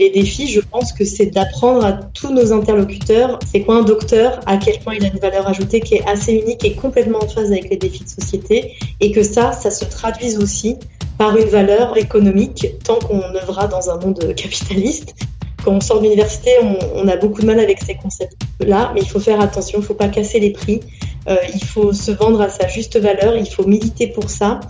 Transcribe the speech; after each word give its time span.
Les 0.00 0.08
défis, 0.08 0.48
je 0.48 0.60
pense 0.60 0.94
que 0.94 1.04
c'est 1.04 1.26
d'apprendre 1.26 1.84
à 1.84 1.92
tous 1.92 2.32
nos 2.32 2.54
interlocuteurs 2.54 3.38
c'est 3.46 3.60
quoi 3.60 3.76
un 3.76 3.82
docteur, 3.82 4.40
à 4.46 4.56
quel 4.56 4.78
point 4.80 4.94
il 4.94 5.04
a 5.04 5.08
une 5.08 5.18
valeur 5.18 5.46
ajoutée 5.46 5.80
qui 5.80 5.96
est 5.96 6.08
assez 6.08 6.32
unique 6.32 6.64
et 6.64 6.74
complètement 6.74 7.18
en 7.22 7.28
phase 7.28 7.52
avec 7.52 7.68
les 7.68 7.76
défis 7.76 8.04
de 8.04 8.08
société, 8.08 8.72
et 9.00 9.12
que 9.12 9.22
ça, 9.22 9.52
ça 9.52 9.70
se 9.70 9.84
traduise 9.84 10.38
aussi 10.38 10.78
par 11.18 11.36
une 11.36 11.48
valeur 11.48 11.98
économique 11.98 12.66
tant 12.82 12.98
qu'on 12.98 13.20
œuvra 13.34 13.66
dans 13.66 13.90
un 13.90 13.98
monde 13.98 14.34
capitaliste. 14.34 15.14
Quand 15.64 15.72
on 15.72 15.80
sort 15.80 15.98
de 15.98 16.04
l'université, 16.04 16.50
on, 16.62 16.78
on, 16.94 17.08
a 17.08 17.16
beaucoup 17.16 17.42
de 17.42 17.46
mal 17.46 17.60
avec 17.60 17.80
ces 17.80 17.94
concepts-là, 17.94 18.92
mais 18.94 19.00
il 19.00 19.08
faut 19.08 19.20
faire 19.20 19.40
attention, 19.40 19.78
il 19.78 19.82
ne 19.82 19.86
faut 19.86 19.94
pas 19.94 20.08
casser 20.08 20.40
les 20.40 20.50
prix, 20.50 20.80
euh, 21.28 21.36
il 21.54 21.64
faut 21.64 21.92
se 21.92 22.10
vendre 22.10 22.40
à 22.40 22.48
sa 22.48 22.66
juste 22.66 22.98
valeur, 22.98 23.36
il 23.36 23.48
faut 23.48 23.66
militer 23.66 24.06
pour 24.06 24.30
ça. 24.30 24.60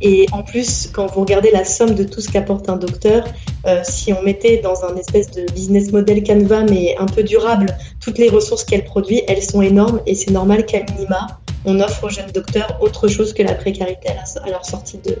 Et 0.00 0.26
en 0.32 0.42
plus, 0.42 0.88
quand 0.92 1.06
vous 1.06 1.20
regardez 1.20 1.50
la 1.50 1.64
somme 1.64 1.94
de 1.94 2.04
tout 2.04 2.20
ce 2.20 2.30
qu'apporte 2.30 2.68
un 2.68 2.76
docteur, 2.76 3.24
euh, 3.66 3.80
si 3.82 4.12
on 4.12 4.22
mettait 4.22 4.58
dans 4.58 4.84
un 4.84 4.94
espèce 4.96 5.30
de 5.30 5.50
business 5.52 5.90
model 5.90 6.22
Canva, 6.22 6.64
mais 6.64 6.96
un 6.98 7.06
peu 7.06 7.22
durable, 7.22 7.66
toutes 8.00 8.18
les 8.18 8.28
ressources 8.28 8.64
qu'elle 8.64 8.84
produit, 8.84 9.22
elles 9.26 9.42
sont 9.42 9.62
énormes 9.62 10.00
et 10.06 10.14
c'est 10.14 10.30
normal 10.30 10.66
qu'à 10.66 10.82
minima, 10.92 11.26
on 11.64 11.80
offre 11.80 12.04
aux 12.04 12.10
jeunes 12.10 12.30
docteurs 12.32 12.78
autre 12.80 13.08
chose 13.08 13.32
que 13.32 13.42
la 13.42 13.54
précarité 13.54 14.08
à 14.08 14.50
leur 14.50 14.64
sortie 14.64 14.98
de, 14.98 15.18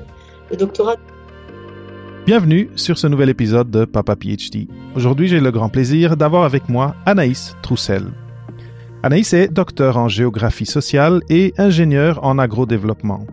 de 0.50 0.56
doctorat. 0.56 0.96
Bienvenue 2.26 2.70
sur 2.74 2.98
ce 2.98 3.06
nouvel 3.06 3.28
épisode 3.28 3.70
de 3.70 3.84
Papa 3.84 4.16
PhD. 4.16 4.66
Aujourd'hui, 4.96 5.28
j'ai 5.28 5.38
le 5.38 5.52
grand 5.52 5.68
plaisir 5.68 6.16
d'avoir 6.16 6.42
avec 6.42 6.68
moi 6.68 6.96
Anaïs 7.06 7.54
Troussel. 7.62 8.08
Anaïs 9.04 9.32
est 9.32 9.46
docteur 9.46 9.96
en 9.96 10.08
géographie 10.08 10.66
sociale 10.66 11.20
et 11.28 11.54
ingénieure 11.56 12.18
en 12.24 12.38
agrodéveloppement. 12.38 13.28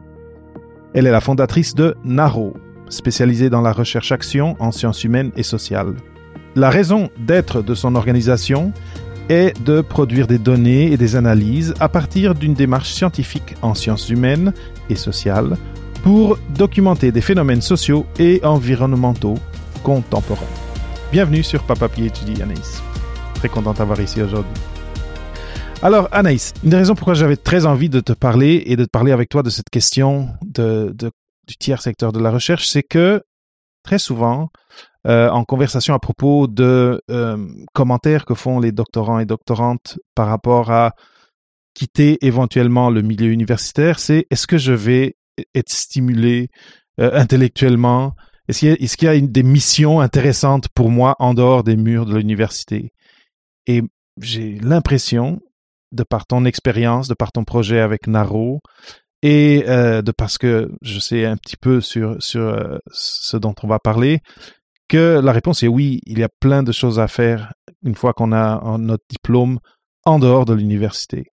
Elle 0.94 1.08
est 1.08 1.12
la 1.12 1.22
fondatrice 1.22 1.74
de 1.74 1.96
NARO, 2.06 2.54
spécialisée 2.88 3.50
dans 3.50 3.62
la 3.62 3.72
recherche-action 3.72 4.56
en 4.60 4.72
sciences 4.72 5.04
humaines 5.04 5.32
et 5.36 5.42
sociales. 5.42 5.96
La 6.54 6.70
raison 6.70 7.10
d'être 7.18 7.64
de 7.64 7.74
son 7.74 7.96
organisation 7.96 8.74
est 9.28 9.60
de 9.66 9.82
produire 9.82 10.28
des 10.28 10.38
données 10.38 10.92
et 10.92 10.98
des 10.98 11.16
analyses 11.16 11.74
à 11.80 11.90
partir 11.90 12.36
d'une 12.36 12.54
démarche 12.54 12.94
scientifique 12.94 13.56
en 13.64 13.74
sciences 13.74 14.12
humaines 14.12 14.54
et 14.92 14.96
sociales 14.96 15.58
pour 16.04 16.38
documenter 16.50 17.14
des 17.14 17.22
phénomènes 17.22 17.62
sociaux 17.62 18.06
et 18.20 18.42
environnementaux 18.44 19.36
contemporains. 19.84 20.46
Bienvenue 21.14 21.44
sur 21.44 21.64
Papa 21.64 21.88
PhD, 21.88 22.42
Anaïs. 22.42 22.84
Très 23.36 23.48
content 23.48 23.74
d'avoir 23.74 24.00
ici 24.02 24.22
aujourd'hui. 24.22 24.54
Alors, 25.82 26.10
Anaïs, 26.12 26.54
une 26.64 26.72
des 26.72 26.78
raisons 26.78 26.96
pourquoi 26.96 27.14
j'avais 27.14 27.38
très 27.38 27.66
envie 27.66 27.90
de 27.90 28.02
te 28.02 28.12
parler 28.12 28.64
et 28.66 28.76
de 28.76 28.84
te 28.84 28.90
parler 28.90 29.14
avec 29.14 29.30
toi 29.30 29.44
de 29.44 29.50
cette 29.50 29.70
question 29.70 30.30
de 30.42 30.94
du 31.46 31.58
tiers 31.58 31.82
secteur 31.82 32.14
de 32.14 32.20
la 32.20 32.32
recherche, 32.32 32.68
c'est 32.68 32.84
que 32.84 33.22
très 33.84 34.00
souvent, 34.00 34.50
euh, 35.08 35.30
en 35.30 35.44
conversation 35.44 35.94
à 35.94 36.00
propos 36.00 36.48
de 36.48 37.02
euh, 37.12 37.38
commentaires 37.74 38.24
que 38.26 38.34
font 38.34 38.60
les 38.62 38.72
doctorants 38.72 39.20
et 39.20 39.26
doctorantes 39.26 40.00
par 40.16 40.28
rapport 40.28 40.72
à 40.72 40.94
quitter 41.74 42.26
éventuellement 42.26 42.90
le 42.90 43.02
milieu 43.02 43.32
universitaire, 43.32 44.00
c'est 44.00 44.26
est-ce 44.30 44.48
que 44.48 44.58
je 44.58 44.72
vais 44.72 45.18
être 45.56 45.70
stimulé 45.70 46.50
euh, 47.00 47.12
intellectuellement? 47.14 48.16
Est-ce 48.48 48.60
qu'il 48.60 48.70
y 48.70 48.72
a, 48.72 48.76
est 48.76 49.02
y 49.02 49.08
a 49.08 49.16
une, 49.16 49.32
des 49.32 49.44
missions 49.44 50.00
intéressantes 50.00 50.68
pour 50.76 50.90
moi 50.90 51.16
en 51.20 51.34
dehors 51.34 51.64
des 51.64 51.78
murs 51.78 52.06
de 52.06 52.18
l'université? 52.18 52.92
Et 53.68 53.82
j'ai 54.22 54.60
l'impression 54.60 55.40
de 55.92 56.04
par 56.04 56.26
ton 56.26 56.46
expérience, 56.46 57.08
de 57.08 57.14
par 57.14 57.32
ton 57.32 57.44
projet 57.44 57.80
avec 57.80 58.08
Naro, 58.08 58.62
et 59.22 59.64
euh, 59.68 60.02
de 60.02 60.12
parce 60.12 60.38
que 60.38 60.70
je 60.82 61.00
sais 61.00 61.26
un 61.26 61.38
petit 61.38 61.56
peu 61.56 61.80
sur, 61.80 62.22
sur 62.22 62.42
euh, 62.42 62.78
ce 62.92 63.38
dont 63.38 63.56
on 63.64 63.68
va 63.68 63.80
parler, 63.80 64.20
que 64.90 65.22
la 65.24 65.32
réponse 65.32 65.64
est 65.64 65.68
oui, 65.68 66.02
il 66.06 66.20
y 66.20 66.24
a 66.24 66.30
plein 66.42 66.62
de 66.62 66.72
choses 66.72 67.00
à 67.00 67.08
faire 67.08 67.54
une 67.84 67.96
fois 67.96 68.14
qu'on 68.14 68.34
a 68.34 68.78
notre 68.78 69.06
diplôme 69.10 69.60
en 70.06 70.20
dehors 70.20 70.46
de 70.46 70.54
l'université. 70.54 71.33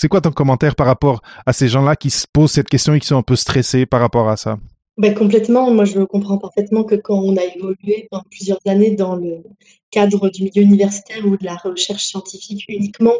C'est 0.00 0.06
quoi 0.06 0.20
ton 0.20 0.30
commentaire 0.30 0.76
par 0.76 0.86
rapport 0.86 1.22
à 1.44 1.52
ces 1.52 1.66
gens-là 1.66 1.96
qui 1.96 2.10
se 2.10 2.24
posent 2.32 2.52
cette 2.52 2.68
question 2.68 2.94
et 2.94 3.00
qui 3.00 3.08
sont 3.08 3.16
un 3.16 3.22
peu 3.22 3.34
stressés 3.34 3.84
par 3.84 3.98
rapport 3.98 4.28
à 4.28 4.36
ça? 4.36 4.56
Ben, 4.96 5.12
complètement. 5.12 5.72
Moi, 5.72 5.86
je 5.86 5.98
comprends 6.00 6.38
parfaitement 6.38 6.84
que 6.84 6.94
quand 6.94 7.18
on 7.18 7.36
a 7.36 7.42
évolué 7.42 8.06
pendant 8.08 8.22
plusieurs 8.30 8.60
années 8.66 8.92
dans 8.92 9.16
le 9.16 9.42
cadre 9.90 10.28
du 10.28 10.44
milieu 10.44 10.62
universitaire 10.62 11.26
ou 11.26 11.36
de 11.36 11.44
la 11.44 11.56
recherche 11.56 12.04
scientifique 12.04 12.64
uniquement, 12.68 13.14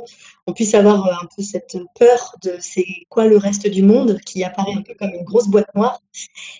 on 0.46 0.52
puisse 0.52 0.74
avoir 0.74 1.04
euh, 1.04 1.12
un 1.20 1.26
peu 1.36 1.42
cette 1.42 1.76
peur 1.98 2.36
de 2.44 2.52
c'est 2.60 2.86
quoi 3.08 3.26
le 3.26 3.38
reste 3.38 3.68
du 3.68 3.82
monde 3.82 4.20
qui 4.24 4.44
apparaît 4.44 4.74
un 4.74 4.82
peu 4.82 4.94
comme 4.94 5.10
une 5.10 5.24
grosse 5.24 5.48
boîte 5.48 5.74
noire. 5.74 6.00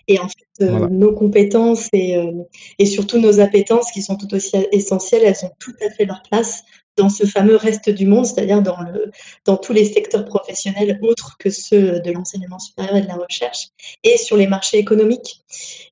Et 0.08 0.18
en 0.18 0.26
fait, 0.26 0.64
euh, 0.64 0.88
nos 0.88 1.12
compétences 1.12 1.88
et, 1.92 2.16
euh, 2.16 2.32
et 2.80 2.86
surtout 2.86 3.18
nos 3.18 3.38
appétences 3.38 3.92
qui 3.92 4.02
sont 4.02 4.16
tout 4.16 4.34
aussi 4.34 4.56
essentielles, 4.72 5.22
elles 5.24 5.44
ont 5.46 5.52
tout 5.60 5.74
à 5.86 5.90
fait 5.90 6.06
leur 6.06 6.22
place 6.28 6.64
dans 6.98 7.08
ce 7.08 7.24
fameux 7.24 7.56
reste 7.56 7.88
du 7.88 8.06
monde, 8.06 8.26
c'est-à-dire 8.26 8.60
dans, 8.60 8.80
le, 8.82 9.10
dans 9.44 9.56
tous 9.56 9.72
les 9.72 9.84
secteurs 9.84 10.24
professionnels 10.24 10.98
autres 11.02 11.36
que 11.38 11.48
ceux 11.48 12.00
de 12.00 12.10
l'enseignement 12.10 12.58
supérieur 12.58 12.96
et 12.96 13.00
de 13.00 13.06
la 13.06 13.16
recherche, 13.16 13.68
et 14.04 14.18
sur 14.18 14.36
les 14.36 14.46
marchés 14.46 14.78
économiques. 14.78 15.42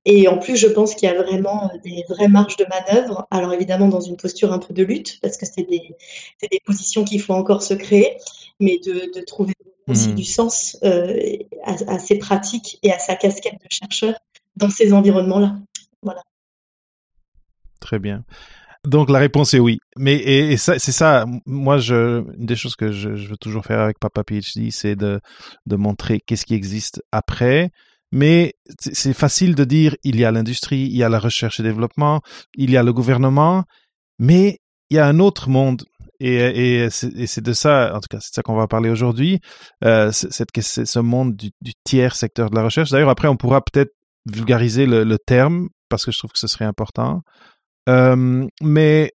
Et 0.05 0.27
en 0.27 0.37
plus, 0.37 0.55
je 0.55 0.67
pense 0.67 0.93
qu'il 0.93 1.09
y 1.09 1.11
a 1.11 1.21
vraiment 1.21 1.71
des 1.83 2.05
vraies 2.09 2.27
marges 2.27 2.57
de 2.57 2.65
manœuvre. 2.69 3.27
Alors 3.31 3.53
évidemment, 3.53 3.87
dans 3.87 4.01
une 4.01 4.17
posture 4.17 4.53
un 4.53 4.59
peu 4.59 4.73
de 4.73 4.83
lutte, 4.83 5.19
parce 5.21 5.37
que 5.37 5.45
c'est 5.45 5.67
des, 5.67 5.95
des 6.51 6.61
positions 6.65 7.03
qu'il 7.03 7.21
faut 7.21 7.33
encore 7.33 7.63
se 7.63 7.73
créer, 7.73 8.17
mais 8.59 8.77
de, 8.85 9.11
de 9.17 9.21
trouver 9.21 9.53
aussi 9.87 10.09
mmh. 10.09 10.15
du 10.15 10.23
sens 10.25 10.77
euh, 10.83 11.17
à, 11.63 11.75
à 11.87 11.99
ces 11.99 12.17
pratiques 12.17 12.77
et 12.83 12.91
à 12.91 12.99
sa 12.99 13.15
casquette 13.15 13.53
de 13.53 13.69
chercheur 13.69 14.15
dans 14.57 14.69
ces 14.69 14.91
environnements-là. 14.91 15.55
Voilà. 16.01 16.23
Très 17.79 17.99
bien. 17.99 18.25
Donc 18.87 19.09
la 19.09 19.19
réponse 19.19 19.53
est 19.53 19.59
oui. 19.59 19.79
Mais 19.97 20.15
et, 20.15 20.53
et 20.53 20.57
ça, 20.57 20.79
c'est 20.79 20.93
ça. 20.93 21.25
Moi, 21.45 21.77
je, 21.77 22.23
une 22.37 22.45
des 22.45 22.55
choses 22.55 22.75
que 22.75 22.91
je, 22.91 23.15
je 23.15 23.27
veux 23.27 23.37
toujours 23.37 23.65
faire 23.65 23.81
avec 23.81 23.99
Papa 23.99 24.23
PhD, 24.23 24.71
c'est 24.71 24.95
de, 24.95 25.19
de 25.65 25.75
montrer 25.75 26.21
qu'est-ce 26.25 26.45
qui 26.45 26.53
existe 26.53 27.03
après. 27.11 27.71
Mais 28.13 28.53
c'est 28.79 29.13
facile 29.13 29.55
de 29.55 29.65
dire 29.65 29.95
il 30.03 30.17
y 30.17 30.23
a 30.23 30.31
l'industrie, 30.31 30.83
il 30.83 30.95
y 30.95 31.03
a 31.03 31.09
la 31.09 31.19
recherche 31.19 31.59
et 31.59 31.63
développement, 31.63 32.21
il 32.55 32.71
y 32.71 32.77
a 32.77 32.83
le 32.83 32.93
gouvernement, 32.93 33.65
mais 34.19 34.59
il 34.89 34.95
y 34.95 34.99
a 34.99 35.07
un 35.07 35.19
autre 35.19 35.49
monde. 35.49 35.83
Et, 36.21 36.85
et 36.85 36.89
c'est 36.89 37.41
de 37.41 37.53
ça, 37.53 37.91
en 37.93 37.99
tout 37.99 38.07
cas, 38.09 38.19
c'est 38.21 38.33
ça 38.33 38.41
qu'on 38.41 38.55
va 38.55 38.67
parler 38.67 38.89
aujourd'hui, 38.89 39.39
euh, 39.83 40.11
cette, 40.13 40.49
ce 40.57 40.99
monde 40.99 41.35
du, 41.35 41.51
du, 41.61 41.73
tiers 41.83 42.15
secteur 42.15 42.49
de 42.49 42.55
la 42.55 42.63
recherche. 42.63 42.89
D'ailleurs, 42.89 43.09
après, 43.09 43.27
on 43.27 43.35
pourra 43.35 43.61
peut-être 43.61 43.91
vulgariser 44.25 44.85
le, 44.85 45.03
le 45.03 45.17
terme 45.19 45.67
parce 45.89 46.05
que 46.05 46.11
je 46.11 46.17
trouve 46.17 46.31
que 46.31 46.39
ce 46.39 46.47
serait 46.47 46.65
important. 46.65 47.21
Euh, 47.87 48.45
mais 48.61 49.11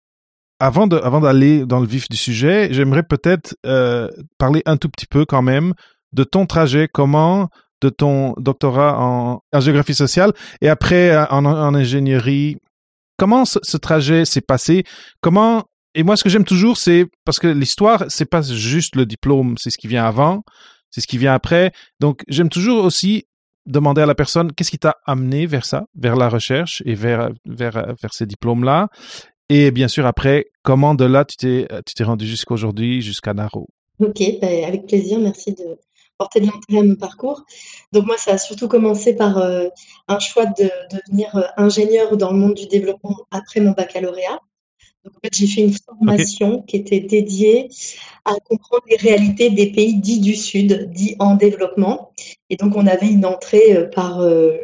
avant 0.59 0.87
de, 0.87 0.97
avant 0.97 1.21
d'aller 1.21 1.65
dans 1.67 1.81
le 1.81 1.87
vif 1.87 2.09
du 2.09 2.17
sujet, 2.17 2.69
j'aimerais 2.73 3.03
peut-être 3.03 3.57
euh, 3.67 4.09
parler 4.39 4.63
un 4.67 4.77
tout 4.77 4.89
petit 4.89 5.07
peu 5.07 5.25
quand 5.25 5.43
même 5.43 5.75
de 6.13 6.25
ton 6.25 6.47
trajet, 6.47 6.89
comment 6.93 7.49
de 7.81 7.89
ton 7.89 8.35
doctorat 8.37 9.01
en, 9.01 9.41
géographie 9.61 9.95
sociale 9.95 10.33
et 10.61 10.69
après 10.69 11.17
en, 11.31 11.47
en 11.47 11.75
ingénierie, 11.75 12.59
comment 13.17 13.47
ce, 13.47 13.59
ce 13.63 13.79
trajet 13.79 14.27
s'est 14.27 14.43
passé, 14.43 14.85
comment 15.23 15.65
et 15.95 16.03
moi 16.03 16.17
ce 16.17 16.23
que 16.23 16.29
j'aime 16.29 16.45
toujours 16.45 16.77
c'est 16.77 17.07
parce 17.25 17.39
que 17.39 17.47
l'histoire 17.47 18.05
c'est 18.09 18.27
pas 18.27 18.43
juste 18.43 18.97
le 18.97 19.07
diplôme, 19.07 19.57
c'est 19.59 19.71
ce 19.71 19.79
qui 19.79 19.89
vient 19.89 20.05
avant, 20.05 20.43
c'est 20.91 21.01
ce 21.01 21.07
qui 21.07 21.17
vient 21.17 21.33
après. 21.33 21.73
Donc 22.01 22.21
j'aime 22.29 22.51
toujours 22.51 22.85
aussi 22.85 23.25
demander 23.67 24.03
à 24.03 24.07
la 24.07 24.15
personne 24.15 24.53
qu'est-ce 24.53 24.71
qui 24.71 24.79
t'a 24.79 24.97
amené 25.07 25.47
vers 25.47 25.65
ça, 25.65 25.87
vers 25.95 26.17
la 26.17 26.29
recherche 26.29 26.83
et 26.87 26.95
vers, 26.95 27.31
vers, 27.47 27.95
vers 28.01 28.13
ces 28.13 28.27
diplômes-là? 28.27 28.89
Et 29.49 29.71
bien 29.71 29.89
sûr, 29.89 30.07
après, 30.07 30.47
comment 30.63 30.95
de 30.95 31.05
là 31.05 31.25
tu 31.25 31.37
t'es, 31.37 31.69
tu 31.87 31.95
t'es 31.95 32.05
rendu 32.05 32.27
jusqu'à 32.27 32.55
aujourd'hui, 32.55 33.03
jusqu'à 33.03 33.35
Naro? 33.35 33.69
Ok, 33.99 34.23
bah, 34.41 34.49
avec 34.67 34.87
plaisir. 34.87 35.19
Merci 35.19 35.53
de 35.53 35.77
porter 36.17 36.41
de 36.41 36.47
l'intérêt 36.47 36.81
à 36.81 36.85
mon 36.85 36.97
parcours. 36.97 37.45
Donc 37.93 38.07
moi, 38.07 38.17
ça 38.17 38.33
a 38.33 38.39
surtout 38.39 38.69
commencé 38.69 39.15
par 39.15 39.39
euh, 39.39 39.69
un 40.09 40.19
choix 40.19 40.47
de, 40.47 40.71
devenir 40.93 41.35
euh, 41.37 41.43
ingénieur 41.57 42.17
dans 42.17 42.31
le 42.31 42.39
monde 42.39 42.55
du 42.55 42.67
développement 42.67 43.27
après 43.31 43.61
mon 43.61 43.73
baccalauréat. 43.73 44.39
En 45.17 45.21
fait, 45.23 45.35
j'ai 45.35 45.47
fait 45.47 45.61
une 45.63 45.75
formation 45.75 46.61
okay. 46.61 46.67
qui 46.67 46.77
était 46.77 47.01
dédiée 47.01 47.69
à 48.25 48.35
comprendre 48.49 48.85
les 48.89 48.97
réalités 48.97 49.51
des 49.51 49.71
pays 49.71 49.95
dits 49.95 50.21
du 50.21 50.35
Sud, 50.35 50.91
dits 50.93 51.17
en 51.19 51.35
développement. 51.35 52.13
Et 52.49 52.57
donc, 52.57 52.77
on 52.77 52.87
avait 52.87 53.09
une 53.09 53.27
entrée 53.27 53.77
euh, 53.77 53.87
par 53.87 54.21
euh, 54.21 54.57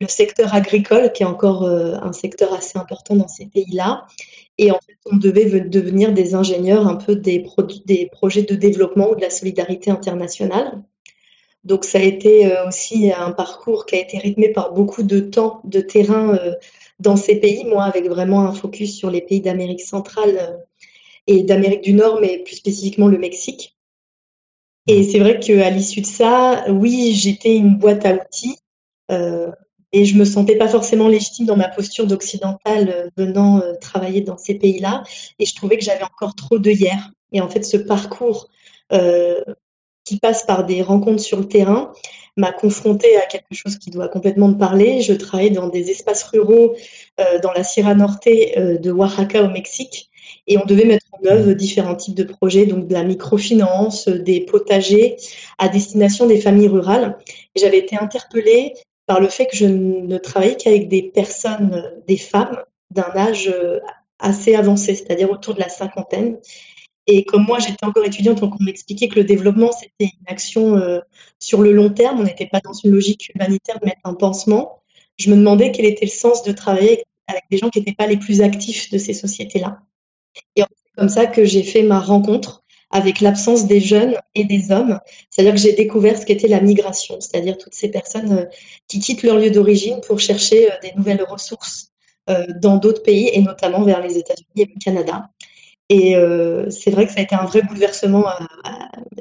le 0.00 0.08
secteur 0.08 0.54
agricole, 0.54 1.12
qui 1.12 1.22
est 1.22 1.26
encore 1.26 1.64
euh, 1.64 1.94
un 2.02 2.12
secteur 2.12 2.52
assez 2.52 2.78
important 2.78 3.16
dans 3.16 3.28
ces 3.28 3.46
pays-là. 3.46 4.06
Et 4.58 4.70
en 4.70 4.78
fait, 4.84 4.96
on 5.10 5.16
devait 5.16 5.60
devenir 5.60 6.12
des 6.12 6.34
ingénieurs 6.34 6.86
un 6.86 6.96
peu 6.96 7.16
des 7.16 7.40
projets 8.10 8.42
de 8.42 8.54
développement 8.54 9.10
ou 9.10 9.14
de 9.14 9.20
la 9.20 9.30
solidarité 9.30 9.90
internationale. 9.90 10.82
Donc, 11.64 11.84
ça 11.84 11.98
a 11.98 12.02
été 12.02 12.50
aussi 12.66 13.12
un 13.12 13.30
parcours 13.32 13.86
qui 13.86 13.96
a 13.96 14.00
été 14.00 14.18
rythmé 14.18 14.48
par 14.48 14.72
beaucoup 14.72 15.02
de 15.02 15.20
temps 15.20 15.60
de 15.64 15.80
terrain 15.80 16.38
dans 16.98 17.16
ces 17.16 17.36
pays, 17.36 17.64
moi 17.64 17.84
avec 17.84 18.06
vraiment 18.08 18.40
un 18.40 18.52
focus 18.52 18.96
sur 18.96 19.10
les 19.10 19.20
pays 19.20 19.40
d'Amérique 19.40 19.80
centrale 19.80 20.38
euh, 20.40 20.56
et 21.26 21.42
d'Amérique 21.42 21.82
du 21.82 21.92
Nord, 21.92 22.20
mais 22.20 22.38
plus 22.38 22.56
spécifiquement 22.56 23.08
le 23.08 23.18
Mexique. 23.18 23.76
Et 24.86 25.04
c'est 25.04 25.18
vrai 25.18 25.38
qu'à 25.38 25.70
l'issue 25.70 26.00
de 26.00 26.06
ça, 26.06 26.64
oui, 26.70 27.12
j'étais 27.14 27.56
une 27.56 27.76
boîte 27.76 28.06
à 28.06 28.14
outils. 28.14 28.56
Euh, 29.10 29.50
et 29.92 30.04
je 30.04 30.16
me 30.16 30.24
sentais 30.24 30.56
pas 30.56 30.68
forcément 30.68 31.08
légitime 31.08 31.46
dans 31.46 31.56
ma 31.56 31.68
posture 31.68 32.06
d'occidentale 32.06 33.10
venant 33.16 33.62
travailler 33.80 34.20
dans 34.20 34.36
ces 34.36 34.54
pays-là. 34.54 35.02
Et 35.38 35.46
je 35.46 35.54
trouvais 35.54 35.78
que 35.78 35.84
j'avais 35.84 36.04
encore 36.04 36.34
trop 36.34 36.58
de 36.58 36.70
hier. 36.70 37.10
Et 37.32 37.40
en 37.40 37.48
fait, 37.48 37.64
ce 37.64 37.76
parcours 37.76 38.48
qui 40.08 40.18
passe 40.18 40.44
par 40.44 40.64
des 40.64 40.82
rencontres 40.82 41.22
sur 41.22 41.38
le 41.38 41.48
terrain 41.48 41.92
m'a 42.38 42.52
confrontée 42.52 43.16
à 43.16 43.26
quelque 43.26 43.52
chose 43.52 43.76
qui 43.78 43.90
doit 43.90 44.08
complètement 44.08 44.48
me 44.48 44.56
parler. 44.56 45.02
Je 45.02 45.12
travaillais 45.12 45.50
dans 45.50 45.68
des 45.68 45.90
espaces 45.90 46.22
ruraux 46.22 46.74
dans 47.42 47.52
la 47.52 47.64
Sierra 47.64 47.94
Norte 47.94 48.26
de 48.26 48.90
Oaxaca 48.90 49.42
au 49.42 49.50
Mexique 49.50 50.10
et 50.46 50.56
on 50.56 50.64
devait 50.64 50.84
mettre 50.84 51.06
en 51.12 51.26
œuvre 51.26 51.52
différents 51.52 51.96
types 51.96 52.14
de 52.14 52.22
projets, 52.22 52.64
donc 52.64 52.86
de 52.86 52.94
la 52.94 53.04
microfinance, 53.04 54.08
des 54.08 54.40
potagers 54.40 55.16
à 55.58 55.68
destination 55.68 56.26
des 56.26 56.40
familles 56.40 56.68
rurales. 56.68 57.18
J'avais 57.56 57.78
été 57.78 57.96
interpellée 57.96 58.74
par 59.06 59.20
le 59.20 59.28
fait 59.28 59.46
que 59.46 59.56
je 59.56 59.66
ne 59.66 60.16
travaillais 60.18 60.56
qu'avec 60.56 60.88
des 60.88 61.02
personnes, 61.02 61.92
des 62.06 62.16
femmes 62.16 62.62
d'un 62.90 63.10
âge 63.16 63.52
assez 64.18 64.54
avancé, 64.54 64.94
c'est-à-dire 64.94 65.30
autour 65.30 65.54
de 65.54 65.60
la 65.60 65.68
cinquantaine. 65.68 66.38
Et 67.10 67.24
comme 67.24 67.46
moi, 67.46 67.58
j'étais 67.58 67.86
encore 67.86 68.04
étudiante, 68.04 68.40
donc 68.40 68.54
on 68.60 68.62
m'expliquait 68.62 69.08
que 69.08 69.14
le 69.14 69.24
développement, 69.24 69.72
c'était 69.72 70.12
une 70.12 70.26
action 70.26 70.76
euh, 70.76 71.00
sur 71.38 71.62
le 71.62 71.72
long 71.72 71.88
terme. 71.88 72.20
On 72.20 72.22
n'était 72.22 72.46
pas 72.46 72.60
dans 72.60 72.74
une 72.74 72.90
logique 72.90 73.30
humanitaire 73.34 73.80
de 73.80 73.86
mettre 73.86 74.00
un 74.04 74.12
pansement. 74.12 74.82
Je 75.16 75.30
me 75.30 75.36
demandais 75.36 75.72
quel 75.72 75.86
était 75.86 76.04
le 76.04 76.10
sens 76.10 76.42
de 76.42 76.52
travailler 76.52 77.02
avec 77.26 77.44
des 77.50 77.56
gens 77.56 77.70
qui 77.70 77.78
n'étaient 77.78 77.94
pas 77.94 78.06
les 78.06 78.18
plus 78.18 78.42
actifs 78.42 78.90
de 78.90 78.98
ces 78.98 79.14
sociétés-là. 79.14 79.78
Et 80.54 80.60
c'est 80.60 80.94
comme 80.98 81.08
ça 81.08 81.26
que 81.26 81.46
j'ai 81.46 81.62
fait 81.62 81.82
ma 81.82 81.98
rencontre 81.98 82.62
avec 82.90 83.22
l'absence 83.22 83.66
des 83.66 83.80
jeunes 83.80 84.16
et 84.34 84.44
des 84.44 84.70
hommes. 84.70 85.00
C'est-à-dire 85.30 85.54
que 85.54 85.60
j'ai 85.60 85.72
découvert 85.72 86.18
ce 86.18 86.26
qu'était 86.26 86.48
la 86.48 86.60
migration, 86.60 87.20
c'est-à-dire 87.20 87.56
toutes 87.56 87.74
ces 87.74 87.90
personnes 87.90 88.32
euh, 88.32 88.44
qui 88.86 89.00
quittent 89.00 89.22
leur 89.22 89.38
lieu 89.38 89.50
d'origine 89.50 90.02
pour 90.06 90.20
chercher 90.20 90.70
euh, 90.70 90.74
des 90.82 90.92
nouvelles 90.94 91.22
ressources 91.22 91.86
dans 92.60 92.76
d'autres 92.76 93.02
pays 93.02 93.30
et 93.32 93.40
notamment 93.40 93.84
vers 93.84 94.02
les 94.02 94.18
États-Unis 94.18 94.52
et 94.56 94.66
le 94.66 94.78
Canada. 94.78 95.30
Et 95.90 96.16
c'est 96.70 96.90
vrai 96.90 97.06
que 97.06 97.12
ça 97.12 97.20
a 97.20 97.22
été 97.22 97.34
un 97.34 97.44
vrai 97.44 97.62
bouleversement 97.62 98.26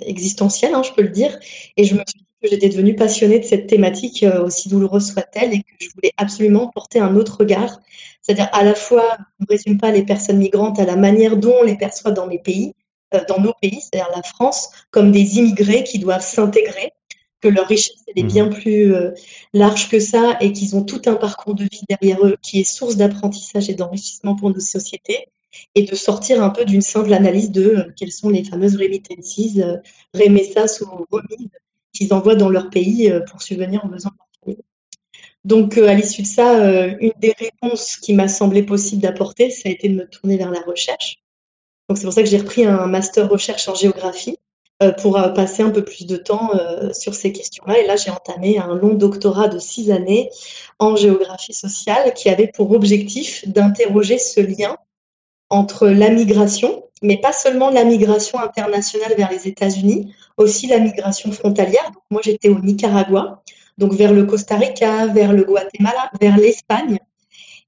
existentiel, 0.01 0.73
hein, 0.73 0.83
je 0.83 0.91
peux 0.91 1.01
le 1.01 1.09
dire. 1.09 1.37
Et 1.77 1.85
je 1.85 1.93
me 1.93 2.01
suis 2.05 2.19
dit 2.19 2.25
que 2.43 2.49
j'étais 2.49 2.67
devenue 2.67 2.95
passionnée 2.95 3.39
de 3.39 3.45
cette 3.45 3.67
thématique, 3.67 4.25
aussi 4.43 4.67
douloureuse 4.67 5.11
soit-elle, 5.11 5.53
et 5.53 5.59
que 5.59 5.75
je 5.79 5.87
voulais 5.95 6.11
absolument 6.17 6.69
porter 6.73 6.99
un 6.99 7.15
autre 7.15 7.37
regard 7.39 7.79
c'est-à-dire 8.27 8.49
à 8.51 8.63
la 8.63 8.75
fois, 8.75 9.17
on 9.39 9.43
ne 9.43 9.47
résume 9.47 9.77
pas 9.77 9.91
les 9.91 10.03
personnes 10.03 10.37
migrantes 10.37 10.79
à 10.79 10.85
la 10.85 10.97
manière 10.97 11.37
dont 11.37 11.55
on 11.61 11.63
les 11.63 11.77
perçoit 11.77 12.11
dans 12.11 12.27
mes 12.27 12.39
pays, 12.39 12.73
euh, 13.13 13.21
dans 13.29 13.39
nos 13.39 13.53
pays, 13.61 13.79
c'est-à-dire 13.79 14.11
la 14.13 14.21
France, 14.21 14.69
comme 14.91 15.13
des 15.13 15.37
immigrés 15.37 15.85
qui 15.85 15.97
doivent 15.97 16.25
s'intégrer, 16.25 16.91
que 17.39 17.47
leur 17.47 17.67
richesse 17.67 18.03
est 18.15 18.23
mmh. 18.23 18.27
bien 18.27 18.47
plus 18.47 18.93
euh, 18.93 19.11
large 19.53 19.89
que 19.89 19.99
ça 19.99 20.37
et 20.41 20.51
qu'ils 20.51 20.75
ont 20.75 20.83
tout 20.83 21.01
un 21.05 21.15
parcours 21.15 21.55
de 21.55 21.63
vie 21.63 21.83
derrière 21.87 22.25
eux 22.25 22.35
qui 22.41 22.59
est 22.59 22.63
source 22.65 22.97
d'apprentissage 22.97 23.69
et 23.69 23.75
d'enrichissement 23.75 24.35
pour 24.35 24.49
nos 24.49 24.59
sociétés, 24.59 25.27
et 25.75 25.83
de 25.83 25.95
sortir 25.95 26.43
un 26.43 26.49
peu 26.49 26.65
d'une 26.65 26.81
simple 26.81 27.13
analyse 27.13 27.51
de 27.51 27.63
euh, 27.63 27.83
quelles 27.95 28.11
sont 28.11 28.29
les 28.29 28.43
fameuses 28.43 28.75
remittances, 28.75 29.39
remessas 30.13 30.81
ou 30.81 31.05
remises 31.11 31.49
qu'ils 31.93 32.13
envoient 32.13 32.35
dans 32.35 32.49
leur 32.49 32.69
pays 32.69 33.11
pour 33.29 33.41
subvenir 33.41 33.83
aux 33.85 33.87
besoins 33.87 34.11
de 34.11 34.17
leur 34.17 34.27
donc, 35.47 35.77
euh, 35.77 35.87
à 35.87 35.93
l'issue 35.93 36.23
de 36.23 36.27
ça, 36.27 36.59
euh, 36.59 36.93
une 36.99 37.13
des 37.19 37.33
réponses 37.39 37.95
qui 37.95 38.13
m'a 38.13 38.27
semblé 38.27 38.63
possible 38.63 39.01
d'apporter, 39.01 39.49
ça 39.49 39.69
a 39.69 39.71
été 39.71 39.87
de 39.87 39.95
me 39.95 40.05
tourner 40.05 40.35
vers 40.35 40.51
la 40.51 40.59
recherche. 40.59 41.23
Donc, 41.87 41.97
c'est 41.97 42.03
pour 42.03 42.11
ça 42.11 42.21
que 42.21 42.27
j'ai 42.27 42.37
repris 42.37 42.65
un 42.65 42.85
master 42.87 43.29
recherche 43.29 43.69
en 43.69 43.73
géographie 43.73 44.37
euh, 44.83 44.91
pour 44.91 45.13
passer 45.33 45.63
un 45.63 45.69
peu 45.69 45.85
plus 45.85 46.05
de 46.05 46.17
temps 46.17 46.51
sur 46.91 47.15
ces 47.15 47.31
questions-là. 47.31 47.79
Et 47.79 47.87
là, 47.87 47.95
j'ai 47.95 48.11
entamé 48.11 48.57
un 48.57 48.75
long 48.75 48.93
doctorat 48.93 49.47
de 49.47 49.57
six 49.57 49.89
années 49.89 50.29
en 50.79 50.97
géographie 50.97 51.53
sociale 51.53 52.13
qui 52.13 52.29
avait 52.29 52.51
pour 52.53 52.71
objectif 52.71 53.47
d'interroger 53.47 54.17
ce 54.17 54.41
lien 54.41 54.77
entre 55.49 55.87
la 55.87 56.09
migration, 56.09 56.83
mais 57.01 57.17
pas 57.17 57.33
seulement 57.33 57.69
la 57.69 57.83
migration 57.83 58.39
internationale 58.39 59.13
vers 59.17 59.31
les 59.31 59.47
États-Unis, 59.47 60.13
aussi 60.37 60.67
la 60.67 60.79
migration 60.79 61.31
frontalière. 61.31 61.91
Moi, 62.09 62.21
j'étais 62.23 62.49
au 62.49 62.59
Nicaragua 62.59 63.43
donc 63.77 63.93
vers 63.93 64.13
le 64.13 64.25
Costa 64.25 64.55
Rica, 64.55 65.07
vers 65.07 65.33
le 65.33 65.43
Guatemala, 65.43 66.09
vers 66.19 66.37
l'Espagne, 66.37 66.97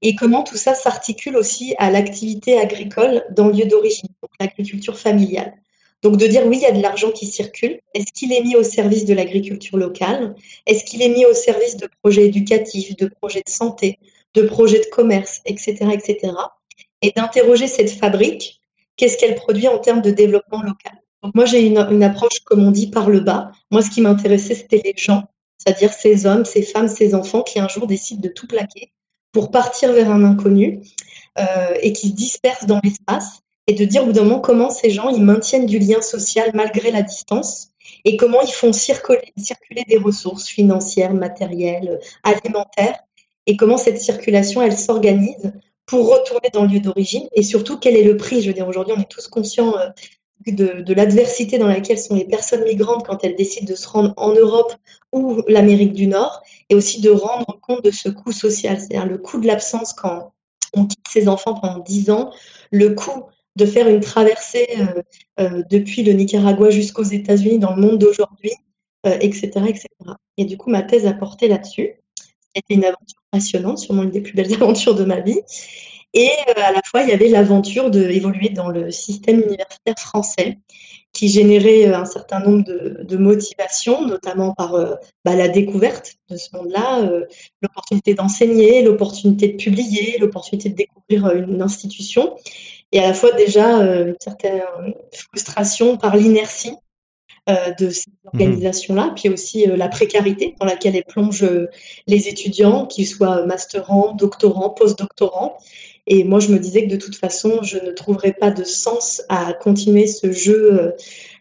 et 0.02 0.16
comment 0.16 0.42
tout 0.42 0.56
ça 0.56 0.74
s'articule 0.74 1.36
aussi 1.36 1.74
à 1.78 1.90
l'activité 1.90 2.58
agricole 2.58 3.24
dans 3.30 3.48
le 3.48 3.52
lieu 3.52 3.66
d'origine, 3.66 4.08
donc 4.22 4.30
l'agriculture 4.40 4.98
familiale. 4.98 5.54
Donc 6.02 6.16
de 6.16 6.26
dire 6.26 6.46
oui, 6.46 6.56
il 6.56 6.62
y 6.62 6.66
a 6.66 6.72
de 6.72 6.80
l'argent 6.80 7.10
qui 7.10 7.26
circule. 7.26 7.78
Est-ce 7.92 8.10
qu'il 8.14 8.32
est 8.32 8.42
mis 8.42 8.56
au 8.56 8.62
service 8.62 9.04
de 9.04 9.12
l'agriculture 9.12 9.76
locale? 9.76 10.34
Est-ce 10.66 10.84
qu'il 10.84 11.02
est 11.02 11.10
mis 11.10 11.26
au 11.26 11.34
service 11.34 11.76
de 11.76 11.88
projets 12.02 12.26
éducatifs, 12.26 12.96
de 12.96 13.06
projets 13.06 13.42
de 13.44 13.50
santé, 13.50 13.98
de 14.32 14.42
projets 14.42 14.80
de 14.80 14.86
commerce, 14.86 15.42
etc., 15.44 15.76
etc. 15.92 16.32
Et 17.02 17.12
d'interroger 17.12 17.66
cette 17.66 17.90
fabrique, 17.90 18.60
qu'est-ce 18.96 19.16
qu'elle 19.16 19.34
produit 19.34 19.68
en 19.68 19.78
termes 19.78 20.02
de 20.02 20.10
développement 20.10 20.62
local. 20.62 20.92
Donc 21.22 21.34
moi 21.34 21.44
j'ai 21.44 21.66
une, 21.66 22.02
approche, 22.02 22.40
comme 22.44 22.66
on 22.66 22.70
dit, 22.70 22.90
par 22.90 23.10
le 23.10 23.20
bas. 23.20 23.52
Moi, 23.70 23.82
ce 23.82 23.90
qui 23.90 24.00
m'intéressait, 24.00 24.54
c'était 24.54 24.82
les 24.84 24.94
gens, 24.96 25.24
c'est-à-dire 25.58 25.92
ces 25.92 26.26
hommes, 26.26 26.44
ces 26.44 26.62
femmes, 26.62 26.88
ces 26.88 27.14
enfants 27.14 27.42
qui 27.42 27.60
un 27.60 27.68
jour 27.68 27.86
décident 27.86 28.20
de 28.20 28.28
tout 28.28 28.46
plaquer 28.46 28.92
pour 29.32 29.50
partir 29.50 29.92
vers 29.92 30.10
un 30.10 30.24
inconnu 30.24 30.80
euh, 31.38 31.74
et 31.80 31.92
qui 31.92 32.08
se 32.08 32.14
dispersent 32.14 32.66
dans 32.66 32.80
l'espace 32.82 33.40
et 33.66 33.74
de 33.74 33.84
dire 33.84 34.02
au 34.02 34.06
bout 34.06 34.12
d'un 34.12 34.24
moment 34.24 34.40
comment 34.40 34.70
ces 34.70 34.90
gens 34.90 35.10
ils 35.10 35.22
maintiennent 35.22 35.66
du 35.66 35.78
lien 35.78 36.02
social 36.02 36.50
malgré 36.54 36.90
la 36.90 37.02
distance 37.02 37.68
et 38.04 38.16
comment 38.16 38.40
ils 38.40 38.52
font 38.52 38.72
circuler, 38.72 39.32
circuler 39.36 39.84
des 39.86 39.98
ressources 39.98 40.48
financières, 40.48 41.14
matérielles, 41.14 42.00
alimentaires 42.24 42.98
et 43.46 43.56
comment 43.56 43.76
cette 43.76 44.00
circulation 44.00 44.62
elle 44.62 44.76
s'organise 44.76 45.52
pour 45.90 46.08
retourner 46.08 46.50
dans 46.52 46.62
le 46.62 46.68
lieu 46.68 46.78
d'origine 46.80 47.26
et 47.32 47.42
surtout 47.42 47.76
quel 47.76 47.96
est 47.96 48.04
le 48.04 48.16
prix? 48.16 48.40
Je 48.42 48.46
veux 48.46 48.54
dire 48.54 48.68
aujourd'hui 48.68 48.94
on 48.96 49.00
est 49.00 49.10
tous 49.10 49.26
conscients 49.26 49.76
euh, 49.76 49.88
de, 50.46 50.94
l'adversité 50.94 51.58
dans 51.58 51.66
laquelle 51.66 51.98
sont 51.98 52.14
les 52.14 52.24
personnes 52.24 52.62
migrantes 52.62 53.04
quand 53.04 53.24
elles 53.24 53.34
décident 53.34 53.68
de 53.68 53.74
se 53.74 53.88
rendre 53.88 54.14
en 54.16 54.32
Europe 54.32 54.72
ou 55.12 55.42
l'Amérique 55.48 55.92
du 55.92 56.06
Nord, 56.06 56.42
et 56.68 56.76
aussi 56.76 57.00
de 57.00 57.10
rendre 57.10 57.58
compte 57.60 57.84
de 57.84 57.90
ce 57.90 58.08
coût 58.08 58.30
social, 58.30 58.78
c'est-à-dire 58.78 59.04
le 59.04 59.18
coût 59.18 59.40
de 59.40 59.48
l'absence 59.48 59.92
quand 59.92 60.32
on 60.74 60.86
quitte 60.86 61.08
ses 61.10 61.28
enfants 61.28 61.54
pendant 61.54 61.80
10 61.80 62.10
ans, 62.10 62.32
le 62.70 62.94
coût 62.94 63.24
de 63.56 63.66
faire 63.66 63.88
une 63.88 64.00
traversée 64.00 64.68
euh, 64.78 65.02
euh, 65.40 65.62
depuis 65.70 66.04
le 66.04 66.12
Nicaragua 66.12 66.70
jusqu'aux 66.70 67.02
États-Unis 67.02 67.58
dans 67.58 67.74
le 67.74 67.82
monde 67.82 67.98
d'aujourd'hui, 67.98 68.52
etc., 69.04 69.50
etc. 69.66 69.88
Et 70.36 70.44
du 70.44 70.56
coup, 70.56 70.70
ma 70.70 70.82
thèse 70.82 71.06
a 71.06 71.14
porté 71.14 71.48
là-dessus. 71.48 71.99
C'était 72.54 72.74
une 72.74 72.84
aventure 72.84 73.20
passionnante, 73.30 73.78
sûrement 73.78 74.02
une 74.02 74.10
des 74.10 74.20
plus 74.20 74.34
belles 74.34 74.52
aventures 74.60 74.94
de 74.94 75.04
ma 75.04 75.20
vie. 75.20 75.40
Et 76.12 76.30
euh, 76.48 76.52
à 76.56 76.72
la 76.72 76.80
fois, 76.84 77.02
il 77.02 77.08
y 77.08 77.12
avait 77.12 77.28
l'aventure 77.28 77.90
d'évoluer 77.90 78.48
dans 78.48 78.68
le 78.68 78.90
système 78.90 79.40
universitaire 79.40 79.98
français 79.98 80.58
qui 81.12 81.28
générait 81.28 81.86
euh, 81.86 81.98
un 81.98 82.04
certain 82.04 82.40
nombre 82.40 82.64
de, 82.64 83.16
motivations, 83.16 84.06
notamment 84.06 84.52
par 84.54 84.74
euh, 84.74 84.94
bah, 85.24 85.36
la 85.36 85.48
découverte 85.48 86.16
de 86.28 86.36
ce 86.36 86.48
monde-là, 86.56 87.08
l'opportunité 87.62 88.14
d'enseigner, 88.14 88.82
l'opportunité 88.82 89.48
de 89.48 89.56
publier, 89.56 90.18
l'opportunité 90.18 90.70
de 90.70 90.74
découvrir 90.74 91.30
une 91.36 91.62
institution, 91.62 92.36
et 92.92 92.98
à 92.98 93.08
la 93.08 93.14
fois 93.14 93.32
déjà 93.32 93.66
une 93.66 94.16
certaine 94.20 94.62
frustration 95.12 95.96
par 95.96 96.16
l'inertie 96.16 96.74
de 97.78 97.90
ces 97.90 98.10
mmh 98.10 98.14
organisations-là, 98.32 99.12
puis 99.16 99.28
aussi 99.28 99.66
la 99.66 99.88
précarité 99.88 100.54
dans 100.60 100.66
laquelle 100.66 100.94
elles 100.94 101.04
plongent 101.04 101.48
les 102.06 102.28
étudiants, 102.28 102.86
qu'ils 102.86 103.08
soient 103.08 103.44
masterants, 103.44 104.14
doctorants, 104.14 104.70
post-doctorants, 104.70 105.56
et 106.06 106.24
moi, 106.24 106.40
je 106.40 106.48
me 106.48 106.58
disais 106.58 106.86
que 106.86 106.90
de 106.90 106.96
toute 106.96 107.14
façon, 107.14 107.62
je 107.62 107.78
ne 107.78 107.92
trouverais 107.92 108.32
pas 108.32 108.50
de 108.50 108.64
sens 108.64 109.22
à 109.28 109.52
continuer 109.52 110.06
ce 110.06 110.32
jeu 110.32 110.72
euh, 110.72 110.90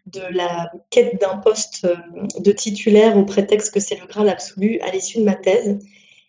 de 0.05 0.21
la 0.31 0.71
quête 0.91 1.19
d'un 1.19 1.37
poste 1.37 1.85
euh, 1.85 1.95
de 2.39 2.51
titulaire 2.51 3.17
au 3.17 3.25
prétexte 3.25 3.73
que 3.73 3.79
c'est 3.79 3.99
le 3.99 4.05
Graal 4.05 4.29
absolu 4.29 4.79
à 4.81 4.91
l'issue 4.91 5.17
de 5.17 5.23
ma 5.23 5.33
thèse. 5.33 5.79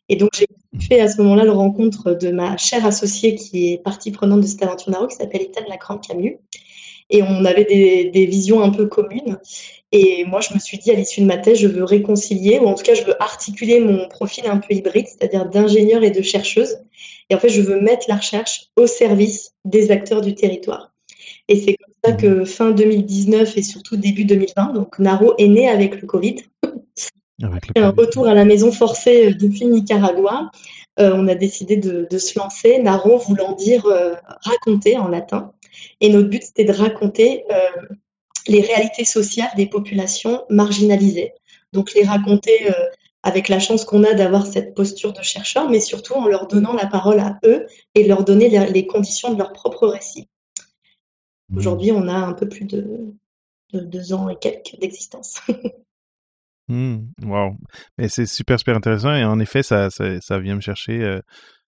Et 0.08 0.16
donc, 0.16 0.30
j'ai 0.34 0.46
fait 0.80 1.00
à 1.00 1.08
ce 1.08 1.20
moment-là 1.20 1.44
le 1.44 1.52
rencontre 1.52 2.12
de 2.12 2.30
ma 2.30 2.56
chère 2.56 2.86
associée 2.86 3.34
qui 3.34 3.72
est 3.72 3.78
partie 3.78 4.10
prenante 4.10 4.40
de 4.40 4.46
cette 4.46 4.62
aventure 4.62 5.08
qui 5.08 5.16
s'appelle 5.16 5.42
Ethan 5.42 5.68
Lacrante-Camus. 5.68 6.38
Et 7.10 7.22
on 7.22 7.44
avait 7.44 7.64
des, 7.64 8.04
des, 8.10 8.26
visions 8.26 8.62
un 8.62 8.70
peu 8.70 8.86
communes. 8.86 9.38
Et 9.92 10.24
moi, 10.24 10.40
je 10.40 10.54
me 10.54 10.58
suis 10.60 10.78
dit, 10.78 10.90
à 10.90 10.94
l'issue 10.94 11.20
de 11.20 11.26
ma 11.26 11.36
thèse, 11.36 11.58
je 11.58 11.66
veux 11.66 11.84
réconcilier, 11.84 12.60
ou 12.60 12.66
en 12.66 12.74
tout 12.74 12.84
cas, 12.84 12.94
je 12.94 13.02
veux 13.02 13.20
articuler 13.20 13.80
mon 13.80 14.08
profil 14.08 14.46
un 14.46 14.58
peu 14.58 14.74
hybride, 14.74 15.06
c'est-à-dire 15.08 15.46
d'ingénieur 15.46 16.04
et 16.04 16.10
de 16.10 16.22
chercheuse, 16.22 16.78
et 17.28 17.34
en 17.34 17.38
fait, 17.38 17.48
je 17.48 17.62
veux 17.62 17.80
mettre 17.80 18.06
la 18.08 18.16
recherche 18.16 18.68
au 18.76 18.86
service 18.86 19.52
des 19.64 19.90
acteurs 19.90 20.20
du 20.20 20.34
territoire. 20.34 20.92
Et 21.48 21.56
c'est 21.56 21.76
comme 21.76 21.94
ça 22.04 22.12
que 22.12 22.42
mmh. 22.42 22.46
fin 22.46 22.70
2019 22.70 23.56
et 23.56 23.62
surtout 23.62 23.96
début 23.96 24.24
2020, 24.24 24.72
donc 24.72 24.98
Naro 24.98 25.34
est 25.38 25.48
né 25.48 25.68
avec 25.68 26.00
le 26.00 26.06
Covid. 26.06 26.36
Avec 27.42 27.68
le 27.74 27.82
un 27.82 27.88
retour 27.88 28.28
à 28.28 28.34
la 28.34 28.44
maison 28.44 28.70
forcé 28.70 29.30
euh, 29.30 29.34
depuis 29.34 29.64
Nicaragua. 29.64 30.50
Euh, 30.98 31.12
on 31.14 31.26
a 31.26 31.34
décidé 31.34 31.78
de, 31.78 32.06
se 32.18 32.38
lancer, 32.38 32.78
Naro 32.80 33.16
voulant 33.16 33.52
dire 33.52 33.86
euh, 33.86 34.12
raconter 34.42 34.98
en 34.98 35.08
latin. 35.08 35.50
Et 36.00 36.10
notre 36.10 36.28
but, 36.28 36.42
c'était 36.42 36.64
de 36.64 36.72
raconter 36.72 37.44
les 38.46 38.60
réalités 38.60 39.04
sociales 39.04 39.50
des 39.56 39.66
populations 39.66 40.44
marginalisées. 40.48 41.32
Donc 41.72 41.92
les 41.94 42.04
raconter 42.04 42.72
avec 43.22 43.48
la 43.48 43.58
chance 43.58 43.84
qu'on 43.84 44.04
a 44.04 44.14
d'avoir 44.14 44.46
cette 44.46 44.74
posture 44.74 45.12
de 45.12 45.22
chercheur, 45.22 45.68
mais 45.68 45.80
surtout 45.80 46.14
en 46.14 46.26
leur 46.26 46.46
donnant 46.46 46.72
la 46.72 46.86
parole 46.86 47.20
à 47.20 47.38
eux 47.44 47.66
et 47.94 48.06
leur 48.06 48.24
donner 48.24 48.48
les 48.48 48.86
conditions 48.86 49.32
de 49.32 49.38
leur 49.38 49.52
propre 49.52 49.86
récit. 49.86 50.28
Mmh. 51.50 51.58
Aujourd'hui, 51.58 51.92
on 51.92 52.08
a 52.08 52.14
un 52.14 52.32
peu 52.32 52.48
plus 52.48 52.64
de, 52.64 53.14
deux 53.72 54.12
ans 54.12 54.28
et 54.28 54.36
quelques 54.36 54.78
d'existence. 54.80 55.40
Mmh, 56.72 57.14
wow. 57.24 57.56
Mais 57.98 58.08
c'est 58.08 58.26
super, 58.26 58.56
super 58.56 58.76
intéressant 58.76 59.12
et 59.12 59.24
en 59.24 59.40
effet, 59.40 59.64
ça, 59.64 59.90
ça, 59.90 60.38
vient 60.38 60.54
me 60.54 60.60
chercher. 60.60 61.02
Euh, 61.02 61.20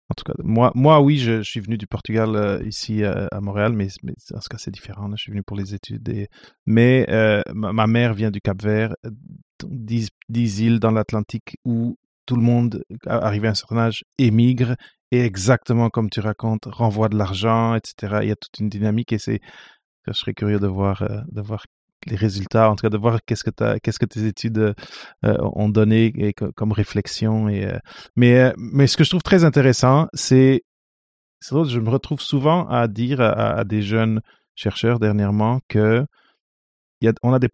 en 0.09 0.13
tout 0.15 0.23
cas, 0.25 0.33
moi, 0.43 0.71
moi 0.75 1.01
oui, 1.01 1.17
je, 1.17 1.41
suis 1.41 1.59
venu 1.59 1.77
du 1.77 1.87
Portugal 1.87 2.35
euh, 2.35 2.63
ici 2.65 3.03
à 3.03 3.39
Montréal, 3.41 3.73
mais, 3.73 3.87
mais, 4.03 4.13
en 4.33 4.41
ce 4.41 4.49
cas, 4.49 4.57
c'est 4.57 4.71
différent. 4.71 5.09
Je 5.11 5.21
suis 5.21 5.31
venu 5.31 5.43
pour 5.43 5.57
les 5.57 5.73
études. 5.73 6.27
Mais 6.65 7.05
euh, 7.09 7.41
ma, 7.53 7.87
mère 7.87 8.13
vient 8.13 8.31
du 8.31 8.41
Cap-Vert, 8.41 8.95
dix, 9.65 10.09
îles 10.29 10.79
dans 10.79 10.91
l'Atlantique 10.91 11.57
où 11.65 11.97
tout 12.25 12.35
le 12.35 12.41
monde, 12.41 12.83
arrivé 13.07 13.47
à 13.47 13.51
un 13.51 13.55
certain 13.55 13.77
âge, 13.77 14.03
émigre 14.17 14.75
et 15.11 15.21
exactement 15.21 15.89
comme 15.89 16.09
tu 16.09 16.19
racontes, 16.19 16.65
renvoie 16.65 17.09
de 17.09 17.17
l'argent, 17.17 17.75
etc. 17.75 18.19
Il 18.21 18.29
y 18.29 18.31
a 18.31 18.35
toute 18.35 18.59
une 18.59 18.69
dynamique 18.69 19.13
et 19.13 19.19
c'est, 19.19 19.39
je 20.07 20.13
serais 20.13 20.33
curieux 20.33 20.59
de 20.59 20.67
voir, 20.67 21.03
de 21.27 21.41
voir 21.41 21.65
les 22.05 22.15
résultats, 22.15 22.69
en 22.69 22.75
tout 22.75 22.83
cas 22.83 22.89
de 22.89 22.97
voir 22.97 23.19
qu'est-ce 23.25 23.43
que 23.43 23.77
qu'est-ce 23.79 23.99
que 23.99 24.05
tes 24.05 24.25
études 24.25 24.57
euh, 24.57 24.73
euh, 25.25 25.37
ont 25.55 25.69
donné 25.69 26.11
et, 26.17 26.33
comme 26.33 26.71
réflexion. 26.71 27.49
Et, 27.49 27.65
euh, 27.65 27.77
mais, 28.15 28.53
mais 28.57 28.87
ce 28.87 28.97
que 28.97 29.03
je 29.03 29.09
trouve 29.09 29.23
très 29.23 29.43
intéressant, 29.43 30.07
c'est, 30.13 30.63
je 31.41 31.79
me 31.79 31.89
retrouve 31.89 32.21
souvent 32.21 32.67
à 32.67 32.87
dire 32.87 33.21
à, 33.21 33.63
des 33.63 33.81
jeunes 33.81 34.21
chercheurs 34.55 34.99
dernièrement 34.99 35.59
que 35.67 36.05
a, 37.05 37.11
on 37.23 37.33
a 37.33 37.39
des 37.39 37.49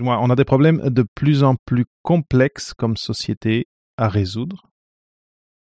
on 0.00 0.30
a 0.30 0.36
des 0.36 0.44
problèmes 0.44 0.80
de 0.88 1.04
plus 1.14 1.42
en 1.42 1.56
plus 1.64 1.84
complexes 2.02 2.72
comme 2.72 2.96
société 2.96 3.66
à 3.96 4.08
résoudre. 4.08 4.70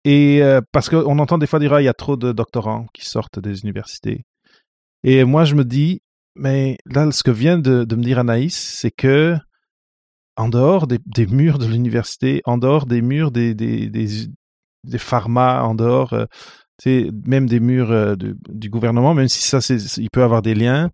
Et 0.05 0.43
parce 0.73 0.91
qu'on 0.91 1.19
entend 1.19 1.39
des 1.39 1.47
fois 1.47 1.59
dire, 1.59 1.73
ah, 1.73 1.81
il 1.81 1.87
y 1.87 1.89
a 1.89 1.95
trop 1.95 2.17
de 2.17 2.33
doctorants 2.33 2.87
qui 2.93 3.07
sortent 3.07 3.39
des 3.39 3.63
universités. 3.63 4.25
Et 5.03 5.25
moi, 5.25 5.45
je 5.45 5.55
me 5.55 5.65
dis, 5.65 6.03
mais 6.35 6.79
là, 6.87 7.11
ce 7.11 7.23
que 7.23 7.31
vient 7.31 7.59
de, 7.59 7.87
me 7.95 8.03
dire 8.03 8.19
Anaïs, 8.19 8.57
c'est 8.57 8.91
que 8.91 9.37
en 10.37 10.49
dehors 10.49 10.87
des, 10.87 11.27
murs 11.27 11.59
de 11.59 11.67
l'université, 11.67 12.41
en 12.45 12.57
dehors 12.57 12.87
des 12.87 13.03
murs 13.03 13.31
des, 13.31 13.55
des, 13.55 14.99
pharma, 14.99 15.63
en 15.63 15.75
dehors, 15.75 16.15
euh, 16.15 16.25
même 17.27 17.47
des 17.47 17.61
murs 17.61 17.91
euh, 17.91 18.15
du 18.17 18.71
gouvernement, 18.71 19.13
même 19.13 19.29
si 19.29 19.43
ça, 19.43 19.59
il 19.99 20.09
peut 20.11 20.23
avoir 20.23 20.41
des 20.41 20.55
liens, 20.55 20.91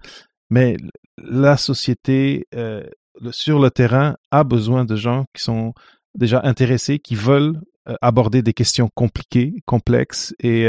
mais 0.51 0.77
la 1.19 1.57
société 1.57 2.47
euh, 2.55 2.83
sur 3.31 3.61
le 3.61 3.71
terrain 3.71 4.17
a 4.33 4.43
besoin 4.43 4.85
de 4.85 4.97
gens 4.97 5.27
qui 5.33 5.43
sont 5.43 5.75
déjà 6.17 6.41
intéressés, 6.43 6.99
qui 6.99 7.15
veulent 7.15 7.61
aborder 8.03 8.43
des 8.43 8.53
questions 8.53 8.89
compliquées, 8.97 9.55
complexes 9.65 10.35
et 10.41 10.67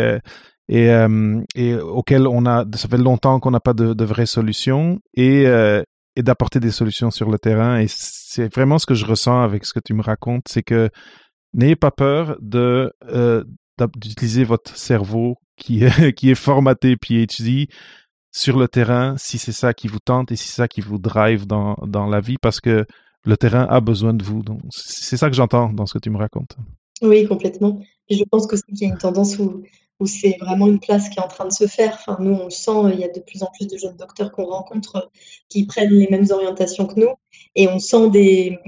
et, 0.69 0.89
euh, 0.89 1.41
et 1.55 1.75
auquel 1.75 2.27
on 2.27 2.45
a, 2.45 2.65
ça 2.75 2.88
fait 2.88 2.97
longtemps 2.97 3.39
qu'on 3.39 3.51
n'a 3.51 3.59
pas 3.59 3.74
de, 3.74 3.93
de 3.93 4.05
vraies 4.05 4.25
solutions 4.25 5.00
et, 5.13 5.45
euh, 5.47 5.81
et 6.15 6.24
d'apporter 6.24 6.59
des 6.59 6.71
solutions 6.71 7.12
sur 7.12 7.29
le 7.29 7.39
terrain. 7.39 7.79
Et 7.79 7.88
c'est 7.88 8.53
vraiment 8.53 8.79
ce 8.79 8.86
que 8.86 8.93
je 8.93 9.05
ressens 9.05 9.41
avec 9.41 9.65
ce 9.65 9.74
que 9.74 9.79
tu 9.79 9.93
me 9.93 10.01
racontes, 10.01 10.47
c'est 10.47 10.63
que 10.63 10.89
n'ayez 11.53 11.75
pas 11.75 11.91
peur 11.91 12.38
de 12.41 12.91
euh, 13.09 13.43
d'utiliser 13.95 14.43
votre 14.43 14.75
cerveau 14.75 15.38
qui 15.55 15.83
est, 15.83 16.13
qui 16.15 16.31
est 16.31 16.36
formaté 16.36 16.95
PhD 16.97 17.67
sur 18.31 18.57
le 18.57 18.67
terrain 18.67 19.15
si 19.17 19.38
c'est 19.38 19.51
ça 19.51 19.74
qui 19.74 19.88
vous 19.88 20.00
tente 20.00 20.31
et 20.31 20.36
si 20.36 20.50
c'est 20.50 20.55
ça 20.55 20.67
qui 20.67 20.81
vous 20.81 20.97
drive 20.97 21.47
dans, 21.47 21.75
dans 21.86 22.07
la 22.07 22.19
vie 22.19 22.38
parce 22.41 22.59
que 22.59 22.86
le 23.24 23.38
terrain 23.38 23.67
a 23.69 23.79
besoin 23.79 24.13
de 24.13 24.24
vous. 24.24 24.41
Donc, 24.41 24.62
c'est 24.69 25.17
ça 25.17 25.29
que 25.29 25.36
j'entends 25.36 25.71
dans 25.71 25.86
ce 25.86 25.93
que 25.93 26.00
tu 26.00 26.09
me 26.09 26.17
racontes. 26.17 26.55
Oui, 27.01 27.27
complètement. 27.27 27.79
Je 28.09 28.24
pense 28.31 28.47
qu'il 28.47 28.59
y 28.79 28.86
a 28.86 28.88
une 28.89 28.97
tendance 28.97 29.38
où 29.38 29.63
où 30.00 30.06
c'est 30.06 30.38
vraiment 30.39 30.68
une 30.68 30.80
place 30.80 31.10
qui 31.10 31.20
est 31.20 31.24
en 31.24 31.27
train 31.27 31.46
de 31.46 31.51
se 31.51 31.68
faire. 31.68 31.98
Enfin, 32.00 32.18
nous, 32.20 32.34
on 32.34 32.46
le 32.46 32.51
sent, 32.51 32.94
il 32.94 33.00
y 33.00 33.04
a 33.04 33.08
de 33.08 33.20
plus 33.20 33.44
en 33.44 33.48
plus 33.48 33.68
de 33.68 33.77
jeunes 33.77 33.96
docteurs 33.96 34.32
qu'on 34.32 34.46
rencontre 34.46 34.96
euh, 34.98 35.10
qui 35.50 35.66
prennent 35.66 35.94
les 35.94 36.08
mêmes 36.10 36.27
orientations 36.30 36.86
que 36.86 37.00
nous. 37.00 37.10
Et 37.56 37.68
on 37.68 37.80
sent 37.80 38.10
des, 38.12 38.60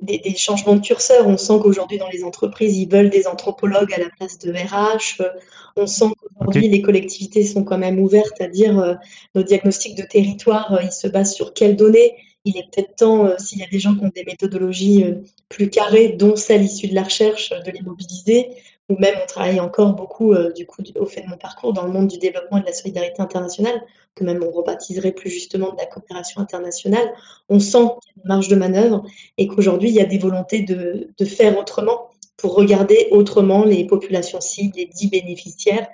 des, 0.00 0.36
changements 0.36 0.76
de 0.76 0.80
curseur. 0.80 1.26
On 1.26 1.36
sent 1.36 1.54
qu'aujourd'hui, 1.62 1.98
dans 1.98 2.08
les 2.08 2.22
entreprises, 2.22 2.76
ils 2.76 2.88
veulent 2.88 3.10
des 3.10 3.26
anthropologues 3.26 3.92
à 3.92 3.98
la 3.98 4.08
place 4.10 4.38
de 4.38 4.52
RH. 4.52 5.20
Euh, 5.20 5.30
on 5.76 5.86
sent 5.86 6.10
qu'aujourd'hui, 6.20 6.68
les 6.68 6.80
collectivités 6.80 7.44
sont 7.44 7.64
quand 7.64 7.78
même 7.78 7.98
ouvertes 7.98 8.40
à 8.40 8.46
dire 8.46 8.78
euh, 8.78 8.94
nos 9.34 9.42
diagnostics 9.42 9.96
de 9.96 10.04
territoire, 10.04 10.78
ils 10.82 10.92
se 10.92 11.08
basent 11.08 11.34
sur 11.34 11.54
quelles 11.54 11.76
données 11.76 12.14
il 12.48 12.56
est 12.56 12.70
peut-être 12.72 12.94
temps, 12.94 13.36
s'il 13.38 13.58
y 13.58 13.64
a 13.64 13.66
des 13.66 13.80
gens 13.80 13.96
qui 13.96 14.04
ont 14.04 14.12
des 14.14 14.22
méthodologies 14.22 15.04
plus 15.48 15.68
carrées, 15.68 16.10
dont 16.10 16.36
celle 16.36 16.62
issue 16.62 16.86
de 16.86 16.94
la 16.94 17.02
recherche, 17.02 17.50
de 17.50 17.72
les 17.72 17.80
mobiliser 17.80 18.50
ou 18.88 18.96
même 18.98 19.14
on 19.20 19.26
travaille 19.26 19.58
encore 19.58 19.94
beaucoup, 19.94 20.32
euh, 20.32 20.52
du 20.52 20.64
coup, 20.66 20.82
au 20.94 21.06
fait 21.06 21.22
de 21.22 21.28
mon 21.28 21.36
parcours, 21.36 21.72
dans 21.72 21.84
le 21.84 21.90
monde 21.90 22.06
du 22.06 22.18
développement 22.18 22.58
et 22.58 22.60
de 22.60 22.66
la 22.66 22.72
solidarité 22.72 23.20
internationale, 23.20 23.82
que 24.14 24.22
même 24.22 24.42
on 24.42 24.50
rebaptiserait 24.50 25.12
plus 25.12 25.30
justement 25.30 25.72
de 25.72 25.76
la 25.78 25.86
coopération 25.86 26.40
internationale, 26.40 27.12
on 27.48 27.58
sent 27.58 27.78
qu'il 28.00 28.12
y 28.16 28.20
a 28.20 28.22
une 28.22 28.28
marge 28.28 28.48
de 28.48 28.56
manœuvre 28.56 29.04
et 29.38 29.48
qu'aujourd'hui, 29.48 29.88
il 29.88 29.94
y 29.94 30.00
a 30.00 30.04
des 30.04 30.18
volontés 30.18 30.62
de, 30.62 31.10
de, 31.18 31.24
faire 31.24 31.58
autrement 31.58 32.10
pour 32.36 32.54
regarder 32.54 33.08
autrement 33.10 33.64
les 33.64 33.86
populations 33.86 34.40
cibles, 34.40 34.76
les 34.76 34.86
dix 34.86 35.10
bénéficiaires, 35.10 35.88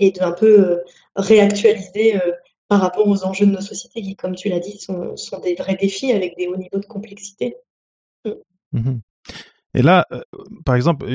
et 0.00 0.10
de 0.10 0.20
un 0.20 0.32
peu 0.32 0.60
euh, 0.60 0.78
réactualiser 1.14 2.16
euh, 2.16 2.32
par 2.66 2.80
rapport 2.80 3.06
aux 3.06 3.24
enjeux 3.24 3.46
de 3.46 3.52
nos 3.52 3.60
sociétés 3.60 4.02
qui, 4.02 4.16
comme 4.16 4.34
tu 4.34 4.48
l'as 4.48 4.58
dit, 4.58 4.78
sont, 4.78 5.16
sont, 5.16 5.38
des 5.38 5.54
vrais 5.54 5.76
défis 5.76 6.12
avec 6.12 6.36
des 6.36 6.48
hauts 6.48 6.56
niveaux 6.56 6.80
de 6.80 6.86
complexité. 6.86 7.56
Mm. 8.24 8.30
Mmh 8.72 9.00
et 9.74 9.80
là, 9.80 10.06
par 10.66 10.74
exemple, 10.74 11.06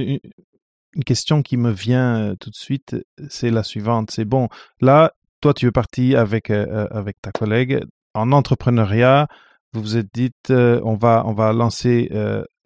une 0.97 1.03
question 1.03 1.43
qui 1.43 1.57
me 1.57 1.71
vient 1.71 2.35
tout 2.39 2.49
de 2.49 2.55
suite, 2.55 2.95
c'est 3.29 3.51
la 3.51 3.63
suivante. 3.63 4.09
C'est 4.11 4.25
bon, 4.25 4.49
là, 4.81 5.13
toi, 5.41 5.53
tu 5.53 5.67
es 5.67 5.71
parti 5.71 6.15
avec, 6.15 6.49
avec 6.49 7.21
ta 7.21 7.31
collègue 7.31 7.83
en 8.15 8.31
entrepreneuriat. 8.31 9.27
Vous 9.73 9.81
vous 9.81 9.97
êtes 9.97 10.09
dit, 10.11 10.31
on, 10.49 10.95
va, 10.95 11.23
on 11.27 11.33
va 11.33 11.53
lancer, 11.53 12.09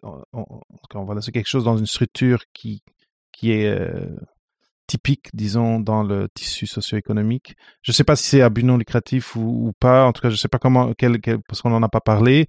on, 0.02 1.04
va 1.04 1.14
lancer 1.14 1.30
quelque 1.30 1.48
chose 1.48 1.64
dans 1.64 1.76
une 1.76 1.86
structure 1.86 2.44
qui, 2.54 2.82
qui 3.32 3.52
est 3.52 3.78
typique, 4.86 5.28
disons, 5.34 5.78
dans 5.78 6.02
le 6.02 6.30
tissu 6.32 6.66
socio-économique. 6.66 7.54
Je 7.82 7.90
ne 7.90 7.94
sais 7.94 8.04
pas 8.04 8.16
si 8.16 8.24
c'est 8.24 8.40
à 8.40 8.48
but 8.48 8.62
non 8.62 8.78
lucratif 8.78 9.36
ou, 9.36 9.74
pas. 9.78 10.06
En 10.06 10.14
tout 10.14 10.22
cas, 10.22 10.30
je 10.30 10.34
ne 10.34 10.38
sais 10.38 10.48
pas 10.48 10.58
comment, 10.58 10.94
quel, 10.96 11.20
parce 11.46 11.60
qu'on 11.60 11.70
n'en 11.70 11.82
a 11.82 11.88
pas 11.90 12.00
parlé. 12.00 12.46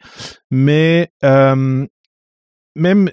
Mais 0.50 1.12
même 1.22 3.10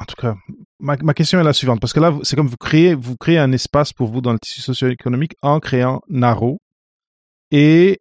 en 0.00 0.04
tout 0.04 0.16
cas, 0.16 0.34
ma, 0.80 1.14
question 1.14 1.40
est 1.40 1.44
la 1.44 1.52
suivante, 1.52 1.80
parce 1.80 1.92
que 1.92 2.00
là, 2.00 2.16
c'est 2.22 2.36
comme 2.36 2.48
vous 2.48 2.56
créez, 2.56 2.94
vous 2.94 3.16
créez 3.16 3.38
un 3.38 3.52
espace 3.52 3.92
pour 3.92 4.08
vous 4.08 4.20
dans 4.20 4.32
le 4.32 4.38
tissu 4.38 4.60
socio-économique 4.60 5.34
en 5.42 5.60
créant 5.60 6.00
Naro. 6.08 6.60
Et, 7.50 8.00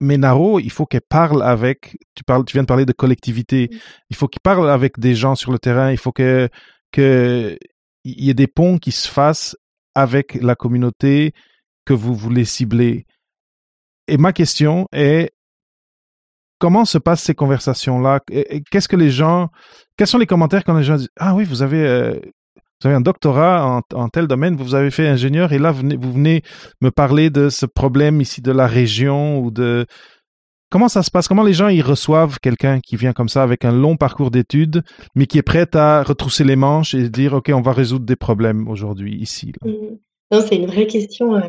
mais 0.00 0.16
Naro, 0.16 0.60
il 0.60 0.70
faut 0.70 0.86
qu'elle 0.86 1.00
parle 1.08 1.42
avec, 1.42 1.96
tu 2.14 2.24
parles, 2.24 2.44
tu 2.44 2.54
viens 2.54 2.62
de 2.62 2.66
parler 2.68 2.86
de 2.86 2.92
collectivité. 2.92 3.70
Il 4.10 4.16
faut 4.16 4.28
qu'il 4.28 4.40
parle 4.40 4.70
avec 4.70 4.98
des 4.98 5.14
gens 5.14 5.34
sur 5.34 5.52
le 5.52 5.58
terrain. 5.58 5.90
Il 5.90 5.98
faut 5.98 6.12
que, 6.12 6.48
que, 6.92 7.56
il 8.04 8.24
y 8.24 8.30
ait 8.30 8.34
des 8.34 8.46
ponts 8.46 8.78
qui 8.78 8.92
se 8.92 9.08
fassent 9.08 9.56
avec 9.94 10.34
la 10.34 10.54
communauté 10.54 11.32
que 11.84 11.92
vous 11.92 12.14
voulez 12.14 12.44
cibler. 12.44 13.06
Et 14.08 14.16
ma 14.16 14.32
question 14.32 14.86
est, 14.92 15.32
comment 16.60 16.84
se 16.84 16.98
passent 16.98 17.22
ces 17.22 17.34
conversations-là? 17.34 18.20
Qu'est-ce 18.70 18.88
que 18.88 18.96
les 18.96 19.10
gens, 19.10 19.48
quels 19.96 20.06
sont 20.06 20.18
les 20.18 20.26
commentaires 20.26 20.62
quand 20.62 20.76
les 20.76 20.84
gens 20.84 20.96
disent 20.96 21.10
ah 21.18 21.34
oui 21.34 21.42
vous 21.42 21.62
avez 21.62 21.84
euh, 21.84 22.14
un 22.84 23.00
doctorat 23.00 23.82
en, 23.94 24.08
tel 24.08 24.28
domaine, 24.28 24.54
vous 24.54 24.76
avez 24.76 24.92
fait 24.92 25.08
ingénieur 25.08 25.52
et 25.52 25.58
là 25.58 25.72
vous 25.72 26.12
venez, 26.12 26.42
me 26.80 26.90
parler 26.90 27.30
de 27.30 27.48
ce 27.48 27.66
problème 27.66 28.20
ici 28.20 28.40
de 28.40 28.52
la 28.52 28.68
région 28.68 29.40
ou 29.40 29.50
de 29.50 29.86
comment 30.70 30.88
ça 30.88 31.02
se 31.02 31.10
passe? 31.10 31.26
Comment 31.26 31.42
les 31.42 31.54
gens 31.54 31.68
ils 31.68 31.82
reçoivent 31.82 32.38
quelqu'un 32.38 32.78
qui 32.80 32.96
vient 32.96 33.12
comme 33.12 33.28
ça 33.28 33.42
avec 33.42 33.64
un 33.64 33.72
long 33.72 33.96
parcours 33.96 34.30
d'études, 34.30 34.82
mais 35.16 35.26
qui 35.26 35.38
est 35.38 35.42
prêt 35.42 35.74
à 35.74 36.02
retrousser 36.02 36.44
les 36.44 36.56
manches 36.56 36.94
et 36.94 37.08
dire 37.08 37.32
ok 37.32 37.50
on 37.54 37.62
va 37.62 37.72
résoudre 37.72 38.04
des 38.04 38.16
problèmes 38.16 38.68
aujourd'hui 38.68 39.16
ici. 39.16 39.52
Mmh. 39.64 40.40
C'est 40.42 40.56
une 40.56 40.66
vraie 40.66 40.86
question. 40.86 41.40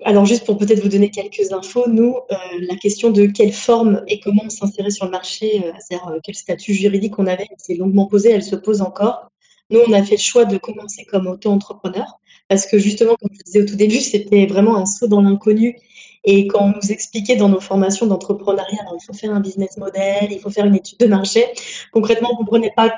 Euh, 0.00 0.04
alors 0.04 0.26
juste 0.26 0.44
pour 0.44 0.58
peut-être 0.58 0.80
vous 0.80 0.88
donner 0.88 1.10
quelques 1.10 1.52
infos, 1.52 1.88
nous, 1.88 2.16
euh, 2.30 2.36
la 2.60 2.76
question 2.76 3.10
de 3.10 3.26
quelle 3.26 3.52
forme 3.52 4.02
et 4.08 4.20
comment 4.20 4.42
on 4.44 4.50
s'insérait 4.50 4.90
sur 4.90 5.06
le 5.06 5.10
marché, 5.10 5.62
euh, 5.64 5.72
c'est-à-dire 5.78 6.08
euh, 6.08 6.18
quel 6.22 6.34
statut 6.34 6.74
juridique 6.74 7.18
on 7.18 7.26
avait, 7.26 7.48
s'est 7.58 7.74
longuement 7.74 8.06
posée, 8.06 8.30
elle 8.30 8.42
se 8.42 8.56
pose 8.56 8.82
encore. 8.82 9.30
Nous, 9.70 9.80
on 9.86 9.92
a 9.92 10.02
fait 10.02 10.16
le 10.16 10.20
choix 10.20 10.44
de 10.44 10.58
commencer 10.58 11.04
comme 11.04 11.26
auto-entrepreneur 11.26 12.20
parce 12.48 12.66
que 12.66 12.78
justement, 12.78 13.16
comme 13.20 13.30
je 13.32 13.42
disais 13.42 13.62
au 13.62 13.66
tout 13.66 13.76
début, 13.76 14.00
c'était 14.00 14.46
vraiment 14.46 14.76
un 14.76 14.86
saut 14.86 15.08
dans 15.08 15.22
l'inconnu. 15.22 15.76
Et 16.24 16.46
quand 16.46 16.64
on 16.64 16.68
nous 16.68 16.92
expliquait 16.92 17.36
dans 17.36 17.48
nos 17.48 17.60
formations 17.60 18.06
d'entrepreneuriat, 18.06 18.84
il 18.92 19.04
faut 19.04 19.12
faire 19.12 19.32
un 19.32 19.40
business 19.40 19.76
model, 19.76 20.28
il 20.30 20.40
faut 20.40 20.50
faire 20.50 20.66
une 20.66 20.74
étude 20.74 20.98
de 20.98 21.06
marché, 21.06 21.44
concrètement, 21.92 22.30
on 22.30 22.34
ne 22.34 22.38
comprenait 22.38 22.72
pas 22.74 22.96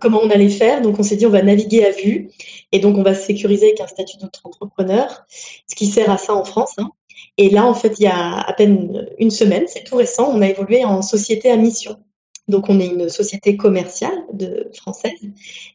comment 0.00 0.20
on 0.22 0.30
allait 0.30 0.48
faire. 0.48 0.82
Donc, 0.82 0.98
on 0.98 1.02
s'est 1.02 1.16
dit, 1.16 1.26
on 1.26 1.30
va 1.30 1.42
naviguer 1.42 1.84
à 1.84 1.90
vue. 1.90 2.30
Et 2.72 2.78
donc, 2.78 2.96
on 2.96 3.02
va 3.02 3.14
se 3.14 3.22
sécuriser 3.22 3.66
avec 3.66 3.80
un 3.80 3.86
statut 3.86 4.16
d'auto-entrepreneur, 4.18 5.24
ce 5.28 5.74
qui 5.74 5.86
sert 5.86 6.10
à 6.10 6.18
ça 6.18 6.34
en 6.34 6.44
France. 6.44 6.74
Hein. 6.78 6.90
Et 7.36 7.50
là, 7.50 7.64
en 7.64 7.74
fait, 7.74 7.98
il 7.98 8.04
y 8.04 8.06
a 8.06 8.40
à 8.40 8.52
peine 8.52 9.08
une 9.18 9.30
semaine, 9.30 9.64
c'est 9.66 9.84
tout 9.84 9.96
récent, 9.96 10.30
on 10.32 10.42
a 10.42 10.48
évolué 10.48 10.84
en 10.84 11.02
société 11.02 11.50
à 11.50 11.56
mission. 11.56 11.96
Donc, 12.48 12.68
on 12.68 12.80
est 12.80 12.86
une 12.86 13.08
société 13.08 13.56
commerciale 13.56 14.24
française. 14.74 15.20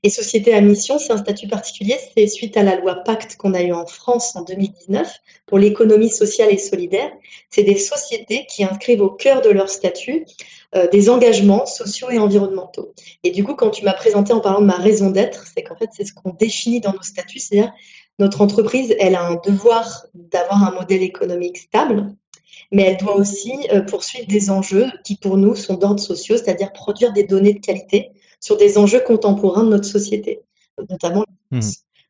Et 0.02 0.10
société 0.10 0.54
à 0.54 0.62
mission, 0.62 0.98
c'est 0.98 1.14
un 1.14 1.18
statut 1.18 1.48
particulier. 1.48 1.96
C'est 2.18 2.28
suite 2.28 2.58
à 2.58 2.64
la 2.64 2.76
loi 2.76 2.96
Pacte 2.96 3.36
qu'on 3.38 3.54
a 3.54 3.62
eue 3.62 3.74
en 3.74 3.86
France 3.86 4.36
en 4.36 4.42
2019 4.42 5.08
pour 5.46 5.60
l'économie 5.60 6.10
sociale 6.10 6.52
et 6.52 6.58
solidaire. 6.58 7.12
C'est 7.50 7.64
des 7.64 7.78
sociétés 7.78 8.46
qui 8.50 8.64
inscrivent 8.64 9.02
au 9.02 9.12
cœur 9.12 9.42
de 9.42 9.50
leur 9.50 9.70
statut 9.70 10.26
euh, 10.76 10.88
des 10.90 11.10
engagements 11.10 11.68
sociaux 11.68 12.10
et 12.10 12.18
environnementaux. 12.18 12.94
Et 13.24 13.30
du 13.30 13.44
coup, 13.44 13.54
quand 13.54 13.70
tu 13.70 13.86
m'as 13.86 13.94
présenté 13.94 14.34
en 14.34 14.40
parlant 14.40 14.62
de 14.62 14.66
ma 14.66 14.78
raison 14.78 15.12
d'être, 15.12 15.46
c'est 15.54 15.62
qu'en 15.62 15.76
fait, 15.76 15.90
c'est 15.96 16.06
ce 16.06 16.14
qu'on 16.14 16.32
définit 16.34 16.80
dans 16.80 16.94
nos 16.94 17.04
statuts, 17.04 17.40
c'est-à-dire 17.40 17.72
notre 18.20 18.42
entreprise, 18.42 18.96
elle 19.00 19.16
a 19.16 19.24
un 19.24 19.36
devoir 19.36 20.06
d'avoir 20.14 20.64
un 20.64 20.72
modèle 20.72 21.02
économique 21.02 21.58
stable, 21.58 22.16
mais 22.72 22.84
elle 22.84 22.98
doit 22.98 23.16
aussi 23.16 23.54
euh, 23.72 23.82
poursuivre 23.82 24.28
des 24.28 24.50
enjeux 24.50 24.88
qui 25.04 25.16
pour 25.16 25.38
nous 25.38 25.56
sont 25.56 25.76
d'ordre 25.76 26.00
sociaux, 26.00 26.38
c'est-à-dire 26.38 26.72
produire 26.74 27.14
des 27.14 27.24
données 27.24 27.54
de 27.54 27.60
qualité 27.60 28.12
sur 28.40 28.58
des 28.58 28.78
enjeux 28.78 29.00
contemporains 29.00 29.64
de 29.64 29.70
notre 29.70 29.86
société, 29.86 30.42
notamment 30.90 31.26
mmh. 31.52 31.62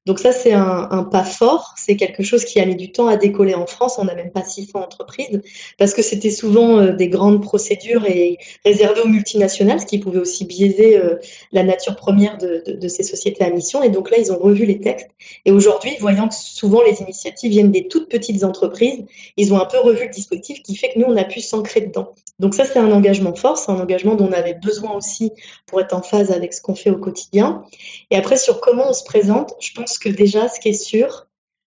Donc 0.05 0.19
ça, 0.19 0.33
c'est 0.33 0.51
un, 0.51 1.03
pas 1.03 1.23
fort, 1.23 1.73
c'est 1.77 1.95
quelque 1.95 2.23
chose 2.23 2.43
qui 2.43 2.59
a 2.59 2.65
mis 2.65 2.75
du 2.75 2.91
temps 2.91 3.07
à 3.07 3.15
décoller 3.15 3.53
en 3.53 3.65
France, 3.65 3.95
on 3.97 4.03
n'a 4.03 4.15
même 4.15 4.31
pas 4.31 4.43
600 4.43 4.79
entreprises, 4.79 5.41
parce 5.77 5.93
que 5.93 6.01
c'était 6.01 6.29
souvent 6.29 6.77
euh, 6.77 6.91
des 6.91 7.07
grandes 7.07 7.41
procédures 7.41 8.05
et 8.05 8.37
réservées 8.65 8.99
aux 9.01 9.07
multinationales, 9.07 9.79
ce 9.79 9.85
qui 9.85 9.99
pouvait 9.99 10.19
aussi 10.19 10.43
biaiser 10.43 10.97
euh, 10.97 11.15
la 11.53 11.63
nature 11.63 11.95
première 11.95 12.37
de, 12.37 12.63
de, 12.67 12.87
ces 12.89 13.03
sociétés 13.03 13.45
à 13.45 13.49
mission. 13.49 13.81
Et 13.81 13.89
donc 13.89 14.11
là, 14.11 14.17
ils 14.19 14.33
ont 14.33 14.39
revu 14.39 14.65
les 14.65 14.81
textes. 14.81 15.07
Et 15.45 15.51
aujourd'hui, 15.51 15.95
voyant 16.01 16.27
que 16.27 16.35
souvent 16.35 16.81
les 16.83 17.01
initiatives 17.01 17.51
viennent 17.51 17.71
des 17.71 17.87
toutes 17.87 18.09
petites 18.09 18.43
entreprises, 18.43 19.05
ils 19.37 19.53
ont 19.53 19.61
un 19.61 19.65
peu 19.65 19.79
revu 19.79 20.03
le 20.03 20.11
dispositif 20.11 20.61
qui 20.63 20.75
fait 20.75 20.89
que 20.89 20.99
nous, 20.99 21.05
on 21.07 21.15
a 21.15 21.23
pu 21.23 21.39
s'ancrer 21.39 21.79
dedans. 21.79 22.13
Donc 22.39 22.55
ça, 22.55 22.65
c'est 22.65 22.79
un 22.79 22.91
engagement 22.91 23.35
fort, 23.35 23.57
c'est 23.57 23.71
un 23.71 23.79
engagement 23.79 24.15
dont 24.15 24.27
on 24.27 24.33
avait 24.33 24.55
besoin 24.55 24.93
aussi 24.95 25.31
pour 25.65 25.79
être 25.79 25.93
en 25.93 26.01
phase 26.01 26.31
avec 26.31 26.53
ce 26.53 26.61
qu'on 26.61 26.75
fait 26.75 26.89
au 26.89 26.97
quotidien. 26.97 27.63
Et 28.11 28.17
après, 28.17 28.35
sur 28.37 28.59
comment 28.59 28.89
on 28.89 28.93
se 28.93 29.03
présente, 29.03 29.53
je 29.61 29.71
pense 29.73 29.92
que 29.97 30.09
déjà, 30.09 30.49
ce 30.49 30.59
qui 30.59 30.69
est 30.69 30.73
sûr, 30.73 31.27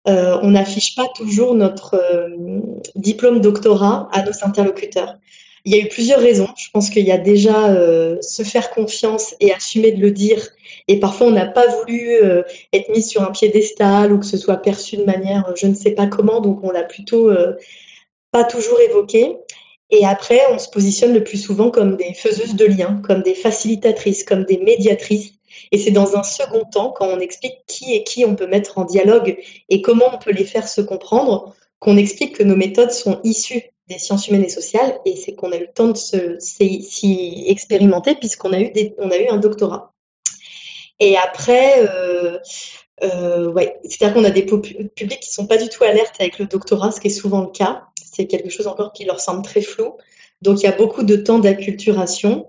euh, 0.06 0.38
on 0.42 0.50
n'affiche 0.50 0.94
pas 0.94 1.08
toujours 1.14 1.54
notre 1.54 1.94
euh, 1.94 2.60
diplôme 2.94 3.40
doctorat 3.40 4.08
à 4.12 4.22
nos 4.22 4.32
interlocuteurs. 4.42 5.16
Il 5.64 5.74
y 5.74 5.80
a 5.80 5.82
eu 5.82 5.88
plusieurs 5.88 6.20
raisons. 6.20 6.48
Je 6.58 6.68
pense 6.72 6.90
qu'il 6.90 7.06
y 7.06 7.12
a 7.12 7.16
déjà 7.16 7.70
euh, 7.70 8.20
se 8.20 8.42
faire 8.42 8.70
confiance 8.70 9.34
et 9.40 9.50
assumer 9.52 9.92
de 9.92 10.00
le 10.02 10.10
dire. 10.10 10.46
Et 10.88 11.00
parfois, 11.00 11.28
on 11.28 11.30
n'a 11.30 11.46
pas 11.46 11.66
voulu 11.78 12.18
être 12.74 12.90
mis 12.90 13.02
sur 13.02 13.22
un 13.22 13.30
piédestal 13.30 14.12
ou 14.12 14.18
que 14.18 14.26
ce 14.26 14.36
soit 14.36 14.58
perçu 14.58 14.98
de 14.98 15.04
manière 15.04 15.50
je 15.56 15.66
ne 15.66 15.74
sais 15.74 15.92
pas 15.92 16.06
comment. 16.06 16.42
Donc, 16.42 16.62
on 16.62 16.70
l'a 16.70 16.82
plutôt 16.82 17.30
pas 18.30 18.44
toujours 18.44 18.78
évoqué. 18.80 19.38
Et 19.88 20.04
après, 20.04 20.40
on 20.50 20.58
se 20.58 20.68
positionne 20.68 21.14
le 21.14 21.24
plus 21.24 21.38
souvent 21.38 21.70
comme 21.70 21.96
des 21.96 22.12
faiseuses 22.12 22.56
de 22.56 22.66
liens, 22.66 23.00
comme 23.02 23.22
des 23.22 23.34
facilitatrices, 23.34 24.24
comme 24.24 24.44
des 24.44 24.58
médiatrices. 24.58 25.32
Et 25.72 25.78
c'est 25.78 25.90
dans 25.90 26.16
un 26.16 26.22
second 26.22 26.64
temps, 26.64 26.90
quand 26.90 27.06
on 27.06 27.20
explique 27.20 27.64
qui 27.66 27.94
et 27.94 28.04
qui 28.04 28.24
on 28.24 28.36
peut 28.36 28.46
mettre 28.46 28.78
en 28.78 28.84
dialogue 28.84 29.36
et 29.68 29.82
comment 29.82 30.06
on 30.12 30.18
peut 30.18 30.32
les 30.32 30.44
faire 30.44 30.68
se 30.68 30.80
comprendre, 30.80 31.54
qu'on 31.78 31.96
explique 31.96 32.36
que 32.36 32.42
nos 32.42 32.56
méthodes 32.56 32.90
sont 32.90 33.20
issues 33.24 33.62
des 33.88 33.98
sciences 33.98 34.28
humaines 34.28 34.44
et 34.44 34.48
sociales 34.48 34.98
et 35.04 35.16
c'est 35.16 35.34
qu'on 35.34 35.52
a 35.52 35.56
eu 35.56 35.60
le 35.60 35.72
temps 35.72 35.88
de 35.88 36.38
s'y 36.38 37.44
expérimenter 37.48 38.14
puisqu'on 38.14 38.52
a, 38.52 38.60
eu 38.60 38.72
a 38.98 39.32
un 39.32 39.36
doctorat. 39.36 39.92
Et 41.00 41.16
après, 41.16 41.86
euh, 41.86 42.38
euh, 43.02 43.50
ouais, 43.50 43.76
c'est-à-dire 43.84 44.14
qu'on 44.14 44.24
a 44.24 44.30
des 44.30 44.44
publics 44.44 45.20
qui 45.20 45.30
sont 45.30 45.46
pas 45.46 45.56
du 45.56 45.68
tout 45.68 45.84
alertes 45.84 46.14
avec 46.20 46.38
le 46.38 46.46
doctorat, 46.46 46.92
ce 46.92 47.00
qui 47.00 47.08
est 47.08 47.10
souvent 47.10 47.42
le 47.42 47.50
cas. 47.50 47.84
C'est 47.96 48.26
quelque 48.26 48.48
chose 48.48 48.66
encore 48.66 48.92
qui 48.92 49.04
leur 49.04 49.20
semble 49.20 49.42
très 49.42 49.60
flou. 49.60 49.96
Donc 50.40 50.60
il 50.60 50.64
y 50.64 50.68
a 50.68 50.72
beaucoup 50.72 51.02
de 51.02 51.16
temps 51.16 51.38
d'acculturation. 51.38 52.48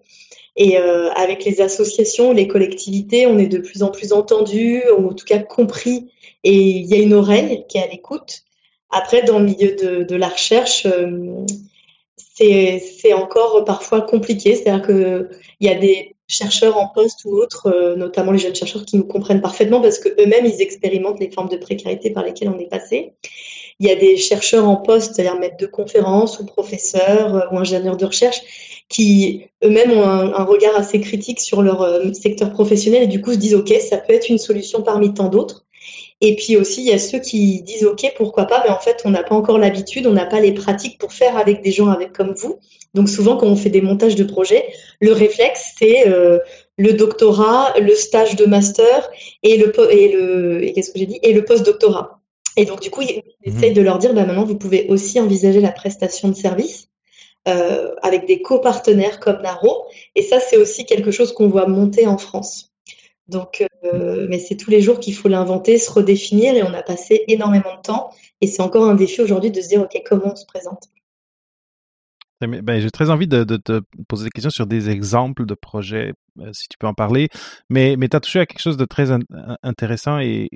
Et 0.55 0.77
euh, 0.77 1.09
avec 1.12 1.43
les 1.43 1.59
associations, 1.62 2.31
les 2.31 2.47
collectivités, 2.47 3.27
on 3.27 3.38
est 3.38 3.47
de 3.47 3.57
plus 3.57 3.83
en 3.83 3.89
plus 3.89 4.13
entendu, 4.13 4.83
en 4.97 5.13
tout 5.13 5.25
cas 5.25 5.39
compris, 5.39 6.09
et 6.43 6.53
il 6.53 6.85
y 6.85 6.93
a 6.93 6.97
une 6.97 7.13
oreille 7.13 7.65
qui 7.67 7.77
est 7.77 7.83
à 7.83 7.88
l'écoute. 7.88 8.43
Après, 8.89 9.24
dans 9.24 9.39
le 9.39 9.45
milieu 9.45 9.75
de, 9.75 10.03
de 10.03 10.15
la 10.15 10.29
recherche, 10.29 10.85
euh, 10.85 11.45
c'est 12.35 13.13
encore 13.13 13.63
parfois 13.65 14.01
compliqué. 14.01 14.55
C'est-à-dire 14.55 14.85
qu'il 14.85 15.29
y 15.61 15.70
a 15.70 15.75
des 15.75 16.15
chercheurs 16.27 16.77
en 16.77 16.87
poste 16.87 17.24
ou 17.25 17.31
autres, 17.37 17.68
euh, 17.68 17.96
notamment 17.96 18.31
les 18.31 18.39
jeunes 18.39 18.55
chercheurs, 18.55 18.85
qui 18.85 18.98
nous 18.98 19.05
comprennent 19.05 19.41
parfaitement 19.41 19.81
parce 19.81 20.00
qu'eux-mêmes, 20.00 20.46
ils 20.46 20.61
expérimentent 20.61 21.20
les 21.20 21.31
formes 21.31 21.50
de 21.50 21.57
précarité 21.57 22.09
par 22.11 22.24
lesquelles 22.24 22.50
on 22.50 22.59
est 22.59 22.70
passé. 22.70 23.13
Il 23.79 23.88
y 23.88 23.92
a 23.92 23.96
des 23.96 24.18
chercheurs 24.18 24.68
en 24.68 24.77
poste, 24.77 25.16
c'est-à-dire 25.16 25.38
maîtres 25.40 25.57
de 25.57 25.66
conférences 25.66 26.40
ou 26.40 26.46
professeurs 26.46 27.35
euh, 27.35 27.42
ou 27.51 27.57
ingénieurs 27.57 27.98
de 27.98 28.05
recherche, 28.05 28.42
qui 28.90 29.46
eux-mêmes 29.64 29.92
ont 29.92 30.03
un, 30.03 30.44
regard 30.44 30.75
assez 30.75 31.01
critique 31.01 31.40
sur 31.40 31.61
leur 31.61 31.81
euh, 31.81 32.14
secteur 32.14 32.51
professionnel 32.51 33.03
et 33.03 33.07
du 33.07 33.22
coup 33.22 33.33
se 33.33 33.38
disent 33.38 33.55
ok, 33.55 33.74
ça 33.81 33.98
peut 33.98 34.14
être 34.14 34.29
une 34.29 34.38
solution 34.38 34.81
parmi 34.81 35.14
tant 35.14 35.27
d'autres. 35.27 35.66
Et 36.22 36.35
puis 36.35 36.55
aussi, 36.55 36.81
il 36.81 36.88
y 36.88 36.94
a 36.94 36.98
ceux 36.98 37.20
qui 37.20 37.61
disent 37.61 37.85
ok, 37.85 38.14
pourquoi 38.16 38.46
pas, 38.46 38.64
mais 38.66 38.72
en 38.72 38.79
fait, 38.79 39.01
on 39.05 39.09
n'a 39.09 39.24
pas 39.24 39.35
encore 39.35 39.57
l'habitude, 39.57 40.07
on 40.07 40.14
n'a 40.14 40.25
pas 40.25 40.40
les 40.40 40.53
pratiques 40.53 40.98
pour 40.98 41.11
faire 41.11 41.38
avec 41.38 41.61
des 41.61 41.72
gens 41.72 41.90
avec 41.90 42.14
comme 42.14 42.33
vous. 42.33 42.59
Donc 42.94 43.09
souvent, 43.09 43.35
quand 43.35 43.48
on 43.48 43.55
fait 43.57 43.70
des 43.70 43.81
montages 43.81 44.16
de 44.16 44.24
projets, 44.24 44.66
le 45.01 45.11
réflexe, 45.11 45.74
c'est 45.77 46.07
euh, 46.07 46.40
le 46.77 46.94
doctorat, 46.94 47.74
le 47.79 47.94
stage 47.94 48.35
de 48.38 48.46
master 48.46 49.09
et 49.44 49.57
le 49.57 49.74
et 49.92 50.11
le 50.14 50.64
et 50.64 50.74
qu'est-ce 50.74 50.92
que 50.92 51.00
j'ai 51.00 51.05
dit? 51.05 51.20
Et 51.22 51.33
le 51.33 51.44
post-doctorat. 51.44 52.22
Et 52.57 52.65
donc 52.65 52.81
du 52.81 52.89
coup, 52.89 53.01
ils 53.01 53.18
mmh. 53.18 53.57
essayent 53.57 53.74
de 53.74 53.81
leur 53.81 53.98
dire, 53.98 54.13
bah 54.13 54.25
maintenant, 54.25 54.46
vous 54.46 54.57
pouvez 54.57 54.87
aussi 54.87 55.20
envisager 55.20 55.61
la 55.61 55.72
prestation 55.72 56.29
de 56.29 56.35
service. 56.35 56.89
Euh, 57.48 57.94
avec 58.01 58.25
des 58.25 58.41
copartenaires 58.41 59.20
comme 59.20 59.39
Naro. 59.44 59.85
Et 60.15 60.24
ça, 60.24 60.39
c'est 60.39 60.57
aussi 60.57 60.83
quelque 60.83 61.11
chose 61.11 61.31
qu'on 61.31 61.48
voit 61.48 61.68
monter 61.68 62.07
en 62.07 62.18
France. 62.18 62.74
Donc, 63.27 63.63
euh, 63.83 64.25
mais 64.29 64.39
c'est 64.39 64.55
tous 64.55 64.72
les 64.72 64.81
jours 64.81 65.00
qu'il 65.00 65.13
faut 65.13 65.29
l'inventer, 65.29 65.77
se 65.77 65.91
redéfinir, 65.91 66.55
et 66.55 66.63
on 66.63 66.74
a 66.74 66.81
passé 66.81 67.24
énormément 67.27 67.75
de 67.75 67.81
temps. 67.81 68.09
Et 68.41 68.48
c'est 68.48 68.63
encore 68.63 68.89
un 68.89 68.96
défi 68.96 69.22
aujourd'hui 69.22 69.51
de 69.51 69.61
se 69.61 69.68
dire, 69.68 69.81
OK, 69.81 70.01
comment 70.07 70.31
on 70.31 70.35
se 70.35 70.46
présente? 70.48 70.85
Ben, 72.41 72.79
J'ai 72.79 72.89
très 72.89 73.11
envie 73.11 73.27
de, 73.27 73.44
te 73.44 73.81
poser 74.07 74.25
des 74.25 74.31
questions 74.31 74.50
sur 74.50 74.65
des 74.65 74.89
exemples 74.89 75.46
de 75.46 75.53
projets, 75.53 76.13
euh, 76.39 76.50
si 76.51 76.68
tu 76.68 76.77
peux 76.79 76.87
en 76.87 76.96
parler. 76.96 77.29
Mais, 77.70 77.96
mais 77.96 78.09
tu 78.09 78.18
as 78.18 78.22
touché 78.22 78.39
à 78.39 78.48
quelque 78.48 78.61
chose 78.61 78.77
de 78.77 78.85
très 78.85 79.09
intéressant 79.61 80.18
et, 80.18 80.50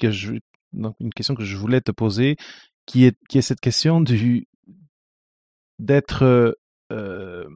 que 0.00 0.12
je, 0.12 0.34
donc 0.72 0.94
une 1.00 1.12
question 1.12 1.34
que 1.34 1.44
je 1.44 1.56
voulais 1.56 1.80
te 1.80 1.90
poser, 1.92 2.36
qui 2.86 3.04
est, 3.04 3.16
qui 3.28 3.38
est 3.38 3.42
cette 3.42 3.60
question 3.60 4.02
d'être 5.78 6.56
euh, 6.92 7.48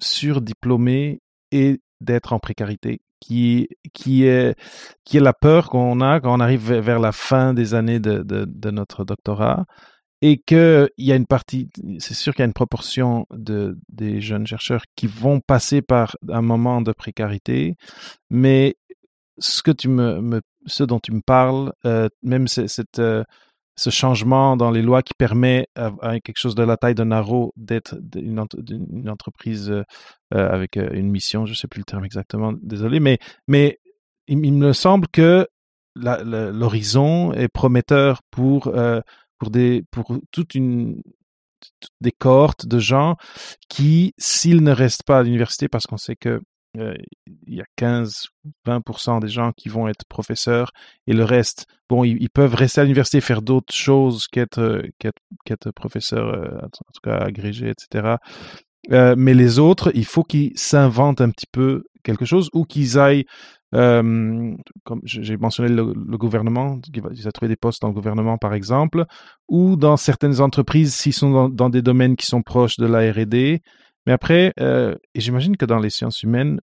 surdiplômé 0.00 1.20
et 1.52 1.80
d'être 2.00 2.32
en 2.32 2.38
précarité, 2.38 3.00
qui, 3.20 3.68
qui, 3.92 4.24
est, 4.24 4.58
qui 5.04 5.16
est 5.16 5.20
la 5.20 5.32
peur 5.32 5.70
qu'on 5.70 6.00
a 6.00 6.20
quand 6.20 6.36
on 6.36 6.40
arrive 6.40 6.72
vers 6.72 6.98
la 6.98 7.12
fin 7.12 7.54
des 7.54 7.74
années 7.74 8.00
de, 8.00 8.22
de, 8.22 8.70
notre 8.70 9.04
doctorat, 9.04 9.64
et 10.20 10.38
qu'il 10.38 10.88
y 10.98 11.12
a 11.12 11.16
une 11.16 11.26
partie, 11.26 11.68
c'est 11.98 12.14
sûr 12.14 12.34
qu'il 12.34 12.40
y 12.40 12.44
a 12.44 12.46
une 12.46 12.52
proportion 12.52 13.26
de, 13.30 13.78
des 13.88 14.20
jeunes 14.20 14.46
chercheurs 14.46 14.84
qui 14.96 15.06
vont 15.06 15.40
passer 15.40 15.82
par 15.82 16.16
un 16.28 16.42
moment 16.42 16.80
de 16.80 16.92
précarité, 16.92 17.76
mais 18.30 18.76
ce 19.38 19.62
que 19.62 19.70
tu 19.70 19.88
me 19.88 20.40
ce 20.66 20.84
dont 20.84 21.00
tu 21.00 21.12
me 21.12 21.20
parles, 21.20 21.72
euh, 21.84 22.08
même 22.22 22.48
cette, 22.48 22.98
euh, 22.98 23.24
ce 23.76 23.90
changement 23.90 24.56
dans 24.56 24.70
les 24.70 24.82
lois 24.82 25.02
qui 25.02 25.14
permet 25.14 25.66
à, 25.74 26.20
quelque 26.20 26.38
chose 26.38 26.54
de 26.54 26.62
la 26.62 26.76
taille 26.76 26.94
de 26.94 27.04
Naro 27.04 27.52
d'être 27.56 27.96
une, 28.14 28.38
entreprise 29.08 29.70
euh, 29.70 29.84
avec 30.30 30.76
une 30.76 31.10
mission, 31.10 31.46
je 31.46 31.52
ne 31.52 31.56
sais 31.56 31.68
plus 31.68 31.80
le 31.80 31.84
terme 31.84 32.04
exactement, 32.04 32.52
désolé, 32.62 33.00
mais, 33.00 33.18
mais 33.48 33.78
il, 34.28 34.38
me 34.38 34.72
semble 34.72 35.08
que 35.08 35.48
l'horizon 35.96 37.32
est 37.32 37.48
prometteur 37.48 38.20
pour, 38.30 38.72
pour, 39.38 39.50
des, 39.50 39.82
pour 39.90 40.18
toute 40.30 40.54
une 40.54 41.02
des 42.00 42.12
cohortes 42.12 42.66
de 42.66 42.78
gens 42.78 43.16
qui, 43.68 44.14
s'ils 44.18 44.62
ne 44.62 44.72
restent 44.72 45.04
pas 45.04 45.18
à 45.18 45.22
l'université, 45.22 45.68
parce 45.68 45.86
qu'on 45.86 45.96
sait 45.96 46.16
que 46.16 46.40
euh, 46.76 46.94
il 47.46 47.54
y 47.54 47.60
a 47.60 47.64
15-20% 47.78 49.20
des 49.20 49.28
gens 49.28 49.52
qui 49.56 49.68
vont 49.68 49.86
être 49.86 50.04
professeurs 50.08 50.72
et 51.06 51.12
le 51.12 51.24
reste, 51.24 51.66
bon, 51.88 52.04
ils, 52.04 52.30
peuvent 52.30 52.54
rester 52.54 52.80
à 52.80 52.84
l'université 52.84 53.18
et 53.18 53.20
faire 53.20 53.42
d'autres 53.42 53.72
choses 53.72 54.26
qu'être 54.26 54.60
euh, 54.60 54.82
qu'être 55.44 55.70
professeur, 55.70 56.28
euh, 56.28 56.58
en 56.64 56.68
tout 56.68 57.00
cas 57.02 57.18
agrégé, 57.18 57.70
etc. 57.70 58.16
mais 59.16 59.34
les 59.34 59.58
autres, 59.58 59.92
il 59.94 60.04
faut 60.04 60.24
qu'ils 60.24 60.52
s'inventent 60.56 61.20
un 61.20 61.30
petit 61.30 61.46
peu 61.50 61.84
quelque 62.02 62.24
chose 62.24 62.50
ou 62.52 62.64
qu'ils 62.64 62.98
aillent, 62.98 63.24
comme 63.72 64.56
j'ai 65.04 65.36
mentionné 65.36 65.68
le, 65.70 66.18
gouvernement, 66.18 66.78
ils 67.12 67.26
ont 67.26 67.30
trouvé 67.30 67.48
des 67.48 67.56
postes 67.56 67.82
dans 67.82 67.88
le 67.88 67.94
gouvernement 67.94 68.36
par 68.36 68.52
exemple, 68.52 69.04
ou 69.48 69.76
dans 69.76 69.96
certaines 69.96 70.40
entreprises 70.40 70.94
s'ils 70.94 71.14
sont 71.14 71.30
dans, 71.30 71.48
dans, 71.48 71.70
des 71.70 71.82
domaines 71.82 72.16
qui 72.16 72.26
sont 72.26 72.42
proches 72.42 72.76
de 72.76 72.86
la 72.86 73.10
R&D, 73.10 73.62
mais 74.06 74.12
après, 74.12 74.52
euh, 74.60 74.96
et 75.14 75.20
j'imagine 75.20 75.56
que 75.56 75.64
dans 75.64 75.78
les 75.78 75.90
sciences 75.90 76.22
humaines, 76.22 76.60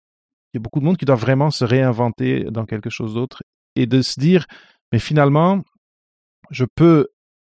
il 0.54 0.58
y 0.58 0.60
a 0.60 0.62
beaucoup 0.62 0.80
de 0.80 0.86
monde 0.86 0.98
qui 0.98 1.06
doit 1.06 1.16
vraiment 1.16 1.52
se 1.52 1.64
réinventer 1.64 2.46
dans 2.46 2.66
quelque 2.66 2.90
chose 2.90 3.14
d'autre 3.14 3.44
et 3.76 3.86
de 3.86 4.02
se 4.02 4.20
dire, 4.20 4.46
mais 4.92 5.00
finalement, 5.00 5.64
je 6.50 6.66
peux, 6.76 7.08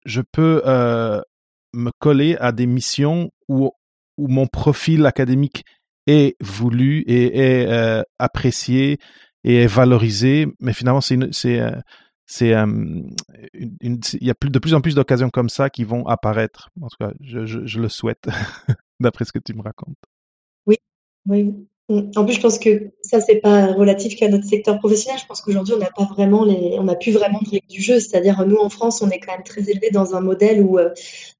je 0.05 0.21
peux 0.21 0.61
euh, 0.65 1.21
me 1.73 1.91
coller 1.99 2.37
à 2.37 2.51
des 2.51 2.67
missions 2.67 3.31
où, 3.49 3.71
où 4.17 4.27
mon 4.27 4.47
profil 4.47 5.05
académique 5.05 5.65
est 6.05 6.35
voulu 6.39 6.99
et 7.01 7.37
est 7.37 7.67
euh, 7.67 8.03
apprécié 8.19 8.99
et 9.43 9.63
est 9.63 9.67
valorisé, 9.67 10.47
mais 10.59 10.73
finalement 10.73 11.01
c'est 11.01 11.17
c'est 11.31 11.61
c'est 12.25 12.53
il 13.53 13.97
y 14.21 14.29
a 14.29 14.35
de 14.41 14.59
plus 14.59 14.73
en 14.73 14.81
plus 14.81 14.95
d'occasions 14.95 15.29
comme 15.29 15.49
ça 15.49 15.69
qui 15.69 15.83
vont 15.83 16.05
apparaître. 16.07 16.69
En 16.81 16.87
tout 16.87 16.97
cas, 16.97 17.11
je 17.19 17.79
le 17.79 17.89
souhaite, 17.89 18.27
d'après 19.03 19.25
ce 19.25 19.31
que 19.31 19.39
tu 19.39 19.53
me 19.53 19.61
racontes. 19.61 19.97
Oui, 20.65 20.77
oui. 21.27 21.53
En 21.89 22.25
plus, 22.25 22.33
je 22.35 22.41
pense 22.41 22.57
que 22.59 22.91
ça, 23.01 23.19
c'est 23.19 23.35
pas 23.35 23.67
relatif 23.73 24.15
qu'à 24.15 24.29
notre 24.29 24.45
secteur 24.45 24.79
professionnel. 24.79 25.19
Je 25.21 25.27
pense 25.27 25.41
qu'aujourd'hui, 25.41 25.75
on 25.75 25.79
n'a 25.79 25.91
pas 25.95 26.05
vraiment 26.05 26.45
les, 26.45 26.77
on 26.79 26.83
n'a 26.85 26.95
plus 26.95 27.11
vraiment 27.11 27.39
de 27.41 27.49
règles 27.49 27.67
du 27.67 27.81
jeu. 27.81 27.99
C'est-à-dire, 27.99 28.45
nous, 28.47 28.57
en 28.57 28.69
France, 28.69 29.01
on 29.01 29.09
est 29.09 29.19
quand 29.19 29.33
même 29.33 29.43
très 29.43 29.69
élevé 29.69 29.89
dans 29.91 30.15
un 30.15 30.21
modèle 30.21 30.61
où, 30.61 30.79
euh, 30.79 30.89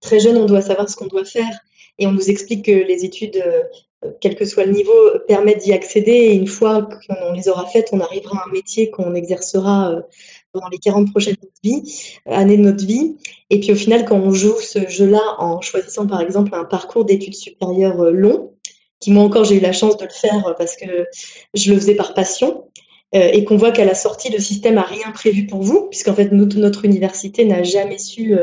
très 0.01 0.19
jeune, 0.19 0.37
on 0.37 0.45
doit 0.45 0.61
savoir 0.61 0.89
ce 0.89 0.95
qu'on 0.95 1.07
doit 1.07 1.25
faire. 1.25 1.59
Et 1.97 2.07
on 2.07 2.11
nous 2.11 2.29
explique 2.29 2.65
que 2.65 2.71
les 2.71 3.05
études, 3.05 3.41
euh, 3.45 4.11
quel 4.19 4.35
que 4.35 4.45
soit 4.45 4.65
le 4.65 4.73
niveau, 4.73 4.91
permettent 5.27 5.63
d'y 5.63 5.71
accéder. 5.71 6.11
Et 6.11 6.33
une 6.35 6.47
fois 6.47 6.87
qu'on 7.07 7.31
les 7.31 7.47
aura 7.47 7.65
faites, 7.65 7.89
on 7.93 8.01
arrivera 8.01 8.39
à 8.39 8.49
un 8.49 8.51
métier 8.51 8.91
qu'on 8.91 9.15
exercera 9.15 10.03
pendant 10.53 10.69
les 10.69 10.77
40 10.77 11.09
prochaines 11.11 11.35
vies, 11.63 11.83
années 12.27 12.57
de 12.57 12.61
notre 12.61 12.85
vie. 12.85 13.17
Et 13.49 13.59
puis 13.59 13.71
au 13.71 13.75
final, 13.75 14.05
quand 14.05 14.17
on 14.17 14.31
joue 14.31 14.59
ce 14.61 14.87
jeu-là 14.87 15.21
en 15.39 15.59
choisissant 15.61 16.07
par 16.07 16.21
exemple 16.21 16.53
un 16.53 16.63
parcours 16.63 17.05
d'études 17.05 17.35
supérieures 17.35 17.99
euh, 18.01 18.11
long, 18.11 18.53
qui 18.99 19.11
moi 19.11 19.23
encore 19.23 19.43
j'ai 19.43 19.57
eu 19.57 19.59
la 19.59 19.73
chance 19.73 19.97
de 19.97 20.05
le 20.05 20.11
faire 20.11 20.47
euh, 20.47 20.53
parce 20.53 20.75
que 20.75 21.07
je 21.55 21.73
le 21.73 21.79
faisais 21.79 21.95
par 21.95 22.13
passion, 22.13 22.65
euh, 23.15 23.29
et 23.33 23.43
qu'on 23.43 23.57
voit 23.57 23.71
qu'à 23.71 23.85
la 23.85 23.95
sortie, 23.95 24.31
le 24.31 24.39
système 24.39 24.77
a 24.77 24.83
rien 24.83 25.11
prévu 25.11 25.47
pour 25.47 25.61
vous, 25.61 25.87
puisqu'en 25.89 26.13
fait 26.13 26.31
notre 26.31 26.85
université 26.85 27.45
n'a 27.45 27.63
jamais 27.63 27.97
su 27.97 28.35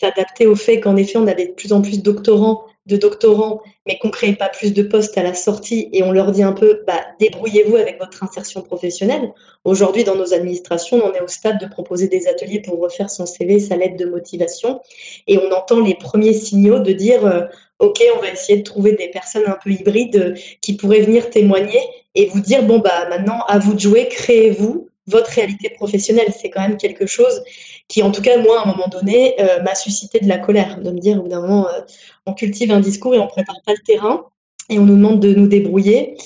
s'adapter 0.00 0.46
au 0.46 0.54
fait 0.54 0.80
qu'en 0.80 0.96
effet 0.96 1.18
on 1.18 1.26
avait 1.26 1.48
de 1.48 1.52
plus 1.52 1.72
en 1.72 1.82
plus 1.82 1.98
de 1.98 2.02
doctorants 2.02 2.62
de 2.88 2.96
doctorants, 2.96 3.60
mais 3.86 3.98
qu'on 3.98 4.08
ne 4.08 4.12
crée 4.12 4.32
pas 4.32 4.48
plus 4.48 4.72
de 4.72 4.82
postes 4.82 5.16
à 5.18 5.22
la 5.22 5.34
sortie 5.34 5.88
et 5.92 6.02
on 6.02 6.10
leur 6.10 6.32
dit 6.32 6.42
un 6.42 6.52
peu, 6.52 6.82
bah, 6.86 7.00
débrouillez-vous 7.20 7.76
avec 7.76 7.98
votre 8.00 8.22
insertion 8.24 8.62
professionnelle. 8.62 9.32
Aujourd'hui, 9.64 10.04
dans 10.04 10.16
nos 10.16 10.34
administrations, 10.34 11.00
on 11.04 11.12
est 11.12 11.20
au 11.20 11.28
stade 11.28 11.60
de 11.60 11.66
proposer 11.66 12.08
des 12.08 12.26
ateliers 12.26 12.60
pour 12.60 12.80
refaire 12.80 13.10
son 13.10 13.26
CV, 13.26 13.60
sa 13.60 13.76
lettre 13.76 13.96
de 13.96 14.06
motivation, 14.06 14.80
et 15.26 15.38
on 15.38 15.52
entend 15.52 15.80
les 15.80 15.94
premiers 15.94 16.32
signaux 16.32 16.80
de 16.80 16.92
dire, 16.92 17.26
euh, 17.26 17.42
OK, 17.78 18.02
on 18.16 18.20
va 18.20 18.30
essayer 18.30 18.58
de 18.58 18.64
trouver 18.64 18.92
des 18.92 19.08
personnes 19.08 19.46
un 19.46 19.58
peu 19.62 19.70
hybrides 19.70 20.16
euh, 20.16 20.34
qui 20.60 20.74
pourraient 20.76 21.02
venir 21.02 21.30
témoigner 21.30 21.80
et 22.14 22.26
vous 22.26 22.40
dire, 22.40 22.64
bon, 22.64 22.78
bah, 22.78 23.08
maintenant, 23.08 23.44
à 23.46 23.58
vous 23.58 23.74
de 23.74 23.80
jouer, 23.80 24.08
créez-vous 24.08 24.87
votre 25.08 25.30
réalité 25.30 25.70
professionnelle. 25.70 26.32
C'est 26.38 26.50
quand 26.50 26.60
même 26.60 26.76
quelque 26.76 27.06
chose 27.06 27.42
qui, 27.88 28.02
en 28.02 28.12
tout 28.12 28.22
cas, 28.22 28.38
moi, 28.38 28.60
à 28.60 28.64
un 28.64 28.66
moment 28.66 28.88
donné, 28.88 29.34
euh, 29.40 29.62
m'a 29.62 29.74
suscité 29.74 30.20
de 30.20 30.28
la 30.28 30.38
colère, 30.38 30.80
de 30.80 30.90
me 30.90 30.98
dire, 30.98 31.18
au 31.18 31.22
bout 31.22 31.28
d'un 31.28 31.40
moment, 31.40 31.68
euh, 31.68 31.80
on 32.26 32.34
cultive 32.34 32.70
un 32.70 32.80
discours 32.80 33.14
et 33.14 33.18
on 33.18 33.26
prépare 33.26 33.60
pas 33.64 33.72
le 33.72 33.82
terrain 33.84 34.26
et 34.70 34.78
on 34.78 34.84
nous 34.84 34.96
demande 34.96 35.20
de 35.20 35.32
nous 35.32 35.48
débrouiller. 35.48 36.16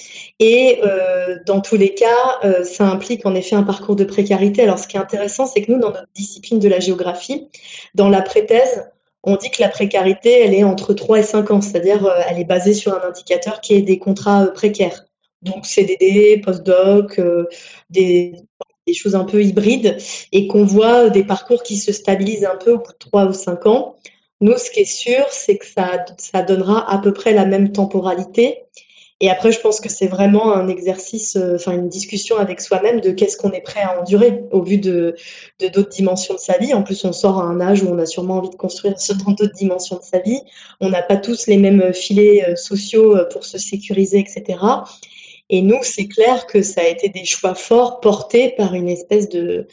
Et 0.41 0.81
euh, 0.83 1.39
dans 1.47 1.61
tous 1.61 1.77
les 1.77 1.95
cas, 1.95 2.41
ça 2.65 2.89
implique 2.89 3.25
en 3.25 3.37
effet 3.37 3.55
un 3.55 3.63
parcours 3.63 3.95
de 3.95 4.03
précarité. 4.03 4.63
Alors, 4.63 4.81
ce 4.81 4.89
qui 4.89 4.97
est 4.97 5.01
intéressant, 5.01 5.47
c'est 5.47 5.63
que 5.63 5.71
nous, 5.71 5.79
dans 5.79 5.91
notre 5.91 6.09
discipline 6.17 6.59
de 6.59 6.69
la 6.69 6.81
géographie, 6.81 7.49
dans 7.95 8.09
la 8.09 8.21
préthèse, 8.21 8.91
on 9.23 9.37
dit 9.37 9.53
que 9.53 9.63
la 9.63 9.69
précarité, 9.69 10.41
elle 10.41 10.55
est 10.55 10.65
entre 10.65 10.93
3 10.95 11.21
et 11.21 11.23
5 11.23 11.51
ans, 11.53 11.61
c'est-à-dire 11.61 12.13
elle 12.29 12.41
est 12.41 12.45
basée 12.45 12.75
sur 12.75 12.93
un 12.93 13.07
indicateur 13.07 13.61
qui 13.61 13.75
est 13.75 13.83
des 13.83 14.01
contrats 14.01 14.49
précaires. 14.49 15.05
Donc 15.43 15.65
CDD, 15.65 16.41
postdoc, 16.45 17.21
des 17.89 18.35
des 18.87 18.95
choses 18.95 19.15
un 19.15 19.25
peu 19.25 19.43
hybrides 19.43 19.97
et 20.33 20.47
qu'on 20.47 20.65
voit 20.65 21.11
des 21.11 21.25
parcours 21.25 21.63
qui 21.63 21.77
se 21.77 21.93
stabilisent 21.93 22.45
un 22.45 22.57
peu 22.57 22.73
au 22.73 22.79
bout 22.79 22.93
de 22.93 22.99
trois 22.99 23.27
ou 23.27 23.33
cinq 23.33 23.67
ans. 23.67 23.97
Nous, 24.41 24.59
ce 24.59 24.71
qui 24.71 24.81
est 24.81 24.85
sûr, 24.85 25.25
c'est 25.31 25.57
que 25.57 25.67
ça, 25.67 26.05
ça 26.19 26.43
donnera 26.43 26.91
à 26.91 26.99
peu 26.99 27.13
près 27.13 27.33
la 27.33 27.47
même 27.47 27.71
temporalité. 27.71 28.65
Et 29.23 29.31
après, 29.31 29.53
je 29.53 29.61
pense 29.61 29.81
que 29.81 29.89
c'est 29.89 30.09
vraiment 30.09 30.53
un 30.53 30.67
exercice, 30.67 31.37
euh, 31.37 31.55
enfin 31.55 31.75
une 31.75 31.89
discussion 31.89 32.39
avec 32.39 32.61
soi-même 32.61 33.01
de 33.01 33.13
qu'est-ce 33.13 33.37
qu'on 33.37 33.53
est 33.53 33.61
prêt 33.61 33.81
à 33.81 34.01
endurer 34.01 34.43
au 34.51 34.63
vu 34.63 34.79
de 34.79 35.15
d'autres 35.61 35.91
dimensions 35.91 36.35
de 36.35 36.41
sa 36.41 36.59
vie. 36.59 36.75
En 36.75 36.83
plus, 36.83 37.05
on 37.05 37.13
sort 37.13 37.39
à 37.39 37.45
un 37.45 37.61
âge 37.61 37.85
où 37.85 37.89
on 37.89 37.99
a 37.99 38.07
sûrement 38.07 38.39
envie 38.39 38.51
de 38.51 38.57
construire 38.57 38.95
dans 39.25 39.31
d'autres 39.39 39.55
dimensions 39.55 39.97
de 39.99 40.03
sa 40.03 40.19
vie. 40.19 40.41
On 40.81 40.89
n'a 40.89 41.03
pas 41.03 41.17
tous 41.17 41.47
les 41.47 41.57
mêmes 41.57 41.95
filets 41.95 42.45
euh, 42.49 42.57
sociaux 42.57 43.17
euh, 43.17 43.29
pour 43.29 43.45
se 43.45 43.59
sécuriser, 43.59 44.19
etc. 44.19 44.59
Et 45.53 45.61
nous, 45.61 45.83
c'est 45.83 46.09
clair 46.09 46.47
que 46.47 46.63
ça 46.63 46.81
a 46.81 46.89
été 46.89 47.11
des 47.11 47.27
choix 47.27 47.55
forts 47.55 48.01
portés 48.01 48.55
par 48.57 48.73
une 48.73 48.89
espèce 48.89 49.29
de, 49.29 49.69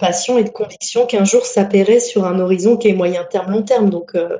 passion 0.00 0.38
et 0.38 0.44
de 0.44 0.48
conviction 0.48 1.06
qu'un 1.06 1.24
jour 1.24 1.46
ça 1.46 1.64
paierait 1.64 2.00
sur 2.00 2.24
un 2.24 2.40
horizon 2.40 2.76
qui 2.76 2.88
est 2.88 2.94
moyen 2.94 3.24
terme, 3.24 3.52
long 3.52 3.62
terme. 3.62 3.90
Donc, 3.90 4.14
euh, 4.14 4.38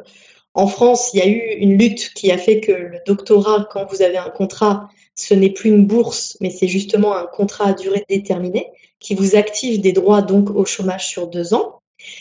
en 0.55 0.67
France, 0.67 1.11
il 1.13 1.21
y 1.21 1.23
a 1.23 1.27
eu 1.27 1.41
une 1.59 1.77
lutte 1.79 2.13
qui 2.15 2.31
a 2.33 2.39
fait 2.39 2.61
que 2.61 2.73
le 2.73 3.01
doctorat, 3.07 3.69
quand 3.71 3.85
vous 3.91 4.01
avez 4.01 4.17
un 4.17 4.31
contrat, 4.31 4.89
ce 5.15 5.35
n'est 5.35 5.51
plus 5.51 5.69
une 5.69 5.87
bourse, 5.87 6.39
mais 6.41 6.51
c'est 6.51 6.69
justement 6.69 7.15
un 7.15 7.27
contrat 7.27 7.69
à 7.69 7.73
durée 7.75 8.05
déterminée 8.09 8.71
qui 8.99 9.15
vous 9.15 9.37
active 9.37 9.83
des 9.83 9.93
droits 9.93 10.23
donc 10.23 10.49
au 10.51 10.65
chômage 10.65 11.07
sur 11.07 11.29
deux 11.29 11.53
ans, 11.53 11.81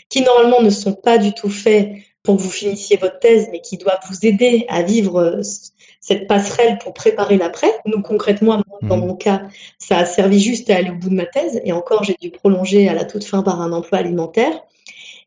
qui 0.10 0.21
normalement 0.21 0.62
ne 0.62 0.69
sont 0.69 0.93
pas 0.93 1.17
du 1.17 1.34
tout 1.34 1.49
faits 1.49 1.91
pour 2.21 2.36
que 2.36 2.41
vous 2.41 2.49
finissiez 2.49 2.97
votre 2.97 3.19
thèse, 3.19 3.47
mais 3.51 3.62
qui 3.62 3.77
doivent 3.77 3.99
vous 4.10 4.25
aider 4.25 4.65
à 4.67 4.84
vivre 4.84 5.41
cette 6.00 6.28
passerelle 6.28 6.78
pour 6.80 6.94
préparer 6.94 7.38
l'après. 7.38 7.72
Nous, 7.86 8.02
concrètement, 8.02 8.62
dans 8.82 8.98
mhm. 8.98 9.08
mon 9.08 9.16
cas, 9.16 9.42
ça 9.78 9.98
a 9.98 10.06
servi 10.06 10.40
juste 10.40 10.70
à 10.70 10.78
aller 10.78 10.90
au 10.90 10.96
bout 10.96 11.10
de 11.10 11.16
ma 11.16 11.26
thèse. 11.26 11.62
Et 11.66 11.72
encore, 11.72 12.04
j'ai 12.04 12.16
dû 12.22 12.32
prolonger 12.32 12.88
à 12.88 12.94
la 12.94 13.06
toute 13.06 13.24
fin 13.24 13.44
par 13.44 13.62
un 13.62 13.72
emploi 13.72 14.00
alimentaire. 14.00 14.64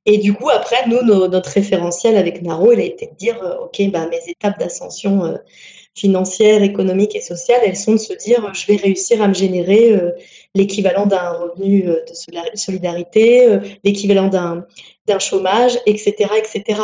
Et 0.07 0.19
du 0.19 0.33
coup, 0.33 0.49
après, 0.49 0.87
nous, 0.89 1.03
notre 1.03 1.51
référentiel 1.51 2.17
avec 2.17 2.43
Naro, 2.43 2.73
il 2.73 2.81
a 2.81 2.85
été 2.85 3.07
de 3.07 3.17
dire, 3.17 3.43
euh, 3.43 3.65
OK, 3.65 3.81
bah, 3.91 4.07
mes 4.07 4.21
étapes 4.29 4.59
d'ascension 4.59 5.25
euh, 5.25 5.37
financière, 5.95 6.63
économique 6.63 7.15
et 7.15 7.21
sociale, 7.21 7.61
elles 7.65 7.77
sont 7.77 7.93
de 7.93 7.99
se 7.99 8.15
dire, 8.15 8.51
je 8.55 8.67
vais 8.67 8.77
réussir 8.77 9.21
à 9.21 9.29
me 9.29 9.35
générer 9.35 9.93
euh, 9.93 10.13
l'équivalent 10.55 11.05
d'un 11.05 11.33
revenu 11.33 11.83
de 11.83 12.57
solidarité, 12.57 13.59
l'équivalent 13.85 14.29
d'un 14.29 15.19
chômage, 15.19 15.79
etc., 15.87 16.31
etc. 16.39 16.81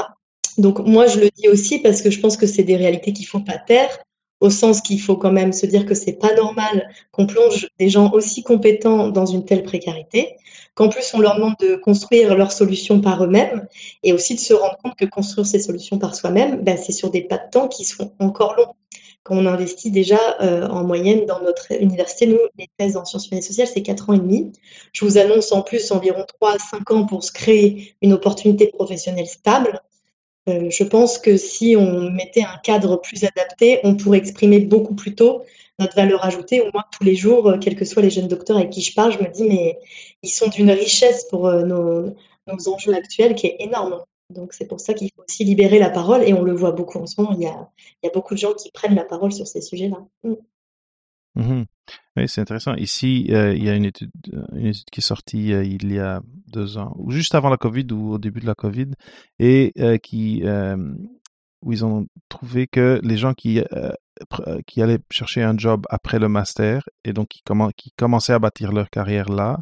Donc 0.58 0.78
moi, 0.80 1.06
je 1.06 1.20
le 1.20 1.30
dis 1.30 1.48
aussi 1.48 1.78
parce 1.78 2.02
que 2.02 2.10
je 2.10 2.20
pense 2.20 2.36
que 2.36 2.46
c'est 2.46 2.62
des 2.62 2.76
réalités 2.76 3.12
qu'il 3.12 3.26
faut 3.26 3.40
pas 3.40 3.58
taire, 3.58 3.98
au 4.40 4.50
sens 4.50 4.80
qu'il 4.80 5.00
faut 5.00 5.16
quand 5.16 5.32
même 5.32 5.52
se 5.52 5.66
dire 5.66 5.86
que 5.86 5.94
c'est 5.94 6.18
pas 6.18 6.34
normal 6.34 6.88
qu'on 7.10 7.26
plonge 7.26 7.68
des 7.78 7.88
gens 7.88 8.12
aussi 8.12 8.42
compétents 8.42 9.08
dans 9.08 9.26
une 9.26 9.44
telle 9.44 9.62
précarité, 9.62 10.36
qu'en 10.74 10.88
plus 10.88 11.14
on 11.14 11.20
leur 11.20 11.36
demande 11.36 11.54
de 11.58 11.76
construire 11.76 12.36
leurs 12.36 12.52
solutions 12.52 13.00
par 13.00 13.24
eux-mêmes, 13.24 13.66
et 14.02 14.12
aussi 14.12 14.34
de 14.34 14.40
se 14.40 14.52
rendre 14.52 14.76
compte 14.82 14.96
que 14.96 15.06
construire 15.06 15.46
ces 15.46 15.60
solutions 15.60 15.98
par 15.98 16.14
soi-même, 16.14 16.62
ben, 16.62 16.76
c'est 16.76 16.92
sur 16.92 17.10
des 17.10 17.22
pas 17.22 17.38
de 17.38 17.50
temps 17.50 17.68
qui 17.68 17.84
sont 17.84 18.12
encore 18.18 18.54
longs. 18.56 18.74
Quand 19.22 19.36
on 19.36 19.46
investit 19.46 19.90
déjà 19.90 20.20
euh, 20.40 20.68
en 20.68 20.84
moyenne 20.84 21.26
dans 21.26 21.40
notre 21.40 21.72
université, 21.72 22.28
nous, 22.28 22.38
les 22.58 22.68
thèses 22.78 22.96
en 22.96 23.04
sciences 23.04 23.26
humaines 23.26 23.40
et 23.40 23.42
sociales, 23.42 23.66
c'est 23.66 23.82
4 23.82 24.10
ans 24.10 24.12
et 24.12 24.20
demi. 24.20 24.52
Je 24.92 25.04
vous 25.04 25.18
annonce 25.18 25.50
en 25.50 25.62
plus 25.62 25.90
environ 25.90 26.24
3 26.38 26.52
à 26.52 26.58
5 26.58 26.90
ans 26.92 27.06
pour 27.06 27.24
se 27.24 27.32
créer 27.32 27.96
une 28.02 28.12
opportunité 28.12 28.68
professionnelle 28.68 29.26
stable. 29.26 29.80
Euh, 30.48 30.70
je 30.70 30.85
pense 30.85 31.18
que 31.18 31.37
si 31.37 31.76
on 31.76 32.11
mettait 32.11 32.42
un 32.42 32.56
cadre 32.62 32.96
plus 33.00 33.24
adapté, 33.24 33.80
on 33.82 33.96
pourrait 33.96 34.18
exprimer 34.18 34.61
beaucoup 34.61 34.94
plus 34.94 35.14
tôt 35.14 35.42
notre 35.78 35.96
valeur 35.96 36.24
ajoutée. 36.24 36.61
Au 36.61 36.70
moins, 36.72 36.85
tous 36.92 37.04
les 37.04 37.16
jours, 37.16 37.48
euh, 37.48 37.59
quels 37.59 37.76
que 37.76 37.85
soient 37.85 38.02
les 38.02 38.11
jeunes 38.11 38.28
docteurs 38.28 38.56
avec 38.56 38.70
qui 38.70 38.80
je 38.80 38.94
parle, 38.94 39.12
je 39.12 39.18
me 39.18 39.28
dis, 39.30 39.44
mais 39.44 39.78
ils 40.22 40.30
sont 40.30 40.48
d'une 40.48 40.70
richesse 40.70 41.24
pour 41.24 41.46
euh, 41.46 41.64
nos, 41.64 42.14
enjeux 42.68 42.94
actuels 42.94 43.35
qui 43.35 43.48
est 43.48 43.56
énorme. 43.59 44.02
Donc, 44.30 44.52
c'est 44.52 44.66
pour 44.66 44.80
ça 44.80 44.94
qu'il 44.94 45.11
faut 45.14 45.22
aussi 45.28 45.44
libérer 45.44 45.78
la 45.78 45.90
parole. 45.90 46.22
Et 46.22 46.32
on 46.32 46.42
le 46.42 46.54
voit 46.54 46.72
beaucoup 46.72 46.98
en 46.98 47.06
ce 47.06 47.20
moment. 47.20 47.37
Il 47.37 47.42
y 47.42 47.46
a, 47.46 48.11
beaucoup 48.14 48.35
de 48.35 48.38
gens 48.38 48.54
qui 48.54 48.70
prennent 48.70 48.94
la 48.94 49.04
parole 49.04 49.32
sur 49.32 49.46
ces 49.46 49.61
sujets-là. 49.61 49.98
Mm. 50.22 50.35
Mmh 51.37 51.64
oui, 52.16 52.29
c'est 52.29 52.40
intéressant. 52.40 52.75
Ici, 52.75 53.27
euh, 53.31 53.55
il 53.55 53.62
y 53.62 53.68
a 53.68 53.75
une 53.75 53.85
étude, 53.85 54.11
euh, 54.33 54.44
une 54.55 54.66
étude 54.68 54.87
qui 54.90 55.01
est 55.01 55.03
sortie 55.03 55.53
euh, 55.53 55.62
il 55.62 55.92
y 55.92 55.99
a 55.99 56.20
deux 56.49 56.79
ans, 56.79 56.92
ou 56.96 57.11
juste 57.12 57.35
avant 57.35 57.49
la 57.51 57.59
Covid 57.59 57.87
ou 57.92 58.12
au 58.14 58.18
début 58.18 58.40
de 58.40 58.46
la 58.46 58.55
Covid, 58.55 58.88
et 59.38 59.72
qui 60.03 60.42
où 61.62 61.72
ils 61.72 61.85
ont 61.85 62.07
trouvé 62.29 62.66
que 62.66 63.01
les 63.03 63.16
gens 63.16 63.35
qui 63.35 63.62
qui 64.66 64.83
allaient 64.83 64.99
chercher 65.11 65.42
un 65.42 65.57
job 65.59 65.87
après 65.90 66.18
le 66.18 66.29
master 66.29 66.83
et 67.05 67.12
donc 67.12 67.29
qui, 67.29 67.42
qui 67.77 67.92
commençaient 67.96 68.33
à 68.33 68.38
bâtir 68.38 68.72
leur 68.72 68.88
carrière 68.90 69.29
là, 69.29 69.61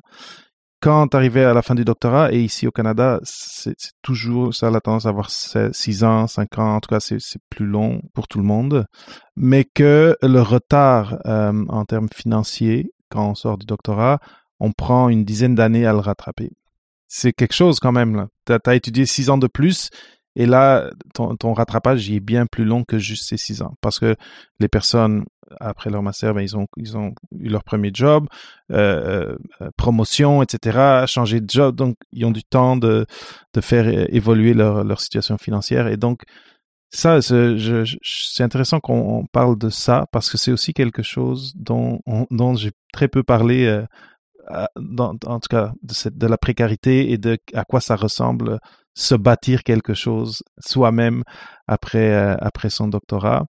quand 0.85 1.09
tu 1.09 1.17
à 1.17 1.55
la 1.55 1.63
fin 1.63 1.75
du 1.75 1.83
doctorat, 1.83 2.31
et 2.31 2.43
ici 2.43 2.67
au 2.67 2.71
Canada, 2.71 3.19
c'est 3.23 3.75
toujours, 4.03 4.55
ça 4.55 4.71
la 4.71 4.83
tendance 4.83 5.07
à 5.07 5.09
avoir 5.09 5.31
6 5.31 6.05
ans, 6.05 6.27
5 6.27 6.59
ans, 6.59 6.77
en 6.77 6.81
tout 6.81 6.91
cas 6.91 7.01
c'est 7.01 7.19
plus 7.49 7.65
long 7.65 8.03
pour 8.13 8.29
tout 8.29 8.37
le 8.37 8.45
monde, 8.45 8.85
mais 9.35 9.65
que 9.65 10.15
le 10.21 10.43
retard 10.43 11.17
euh, 11.25 11.65
en 11.71 11.87
termes 11.87 12.09
financiers, 12.15 12.93
quand 13.09 13.31
on 13.31 13.35
sort 13.35 13.57
du 13.57 13.65
doctorat, 13.65 14.19
on 14.61 14.73
prend 14.73 15.09
une 15.09 15.25
dizaine 15.25 15.55
d'années 15.55 15.87
à 15.87 15.93
le 15.95 16.01
rattraper. 16.01 16.51
C'est 17.09 17.33
quelque 17.33 17.55
chose 17.55 17.81
quand 17.81 17.93
même. 17.93 18.27
Tu 18.45 18.53
as, 18.53 18.75
étudié 18.75 19.07
6 19.07 19.31
ans 19.31 19.39
de 19.39 19.47
plus, 19.47 19.89
et 20.37 20.47
là, 20.47 20.91
ton, 21.15 21.37
ton 21.37 21.53
rattrapage 21.53 22.09
il 22.09 22.17
est 22.17 22.21
bien 22.21 22.47
plus 22.47 22.65
long 22.65 22.85
que 22.85 22.99
juste 22.99 23.29
ces 23.29 23.37
6 23.37 23.63
ans, 23.63 23.75
parce 23.81 23.99
que 23.99 24.17
les 24.61 24.69
personnes 24.69 25.25
après 25.61 25.91
leur 25.91 26.03
master, 26.03 26.35
ben, 26.35 26.43
ils, 26.43 26.57
ont, 26.57 26.67
ils 26.77 26.97
ont 26.97 27.15
eu 27.39 27.49
leur 27.49 27.65
premier 27.65 27.91
job, 27.93 28.27
euh, 28.73 29.37
euh, 29.61 29.71
promotion, 29.77 30.43
etc., 30.43 31.05
changer 31.07 31.41
de 31.41 31.49
job. 31.49 31.77
Donc, 31.77 31.97
ils 32.13 32.25
ont 32.25 32.31
du 32.31 32.43
temps 32.45 32.77
de, 32.77 33.07
de 33.53 33.61
faire 33.61 33.87
évoluer 34.13 34.55
leur, 34.55 34.85
leur 34.85 35.01
situation 35.01 35.39
financière. 35.39 35.87
Et 35.89 35.97
donc, 35.97 36.23
ça, 36.91 37.21
c'est 37.21 38.43
intéressant 38.43 38.79
qu'on 38.79 39.27
parle 39.33 39.59
de 39.59 39.69
ça 39.69 40.07
parce 40.13 40.31
que 40.31 40.39
c'est 40.39 40.53
aussi 40.53 40.73
quelque 40.73 41.03
chose 41.03 41.53
dont, 41.57 42.01
dont 42.31 42.55
j'ai 42.55 42.71
très 42.93 43.09
peu 43.09 43.25
parlé, 43.25 43.67
euh, 43.67 43.85
dans, 44.77 45.17
en 45.27 45.41
tout 45.41 45.49
cas, 45.49 45.73
de, 45.83 46.27
la 46.27 46.39
précarité 46.39 47.13
et 47.13 47.19
de 47.19 47.39
à 47.55 47.65
quoi 47.65 47.81
ça 47.81 47.97
ressemble 47.97 48.59
se 48.95 49.15
bâtir 49.15 49.63
quelque 49.63 49.95
chose 49.95 50.43
soi-même 50.59 51.23
après, 51.67 52.13
euh, 52.13 52.37
après 52.41 52.71
son 52.71 52.89
doctorat. 52.89 53.45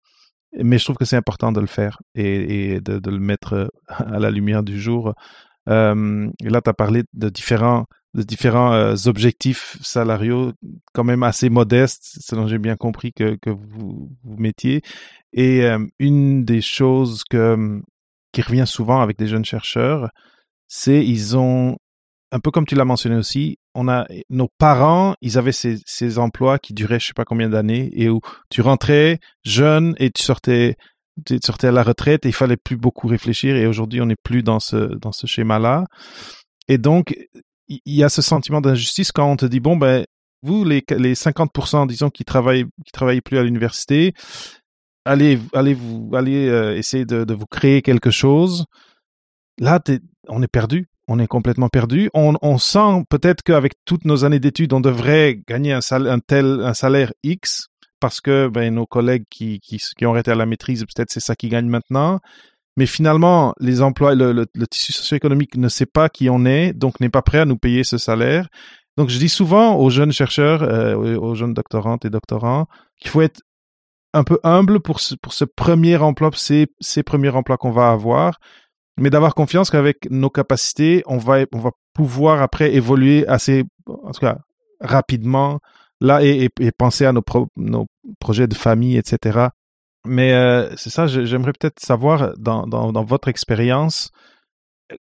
Mais 0.63 0.79
je 0.79 0.85
trouve 0.85 0.97
que 0.97 1.05
c'est 1.05 1.17
important 1.17 1.53
de 1.53 1.61
le 1.61 1.67
faire 1.67 2.01
et, 2.15 2.81
de, 2.81 3.11
le 3.11 3.19
mettre 3.19 3.71
à 3.89 4.19
la 4.19 4.31
lumière 4.31 4.63
du 4.63 4.81
jour. 4.81 5.15
Euh, 5.69 6.31
là, 6.41 6.61
tu 6.63 6.71
as 6.71 6.75
parlé 6.75 7.03
de 7.13 7.29
différents 7.29 7.87
de 8.15 8.23
différents 8.23 8.73
euh, 8.73 8.95
objectifs 9.07 9.77
salariaux 9.83 10.53
quand 10.93 11.05
même 11.05 11.25
assez 11.25 11.51
modestes, 11.51 12.17
selon 12.21 12.47
j'ai 12.47 12.59
bien 12.59 12.77
compris 12.77 13.13
que, 13.13 13.37
que 13.43 13.51
vous, 13.51 14.17
vous 14.23 14.37
mettiez. 14.37 14.83
Et 15.33 15.65
euh, 15.65 15.85
une 15.99 16.45
des 16.45 16.61
choses 16.61 17.25
que, 17.29 17.81
qui 18.33 18.41
revient 18.41 18.67
souvent 18.67 19.01
avec 19.01 19.19
des 19.19 19.27
jeunes 19.27 19.45
chercheurs, 19.45 20.11
c'est 20.69 21.05
ils 21.05 21.37
ont, 21.37 21.77
un 22.33 22.41
peu 22.41 22.51
comme 22.51 22.67
tu 22.67 22.75
l'as 22.75 22.85
mentionné 22.85 23.17
aussi, 23.17 23.59
on 23.75 23.89
a 23.89 24.07
nos 24.31 24.49
parents, 24.59 25.15
ils 25.21 25.39
avaient 25.39 25.53
ces, 25.53 26.19
emplois 26.19 26.59
qui 26.59 26.75
duraient 26.75 27.01
je 27.01 27.07
sais 27.07 27.13
pas 27.15 27.25
combien 27.25 27.49
d'années 27.49 27.91
et 27.93 28.09
où 28.09 28.21
tu 28.51 28.61
rentrais 28.61 29.19
jeune 29.45 29.95
et 29.99 30.11
tu 30.11 30.23
sortais 30.23 30.77
tu 31.27 31.39
sortais 31.45 31.69
à 31.69 31.73
la 31.73 31.85
retraite 31.85 32.27
et 32.27 32.29
il 32.29 32.35
fallait 32.35 32.57
plus 32.57 32.77
beaucoup 32.77 33.07
réfléchir 33.07 33.55
et 33.55 33.67
aujourd'hui 33.67 34.01
on 34.01 34.07
n'est 34.07 34.17
plus 34.21 34.43
dans 34.43 34.59
ce 34.59 34.97
dans 34.97 35.13
ce 35.13 35.29
schéma 35.29 35.61
là 35.61 35.85
et 36.67 36.77
donc 36.77 37.15
il 37.69 37.81
y 37.87 38.03
a 38.03 38.09
ce 38.09 38.21
sentiment 38.21 38.61
d'injustice 38.61 39.13
quand 39.13 39.31
on 39.31 39.37
te 39.37 39.47
dit 39.47 39.61
bon 39.61 39.77
ben 39.77 40.05
vous 40.43 40.65
les 40.65 40.83
les 40.91 41.15
50% 41.15 41.87
disons 41.87 42.11
qui 42.11 42.25
travaillent 42.25 42.65
qui 42.85 42.91
travaillent 42.93 43.21
plus 43.21 43.39
à 43.39 43.45
l'université 43.45 44.13
allez 45.05 45.39
allez 45.53 45.75
vous 45.75 46.11
allez 46.15 46.49
euh, 46.49 46.77
essayer 46.77 47.05
de, 47.05 47.25
de, 47.25 47.35
vous 47.35 47.47
créer 47.47 47.83
quelque 47.83 48.11
chose. 48.11 48.65
Là 49.59 49.81
on 50.29 50.43
est 50.43 50.49
perdu 50.49 50.89
on 51.09 51.19
est 51.19 51.27
complètement 51.27 51.69
perdu. 51.69 52.11
On, 52.15 52.35
on 52.43 52.59
sent 52.59 53.05
peut-être 53.09 53.43
qu'avec 53.43 53.75
toutes 53.85 54.05
nos 54.05 54.25
années 54.25 54.41
d'études 54.41 54.73
on 54.73 54.81
devrait 54.81 55.41
gagner 55.47 55.73
un, 55.73 55.81
sal, 55.81 56.07
un 56.07 56.19
tel 56.19 56.61
un 56.63 56.75
salaire 56.75 57.13
X 57.23 57.69
parce 58.01 58.21
que 58.21 58.49
ben, 58.49 58.75
nos 58.75 58.87
collègues 58.87 59.25
qui, 59.31 59.61
qui, 59.61 60.07
ont 60.07 60.13
arrêté 60.13 60.31
à 60.31 60.35
la 60.35 60.47
maîtrise 60.47 60.85
peut-être 60.85 61.11
c'est 61.11 61.21
ça 61.21 61.37
qui 61.37 61.49
gagne 61.49 61.67
maintenant. 61.67 62.21
Mais 62.77 62.87
finalement, 62.87 63.55
les 63.61 63.83
emplois, 63.83 64.17
le, 64.17 64.33
le, 64.33 64.47
le, 64.53 64.67
tissu 64.67 64.93
socio-économique 64.93 65.57
ne 65.57 65.69
sait 65.69 65.87
pas 65.87 66.09
qui 66.09 66.29
on 66.29 66.45
est, 66.45 66.73
donc 66.73 66.99
n'est 66.99 67.09
pas 67.09 67.23
prêt 67.23 67.39
à 67.39 67.45
nous 67.45 67.57
payer 67.57 67.85
ce 67.85 67.99
salaire. 67.99 68.49
Donc, 68.97 69.11
je 69.11 69.19
dis 69.19 69.29
souvent 69.29 69.77
aux 69.77 69.91
jeunes 69.91 70.11
chercheurs, 70.11 70.65
euh, 70.65 70.97
aux 71.17 71.37
jeunes 71.37 71.55
doctorantes 71.55 72.05
et 72.05 72.11
doctorants, 72.11 72.67
qu'il 73.01 73.13
faut 73.13 73.23
être 73.23 73.43
un 74.13 74.25
peu 74.25 74.41
humble 74.43 74.81
pour 74.81 74.99
ce, 74.99 75.15
pour 75.15 75.33
ce 75.35 75.45
premier 75.45 75.97
emploi, 75.99 76.31
ces, 76.35 76.67
ces 76.81 77.05
premiers 77.05 77.29
emplois 77.29 77.59
qu'on 77.59 77.71
va 77.71 77.91
avoir, 77.91 78.39
mais 78.99 79.11
d'avoir 79.11 79.35
confiance 79.35 79.71
qu'avec 79.71 80.11
nos 80.11 80.31
capacités, 80.31 81.03
on 81.07 81.19
va, 81.19 81.45
on 81.53 81.59
va 81.59 81.71
pouvoir 81.93 82.43
après 82.43 82.75
évoluer 82.75 83.27
assez, 83.27 83.65
en 83.87 84.13
tout 84.13 84.21
cas, 84.21 84.39
rapidement 84.81 85.61
là 86.01 86.23
et, 86.23 86.45
et, 86.45 86.51
et 86.61 86.73
penser 86.73 87.07
à 87.07 87.13
nos, 87.13 87.23
pro, 87.23 87.49
nos 87.57 87.87
projets 88.21 88.47
de 88.47 88.55
famille, 88.55 88.97
etc. 88.97 89.49
Mais 90.07 90.35
euh, 90.35 90.75
c'est 90.77 90.91
ça, 90.91 91.07
j'aimerais 91.07 91.53
peut-être 91.53 91.81
savoir 91.81 92.35
dans, 92.37 92.67
dans, 92.67 92.93
dans 92.93 93.05
votre 93.05 93.29
expérience, 93.29 94.11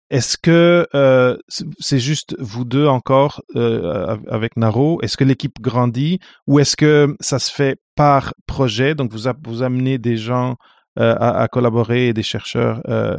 est-ce 0.10 0.38
que 0.38 0.88
euh, 0.94 1.38
c'est 1.80 2.00
juste 2.00 2.36
vous 2.40 2.66
deux 2.66 2.86
encore 2.86 3.42
euh, 3.56 4.18
avec 4.30 4.56
Naro 4.56 5.02
Est-ce 5.02 5.18
que 5.18 5.24
l'équipe 5.24 5.60
grandit 5.60 6.20
ou 6.46 6.60
est-ce 6.60 6.76
que 6.76 7.16
ça 7.20 7.40
se 7.40 7.52
fait 7.52 7.80
par 7.96 8.34
projet 8.46 8.94
Donc 8.94 9.12
vous, 9.12 9.30
vous 9.44 9.64
amenez 9.64 9.98
des 9.98 10.18
gens 10.18 10.56
euh, 11.00 11.16
à, 11.20 11.42
à, 11.42 11.48
collaborer, 11.48 12.14
des 12.14 12.24
chercheurs 12.24 12.82
euh, 12.90 13.18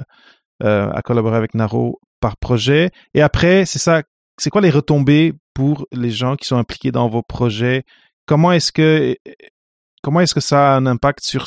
à 0.63 1.03
collaborer 1.03 1.37
avec 1.37 1.55
Naro 1.55 2.01
par 2.21 2.37
projet. 2.37 2.91
Et 3.13 3.21
après, 3.21 3.67
c'est 3.67 3.79
ça. 3.79 4.03
C'est 4.39 4.49
quoi 4.49 4.63
les 4.63 4.71
retombées 4.71 5.35
pour 5.53 5.87
les 5.93 6.11
gens 6.11 6.37
qui 6.37 6.47
sont 6.47 6.57
impliqués 6.57 6.93
dans 6.93 7.09
vos 7.09 7.23
projets? 7.23 7.85
Comment 8.27 8.53
est-ce 8.53 8.73
que 8.73 9.15
comment 10.03 10.21
est-ce 10.21 10.35
que 10.35 10.41
ça 10.41 10.73
a 10.73 10.77
un 10.77 10.87
impact 10.87 11.21
sur 11.23 11.47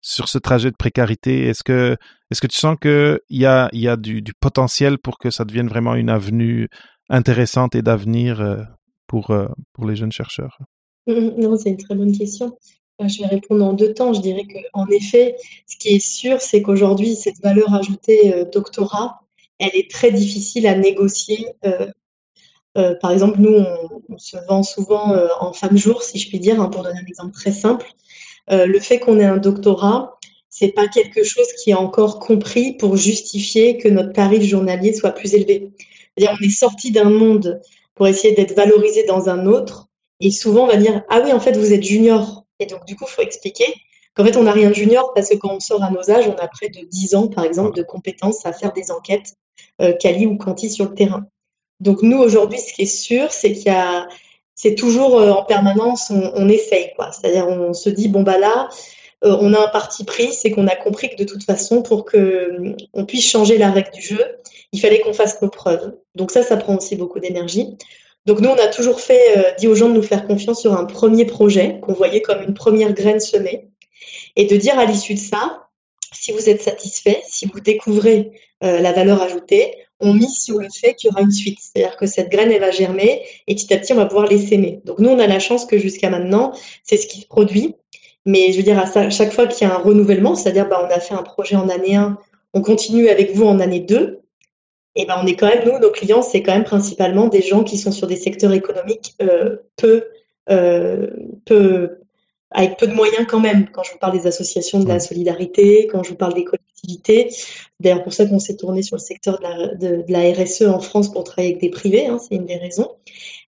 sur 0.00 0.28
ce 0.28 0.38
trajet 0.38 0.70
de 0.70 0.76
précarité? 0.76 1.46
Est-ce 1.46 1.62
que 1.62 1.96
est-ce 2.30 2.40
que 2.40 2.46
tu 2.46 2.58
sens 2.58 2.76
que 2.80 3.20
il 3.30 3.40
y 3.40 3.46
a 3.46 3.70
y 3.72 3.88
a 3.88 3.96
du, 3.96 4.20
du, 4.20 4.34
potentiel 4.34 4.98
pour 4.98 5.18
que 5.18 5.30
ça 5.30 5.44
devienne 5.44 5.68
vraiment 5.68 5.94
une 5.94 6.10
avenue 6.10 6.68
intéressante 7.08 7.74
et 7.74 7.82
d'avenir 7.82 8.40
euh, 8.40 8.62
pour 9.06 9.30
euh, 9.30 9.48
pour 9.72 9.86
les 9.86 9.96
jeunes 9.96 10.12
chercheurs? 10.12 10.58
Non, 11.08 11.56
c'est 11.56 11.70
une 11.70 11.78
très 11.78 11.94
bonne 11.94 12.12
question. 12.12 12.58
Je 13.06 13.22
vais 13.22 13.28
répondre 13.28 13.64
en 13.64 13.72
deux 13.72 13.94
temps. 13.94 14.12
Je 14.12 14.20
dirais 14.20 14.44
que 14.44 14.58
en 14.72 14.86
effet, 14.88 15.36
ce 15.66 15.76
qui 15.76 15.90
est 15.90 16.04
sûr, 16.04 16.40
c'est 16.40 16.62
qu'aujourd'hui, 16.62 17.14
cette 17.14 17.40
valeur 17.42 17.72
ajoutée 17.74 18.34
euh, 18.34 18.44
doctorat, 18.44 19.20
elle 19.58 19.74
est 19.74 19.90
très 19.90 20.10
difficile 20.10 20.66
à 20.66 20.76
négocier. 20.76 21.46
Euh, 21.64 21.86
euh, 22.76 22.94
par 22.94 23.10
exemple, 23.10 23.40
nous, 23.40 23.64
on, 24.08 24.18
se 24.18 24.36
vend 24.48 24.62
souvent 24.62 25.12
euh, 25.12 25.28
en 25.40 25.52
femme 25.52 25.76
jour, 25.76 26.02
si 26.02 26.18
je 26.18 26.28
puis 26.28 26.38
dire, 26.38 26.60
hein, 26.60 26.68
pour 26.68 26.82
donner 26.82 27.00
un 27.00 27.06
exemple 27.06 27.32
très 27.32 27.52
simple. 27.52 27.86
Euh, 28.50 28.66
le 28.66 28.78
fait 28.78 28.98
qu'on 28.98 29.18
ait 29.18 29.24
un 29.24 29.36
doctorat, 29.36 30.18
c'est 30.48 30.72
pas 30.72 30.86
quelque 30.86 31.24
chose 31.24 31.46
qui 31.62 31.70
est 31.70 31.74
encore 31.74 32.20
compris 32.20 32.72
pour 32.74 32.96
justifier 32.96 33.78
que 33.78 33.88
notre 33.88 34.12
tarif 34.12 34.42
journalier 34.42 34.92
soit 34.92 35.10
plus 35.12 35.34
élevé. 35.34 35.70
C'est-à-dire, 36.16 36.36
on 36.40 36.44
est 36.44 36.50
sorti 36.50 36.90
d'un 36.92 37.10
monde 37.10 37.60
pour 37.94 38.06
essayer 38.06 38.34
d'être 38.34 38.54
valorisé 38.54 39.04
dans 39.04 39.28
un 39.28 39.46
autre, 39.46 39.88
et 40.20 40.30
souvent 40.30 40.64
on 40.64 40.66
va 40.68 40.76
dire 40.76 41.02
ah 41.08 41.20
oui, 41.24 41.32
en 41.32 41.40
fait, 41.40 41.56
vous 41.56 41.72
êtes 41.72 41.82
junior, 41.82 42.37
et 42.60 42.66
donc 42.66 42.84
du 42.84 42.96
coup, 42.96 43.04
il 43.06 43.12
faut 43.12 43.22
expliquer 43.22 43.66
qu'en 44.14 44.24
fait, 44.24 44.36
on 44.36 44.42
n'a 44.44 44.52
rien 44.52 44.68
de 44.68 44.74
junior 44.74 45.12
parce 45.14 45.28
que 45.28 45.36
quand 45.36 45.54
on 45.54 45.60
sort 45.60 45.82
à 45.82 45.90
nos 45.90 46.10
âges, 46.10 46.28
on 46.28 46.36
a 46.36 46.48
près 46.48 46.68
de 46.68 46.80
10 46.80 47.14
ans, 47.14 47.28
par 47.28 47.44
exemple, 47.44 47.76
de 47.76 47.82
compétences 47.82 48.44
à 48.46 48.52
faire 48.52 48.72
des 48.72 48.90
enquêtes 48.90 49.34
euh, 49.80 49.92
quali 49.92 50.26
ou 50.26 50.36
quanti 50.36 50.70
sur 50.70 50.86
le 50.86 50.94
terrain. 50.94 51.26
Donc 51.80 52.02
nous 52.02 52.18
aujourd'hui, 52.18 52.58
ce 52.58 52.72
qui 52.72 52.82
est 52.82 52.86
sûr, 52.86 53.30
c'est 53.30 53.52
qu'il 53.52 53.66
y 53.66 53.74
a, 53.74 54.08
c'est 54.54 54.74
toujours 54.74 55.20
euh, 55.20 55.30
en 55.30 55.44
permanence, 55.44 56.10
on, 56.10 56.48
essaye 56.48 56.92
quoi. 56.96 57.12
C'est-à-dire 57.12 57.46
on 57.46 57.72
se 57.72 57.88
dit 57.88 58.08
bon 58.08 58.22
bah 58.22 58.38
là, 58.38 58.68
euh, 59.24 59.36
on 59.40 59.54
a 59.54 59.60
un 59.60 59.68
parti 59.68 60.04
pris, 60.04 60.32
c'est 60.32 60.50
qu'on 60.50 60.66
a 60.66 60.74
compris 60.74 61.10
que 61.10 61.16
de 61.16 61.24
toute 61.24 61.44
façon, 61.44 61.82
pour 61.82 62.04
que 62.04 62.74
on 62.92 63.04
puisse 63.04 63.28
changer 63.28 63.58
la 63.58 63.70
règle 63.70 63.90
du 63.92 64.02
jeu, 64.02 64.24
il 64.72 64.80
fallait 64.80 65.00
qu'on 65.00 65.12
fasse 65.12 65.40
nos 65.40 65.48
preuves. 65.48 65.94
Donc 66.14 66.30
ça, 66.32 66.42
ça 66.42 66.56
prend 66.56 66.76
aussi 66.76 66.96
beaucoup 66.96 67.20
d'énergie. 67.20 67.76
Donc 68.28 68.40
nous, 68.40 68.50
on 68.50 68.58
a 68.58 68.66
toujours 68.66 69.00
fait, 69.00 69.38
euh, 69.38 69.42
dit 69.58 69.68
aux 69.68 69.74
gens 69.74 69.88
de 69.88 69.94
nous 69.94 70.02
faire 70.02 70.26
confiance 70.26 70.60
sur 70.60 70.74
un 70.74 70.84
premier 70.84 71.24
projet 71.24 71.80
qu'on 71.80 71.94
voyait 71.94 72.20
comme 72.20 72.42
une 72.42 72.52
première 72.52 72.92
graine 72.92 73.20
semée, 73.20 73.70
et 74.36 74.44
de 74.44 74.54
dire 74.54 74.78
à 74.78 74.84
l'issue 74.84 75.14
de 75.14 75.18
ça, 75.18 75.66
si 76.12 76.32
vous 76.32 76.50
êtes 76.50 76.60
satisfait, 76.60 77.22
si 77.26 77.46
vous 77.46 77.60
découvrez 77.60 78.32
euh, 78.62 78.80
la 78.80 78.92
valeur 78.92 79.22
ajoutée, 79.22 79.72
on 80.00 80.12
mise 80.12 80.42
sur 80.42 80.58
le 80.58 80.68
fait 80.68 80.92
qu'il 80.92 81.08
y 81.08 81.10
aura 81.10 81.22
une 81.22 81.30
suite. 81.30 81.58
C'est-à-dire 81.58 81.96
que 81.96 82.04
cette 82.04 82.28
graine, 82.28 82.52
elle 82.52 82.60
va 82.60 82.70
germer 82.70 83.22
et 83.46 83.54
petit 83.54 83.72
à 83.72 83.78
petit, 83.78 83.94
on 83.94 83.96
va 83.96 84.04
pouvoir 84.04 84.26
les 84.26 84.46
s'aimer. 84.46 84.82
Donc 84.84 84.98
nous, 84.98 85.08
on 85.08 85.18
a 85.18 85.26
la 85.26 85.38
chance 85.38 85.64
que 85.64 85.78
jusqu'à 85.78 86.10
maintenant, 86.10 86.52
c'est 86.84 86.98
ce 86.98 87.06
qui 87.06 87.22
se 87.22 87.26
produit. 87.26 87.76
Mais 88.26 88.52
je 88.52 88.58
veux 88.58 88.62
dire, 88.62 88.78
à 88.78 89.08
chaque 89.08 89.32
fois 89.32 89.46
qu'il 89.46 89.66
y 89.66 89.70
a 89.70 89.74
un 89.74 89.78
renouvellement, 89.78 90.34
c'est-à-dire 90.34 90.68
bah, 90.68 90.86
on 90.86 90.94
a 90.94 91.00
fait 91.00 91.14
un 91.14 91.22
projet 91.22 91.56
en 91.56 91.70
année 91.70 91.96
1, 91.96 92.18
on 92.52 92.60
continue 92.60 93.08
avec 93.08 93.34
vous 93.34 93.46
en 93.46 93.58
année 93.58 93.80
2, 93.80 94.20
et 94.98 95.06
ben 95.06 95.16
on 95.22 95.26
est 95.26 95.36
quand 95.36 95.46
même, 95.46 95.64
nous, 95.64 95.78
nos 95.78 95.92
clients, 95.92 96.22
c'est 96.22 96.42
quand 96.42 96.52
même 96.52 96.64
principalement 96.64 97.28
des 97.28 97.40
gens 97.40 97.62
qui 97.62 97.78
sont 97.78 97.92
sur 97.92 98.08
des 98.08 98.16
secteurs 98.16 98.52
économiques 98.52 99.14
euh, 99.22 99.56
peu, 99.76 100.08
euh, 100.50 101.06
peu, 101.46 102.00
avec 102.50 102.76
peu 102.78 102.88
de 102.88 102.94
moyens 102.94 103.24
quand 103.28 103.38
même. 103.38 103.70
Quand 103.70 103.84
je 103.84 103.92
vous 103.92 103.98
parle 103.98 104.18
des 104.18 104.26
associations 104.26 104.80
de 104.80 104.88
la 104.88 104.98
solidarité, 104.98 105.86
quand 105.86 106.02
je 106.02 106.10
vous 106.10 106.16
parle 106.16 106.34
des 106.34 106.42
collectivités, 106.42 107.32
d'ailleurs 107.78 108.02
pour 108.02 108.12
ça 108.12 108.26
qu'on 108.26 108.40
s'est 108.40 108.56
tourné 108.56 108.82
sur 108.82 108.96
le 108.96 109.00
secteur 109.00 109.38
de 109.38 109.44
la, 109.44 109.74
de, 109.76 110.02
de 110.02 110.12
la, 110.12 110.32
RSE 110.32 110.62
en 110.62 110.80
France 110.80 111.12
pour 111.12 111.22
travailler 111.22 111.50
avec 111.50 111.62
des 111.62 111.70
privés, 111.70 112.08
hein, 112.08 112.18
c'est 112.18 112.34
une 112.34 112.46
des 112.46 112.56
raisons. 112.56 112.90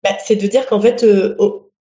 Bah, 0.03 0.11
c'est 0.25 0.35
de 0.35 0.49
dire 0.49 0.67
qu'en 0.67 0.81
fait, 0.81 1.05
euh, 1.05 1.37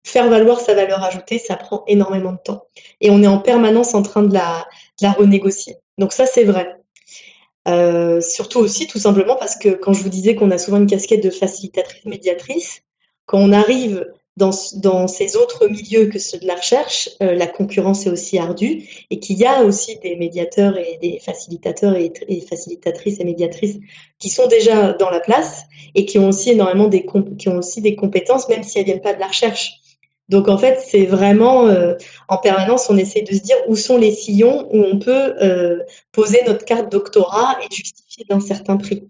faire 0.06 0.30
valoir 0.30 0.62
sa 0.62 0.74
valeur 0.74 1.04
ajoutée, 1.04 1.38
ça 1.38 1.58
prend 1.58 1.84
énormément 1.86 2.32
de 2.32 2.40
temps. 2.42 2.64
Et 3.02 3.10
on 3.10 3.22
est 3.22 3.28
en 3.28 3.40
permanence 3.40 3.94
en 3.94 4.04
train 4.04 4.24
de 4.24 4.34
la, 4.34 4.66
de 5.02 5.06
la 5.06 5.12
renégocier. 5.12 5.76
Donc 5.98 6.14
ça, 6.14 6.26
c'est 6.26 6.46
vrai. 6.46 6.79
Euh, 7.70 8.20
surtout 8.22 8.60
aussi, 8.60 8.88
tout 8.88 9.00
simplement 9.00 9.36
parce 9.36 9.56
que 9.56 9.70
quand 9.70 9.94
je 9.94 10.02
vous 10.04 10.10
disais 10.10 10.36
qu'on 10.36 10.52
a 10.52 10.58
souvent 10.58 10.78
une 10.78 10.88
casquette 10.88 11.24
de 11.24 11.30
facilitatrice 11.30 12.06
médiatrice, 12.06 12.82
quand 13.26 13.40
on 13.40 13.52
arrive 13.52 14.06
dans, 14.38 15.08
ces 15.08 15.36
autres 15.36 15.68
milieux 15.68 16.08
que 16.08 16.18
ceux 16.18 16.40
de 16.40 16.48
la 16.48 16.56
recherche, 16.56 17.10
euh, 17.22 17.36
la 17.36 17.46
concurrence 17.46 18.06
est 18.06 18.10
aussi 18.10 18.38
ardue 18.38 18.84
et 19.10 19.20
qu'il 19.20 19.38
y 19.38 19.46
a 19.46 19.64
aussi 19.64 20.00
des 20.00 20.16
médiateurs 20.16 20.78
et 20.78 20.98
des 21.02 21.20
facilitateurs 21.20 21.96
et, 21.96 22.12
facilitatrices 22.50 23.20
et 23.20 23.26
médiatrices 23.26 23.78
qui 24.18 24.30
sont 24.30 24.48
déjà 24.48 24.94
dans 24.94 25.10
la 25.10 25.20
place 25.20 25.64
et 25.94 26.06
qui 26.06 26.18
ont 26.20 26.30
aussi 26.30 26.52
énormément 26.52 26.88
des 26.88 27.06
des 27.78 27.96
compétences 27.96 28.48
même 28.48 28.64
si 28.64 28.80
elles 28.80 28.86
viennent 28.86 29.02
pas 29.02 29.14
de 29.14 29.20
la 29.20 29.28
recherche. 29.28 29.82
Donc 30.30 30.48
en 30.48 30.58
fait, 30.58 30.80
c'est 30.86 31.06
vraiment 31.06 31.68
euh, 31.68 31.96
en 32.28 32.38
permanence, 32.38 32.90
on 32.90 32.98
essaie 32.98 33.24
de 33.24 33.34
se 33.34 33.42
dire 33.42 33.58
où 33.68 33.76
sont 33.76 33.98
les 33.98 34.12
sillons 34.12 34.68
où 34.72 34.84
on 34.84 35.00
peut 35.00 35.34
euh, 35.42 35.80
poser 36.12 36.40
notre 36.46 36.66
carte 36.66 36.92
doctorat 36.92 37.58
et 37.64 37.76
justifier 37.76 38.26
d'un 38.30 38.40
certain 38.40 38.78
prix. 38.78 39.08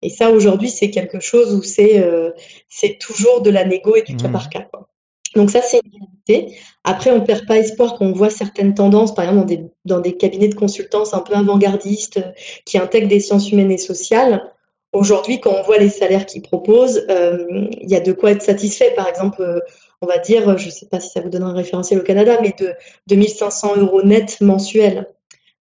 Et 0.00 0.08
ça, 0.08 0.30
aujourd'hui, 0.30 0.70
c'est 0.70 0.90
quelque 0.90 1.20
chose 1.20 1.54
où 1.54 1.62
c'est 1.62 2.00
euh, 2.00 2.30
c'est 2.70 2.98
toujours 2.98 3.42
de 3.42 3.50
la 3.50 3.64
négo 3.64 3.94
et 3.96 4.02
du 4.02 4.16
cas 4.16 4.28
mmh. 4.28 4.32
par 4.32 4.48
cas. 4.48 4.62
Quoi. 4.62 4.88
Donc 5.36 5.50
ça, 5.50 5.60
c'est 5.60 5.80
réalité. 6.26 6.56
Après, 6.84 7.10
on 7.10 7.20
ne 7.20 7.26
perd 7.26 7.46
pas 7.46 7.58
espoir 7.58 7.94
quand 7.98 8.06
on 8.06 8.12
voit 8.12 8.30
certaines 8.30 8.74
tendances, 8.74 9.14
par 9.14 9.26
exemple 9.26 9.40
dans 9.40 9.46
des, 9.46 9.64
dans 9.84 10.00
des 10.00 10.16
cabinets 10.16 10.48
de 10.48 10.54
consultance 10.54 11.12
un 11.12 11.20
peu 11.20 11.34
avant-gardistes 11.34 12.20
qui 12.64 12.78
intègrent 12.78 13.08
des 13.08 13.20
sciences 13.20 13.52
humaines 13.52 13.70
et 13.70 13.78
sociales. 13.78 14.42
Aujourd'hui, 14.92 15.40
quand 15.40 15.54
on 15.58 15.62
voit 15.62 15.78
les 15.78 15.88
salaires 15.88 16.26
qu'ils 16.26 16.42
proposent, 16.42 17.06
il 17.08 17.88
y 17.88 17.94
a 17.94 18.00
de 18.00 18.12
quoi 18.12 18.32
être 18.32 18.42
satisfait. 18.42 18.92
Par 18.94 19.08
exemple, 19.08 19.62
on 20.02 20.06
va 20.06 20.18
dire, 20.18 20.58
je 20.58 20.66
ne 20.66 20.70
sais 20.70 20.86
pas 20.86 21.00
si 21.00 21.08
ça 21.08 21.20
vous 21.20 21.30
donne 21.30 21.44
un 21.44 21.54
référentiel 21.54 22.00
au 22.00 22.02
Canada, 22.02 22.38
mais 22.42 22.54
de 22.58 22.74
2500 23.06 23.76
euros 23.76 24.02
net 24.02 24.40
mensuels. 24.40 25.06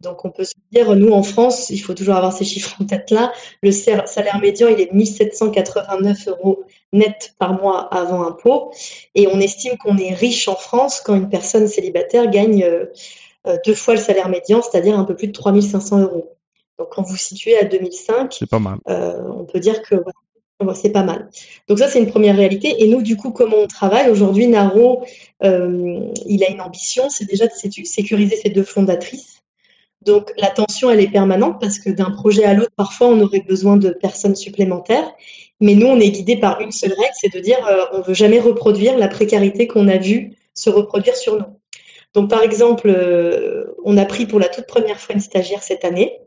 Donc, 0.01 0.27
on 0.27 0.31
peut 0.31 0.45
se 0.45 0.53
dire, 0.73 0.95
nous, 0.95 1.11
en 1.11 1.23
France, 1.23 1.71
il 1.71 1.79
faut 1.79 1.95
toujours 1.95 2.17
avoir 2.17 2.35
ces 2.35 2.45
chiffres 2.45 2.77
en 2.81 2.85
tête 2.85 3.11
là, 3.11 3.33
le 3.63 3.71
salaire 3.71 4.39
médian, 4.43 4.69
il 4.69 4.79
est 4.79 4.93
1789 4.93 6.29
euros 6.29 6.65
net 6.93 7.35
par 7.39 7.55
mois 7.55 7.89
avant 7.95 8.23
impôt. 8.27 8.73
Et 9.15 9.27
on 9.27 9.41
estime 9.41 9.79
qu'on 9.79 9.97
est 9.97 10.13
riche 10.13 10.49
en 10.49 10.57
France 10.57 11.01
quand 11.01 11.15
une 11.15 11.31
personne 11.31 11.67
célibataire 11.67 12.31
gagne 12.31 12.63
euh, 12.63 13.57
deux 13.65 13.75
fois 13.75 13.95
le 13.95 14.01
salaire 14.01 14.29
médian, 14.29 14.61
c'est-à-dire 14.61 14.99
un 14.99 15.05
peu 15.05 15.17
plus 15.17 15.29
de 15.29 15.33
3500 15.33 16.01
euros. 16.01 16.37
Donc, 16.79 16.89
quand 16.91 17.03
vous 17.03 17.17
situez 17.17 17.57
à 17.57 17.65
2005, 17.65 18.35
c'est 18.39 18.51
pas 18.51 18.59
mal. 18.59 18.79
Euh, 18.89 19.23
on 19.35 19.45
peut 19.45 19.61
dire 19.61 19.81
que 19.81 19.95
c'est 20.75 20.91
pas 20.91 21.03
mal. 21.03 21.29
Donc 21.69 21.79
ça, 21.79 21.89
c'est 21.89 21.99
une 21.99 22.11
première 22.11 22.37
réalité. 22.37 22.83
Et 22.83 22.89
nous, 22.89 23.03
du 23.03 23.17
coup, 23.17 23.31
comment 23.31 23.59
on 23.59 23.67
travaille? 23.67 24.11
Aujourd'hui, 24.11 24.47
Naro, 24.47 25.05
euh, 25.45 26.01
il 26.27 26.45
a 26.45 26.51
une 26.51 26.61
ambition, 26.61 27.09
c'est 27.11 27.27
déjà 27.27 27.47
de 27.47 27.53
sécuriser 27.85 28.37
ses 28.37 28.51
deux 28.51 28.65
fondatrices. 28.65 29.43
Donc 30.03 30.33
la 30.39 30.49
tension, 30.49 30.91
elle 30.91 31.01
est 31.01 31.11
permanente 31.11 31.61
parce 31.61 31.79
que 31.79 31.91
d'un 31.91 32.11
projet 32.11 32.45
à 32.45 32.55
l'autre, 32.55 32.73
parfois, 32.77 33.09
on 33.09 33.21
aurait 33.21 33.41
besoin 33.41 33.77
de 33.77 33.91
personnes 33.91 34.37
supplémentaires. 34.37 35.11
Mais 35.61 35.75
nous, 35.75 35.87
on 35.87 35.99
est 35.99 36.11
guidé 36.11 36.37
par 36.37 36.61
une 36.61 36.73
seule 36.73 36.93
règle, 36.93 37.15
c'est 37.15 37.33
de 37.33 37.41
dire 37.41 37.59
euh, 37.67 37.85
on 37.93 38.03
veut 38.03 38.15
jamais 38.15 38.41
reproduire 38.41 38.97
la 38.99 39.09
précarité 39.09 39.67
qu'on 39.67 39.89
a 39.89 39.97
vue 39.97 40.33
se 40.55 40.71
reproduire 40.71 41.17
sur 41.17 41.37
nous. 41.37 41.47
Donc 42.15 42.31
par 42.31 42.43
exemple, 42.43 42.91
on 43.85 43.99
a 43.99 44.07
pris 44.07 44.25
pour 44.25 44.41
la 44.41 44.49
toute 44.49 44.67
première 44.67 44.99
fois 44.99 45.15
une 45.15 45.21
stagiaire 45.21 45.63
cette 45.63 45.85
année. 45.85 46.19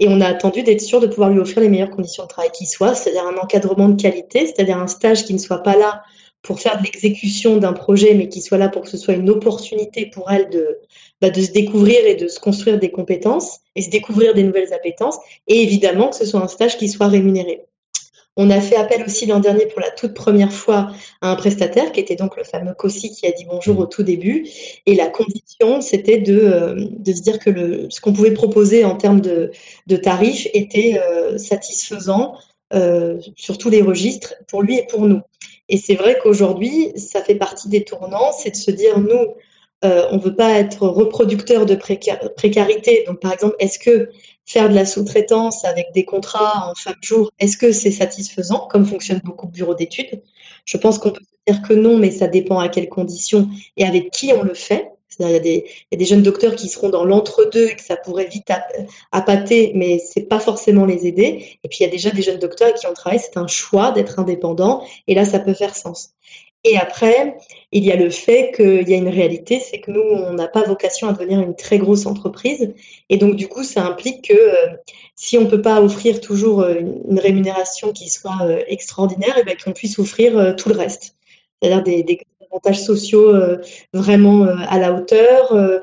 Et 0.00 0.08
on 0.08 0.20
a 0.20 0.26
attendu 0.26 0.62
d'être 0.62 0.80
sûr 0.80 1.00
de 1.00 1.06
pouvoir 1.06 1.30
lui 1.30 1.38
offrir 1.38 1.62
les 1.62 1.68
meilleures 1.68 1.90
conditions 1.90 2.24
de 2.24 2.28
travail 2.28 2.50
qui 2.52 2.66
soient, 2.66 2.94
c'est-à-dire 2.94 3.26
un 3.26 3.36
encadrement 3.36 3.88
de 3.88 4.00
qualité, 4.00 4.46
c'est-à-dire 4.46 4.78
un 4.78 4.86
stage 4.86 5.24
qui 5.24 5.34
ne 5.34 5.38
soit 5.38 5.62
pas 5.62 5.76
là 5.76 6.02
pour 6.42 6.60
faire 6.60 6.78
de 6.78 6.84
l'exécution 6.84 7.56
d'un 7.56 7.72
projet, 7.72 8.14
mais 8.14 8.28
qui 8.28 8.42
soit 8.42 8.58
là 8.58 8.68
pour 8.68 8.82
que 8.82 8.88
ce 8.88 8.98
soit 8.98 9.14
une 9.14 9.30
opportunité 9.30 10.06
pour 10.06 10.30
elle 10.30 10.50
de, 10.50 10.78
bah, 11.20 11.30
de 11.30 11.40
se 11.40 11.52
découvrir 11.52 12.04
et 12.04 12.16
de 12.16 12.28
se 12.28 12.38
construire 12.38 12.78
des 12.78 12.90
compétences 12.90 13.60
et 13.74 13.82
se 13.82 13.88
découvrir 13.88 14.34
des 14.34 14.42
nouvelles 14.42 14.74
appétences, 14.74 15.16
et 15.48 15.62
évidemment 15.62 16.10
que 16.10 16.16
ce 16.16 16.26
soit 16.26 16.40
un 16.40 16.48
stage 16.48 16.76
qui 16.76 16.88
soit 16.88 17.08
rémunéré. 17.08 17.64
On 18.36 18.50
a 18.50 18.60
fait 18.60 18.74
appel 18.74 19.04
aussi 19.04 19.26
l'an 19.26 19.38
dernier 19.38 19.66
pour 19.66 19.80
la 19.80 19.90
toute 19.90 20.12
première 20.12 20.52
fois 20.52 20.90
à 21.20 21.30
un 21.30 21.36
prestataire 21.36 21.92
qui 21.92 22.00
était 22.00 22.16
donc 22.16 22.36
le 22.36 22.42
fameux 22.42 22.74
COSI 22.74 23.12
qui 23.12 23.26
a 23.26 23.30
dit 23.30 23.44
bonjour 23.44 23.78
au 23.78 23.86
tout 23.86 24.02
début. 24.02 24.48
Et 24.86 24.96
la 24.96 25.06
condition, 25.06 25.80
c'était 25.80 26.18
de, 26.18 26.40
euh, 26.40 26.74
de 26.76 27.12
se 27.12 27.22
dire 27.22 27.38
que 27.38 27.50
le, 27.50 27.86
ce 27.90 28.00
qu'on 28.00 28.12
pouvait 28.12 28.32
proposer 28.32 28.84
en 28.84 28.96
termes 28.96 29.20
de, 29.20 29.52
de 29.86 29.96
tarifs 29.96 30.48
était 30.52 31.00
euh, 31.00 31.38
satisfaisant 31.38 32.36
euh, 32.72 33.20
sur 33.36 33.56
tous 33.56 33.70
les 33.70 33.82
registres 33.82 34.34
pour 34.48 34.62
lui 34.62 34.78
et 34.78 34.86
pour 34.86 35.06
nous. 35.06 35.20
Et 35.68 35.76
c'est 35.76 35.94
vrai 35.94 36.18
qu'aujourd'hui, 36.20 36.92
ça 36.96 37.22
fait 37.22 37.36
partie 37.36 37.68
des 37.68 37.84
tournants, 37.84 38.32
c'est 38.36 38.50
de 38.50 38.56
se 38.56 38.72
dire, 38.72 38.98
nous, 38.98 39.34
on 39.82 40.16
ne 40.16 40.20
veut 40.20 40.34
pas 40.34 40.58
être 40.58 40.88
reproducteur 40.88 41.66
de 41.66 41.74
précarité. 41.74 43.04
Donc, 43.06 43.20
par 43.20 43.34
exemple, 43.34 43.54
est-ce 43.58 43.78
que 43.78 44.08
faire 44.46 44.68
de 44.68 44.74
la 44.74 44.86
sous-traitance 44.86 45.64
avec 45.64 45.86
des 45.94 46.04
contrats 46.04 46.70
en 46.70 46.74
fin 46.74 46.90
de 46.90 47.02
jour, 47.02 47.30
est-ce 47.38 47.56
que 47.56 47.72
c'est 47.72 47.90
satisfaisant, 47.90 48.66
comme 48.70 48.86
fonctionnent 48.86 49.22
beaucoup 49.24 49.46
de 49.46 49.52
bureaux 49.52 49.74
d'études? 49.74 50.22
Je 50.64 50.76
pense 50.76 50.98
qu'on 50.98 51.10
peut 51.10 51.22
dire 51.46 51.62
que 51.62 51.74
non, 51.74 51.98
mais 51.98 52.10
ça 52.10 52.28
dépend 52.28 52.58
à 52.58 52.68
quelles 52.68 52.88
conditions 52.88 53.48
et 53.76 53.84
avec 53.84 54.10
qui 54.10 54.32
on 54.32 54.42
le 54.42 54.54
fait. 54.54 54.90
Il 55.20 55.30
y, 55.30 55.34
a 55.36 55.38
des, 55.38 55.64
y 55.92 55.94
a 55.94 55.98
des 55.98 56.04
jeunes 56.06 56.22
docteurs 56.24 56.56
qui 56.56 56.68
seront 56.68 56.88
dans 56.88 57.04
l'entre-deux 57.04 57.68
et 57.68 57.76
que 57.76 57.82
ça 57.82 57.96
pourrait 57.96 58.26
vite 58.26 58.50
appâter, 59.12 59.70
mais 59.76 59.98
c'est 59.98 60.28
pas 60.28 60.40
forcément 60.40 60.86
les 60.86 61.06
aider. 61.06 61.58
Et 61.62 61.68
puis 61.68 61.78
il 61.80 61.82
y 61.84 61.86
a 61.86 61.90
déjà 61.90 62.10
des 62.10 62.22
jeunes 62.22 62.40
docteurs 62.40 62.74
qui 62.74 62.88
ont 62.88 62.94
travaillé, 62.94 63.22
c'est 63.22 63.38
un 63.38 63.46
choix 63.46 63.92
d'être 63.92 64.18
indépendant, 64.18 64.84
et 65.06 65.14
là 65.14 65.24
ça 65.24 65.38
peut 65.38 65.54
faire 65.54 65.76
sens. 65.76 66.10
Et 66.64 66.78
après, 66.78 67.36
il 67.72 67.84
y 67.84 67.92
a 67.92 67.96
le 67.96 68.08
fait 68.08 68.52
qu'il 68.56 68.88
y 68.88 68.94
a 68.94 68.96
une 68.96 69.08
réalité, 69.08 69.60
c'est 69.60 69.80
que 69.80 69.90
nous, 69.90 70.00
on 70.00 70.32
n'a 70.32 70.48
pas 70.48 70.62
vocation 70.62 71.08
à 71.08 71.12
devenir 71.12 71.40
une 71.40 71.54
très 71.54 71.76
grosse 71.76 72.06
entreprise. 72.06 72.72
Et 73.10 73.18
donc, 73.18 73.36
du 73.36 73.48
coup, 73.48 73.62
ça 73.62 73.84
implique 73.84 74.28
que 74.28 74.34
euh, 74.34 74.74
si 75.14 75.36
on 75.36 75.42
ne 75.42 75.50
peut 75.50 75.60
pas 75.60 75.82
offrir 75.82 76.22
toujours 76.22 76.62
euh, 76.62 76.76
une, 76.80 77.18
rémunération 77.18 77.92
qui 77.92 78.08
soit 78.08 78.38
euh, 78.42 78.62
extraordinaire, 78.66 79.36
et 79.36 79.42
eh 79.42 79.44
ben, 79.44 79.56
qu'on 79.62 79.72
puisse 79.72 79.98
offrir 79.98 80.56
tout 80.56 80.70
le 80.70 80.74
reste. 80.74 81.16
C'est-à-dire 81.60 81.82
des, 81.82 82.02
des, 82.02 82.20
avantages 82.50 82.82
sociaux 82.82 83.32
vraiment 83.92 84.44
à 84.44 84.78
la 84.78 84.94
hauteur, 84.94 85.80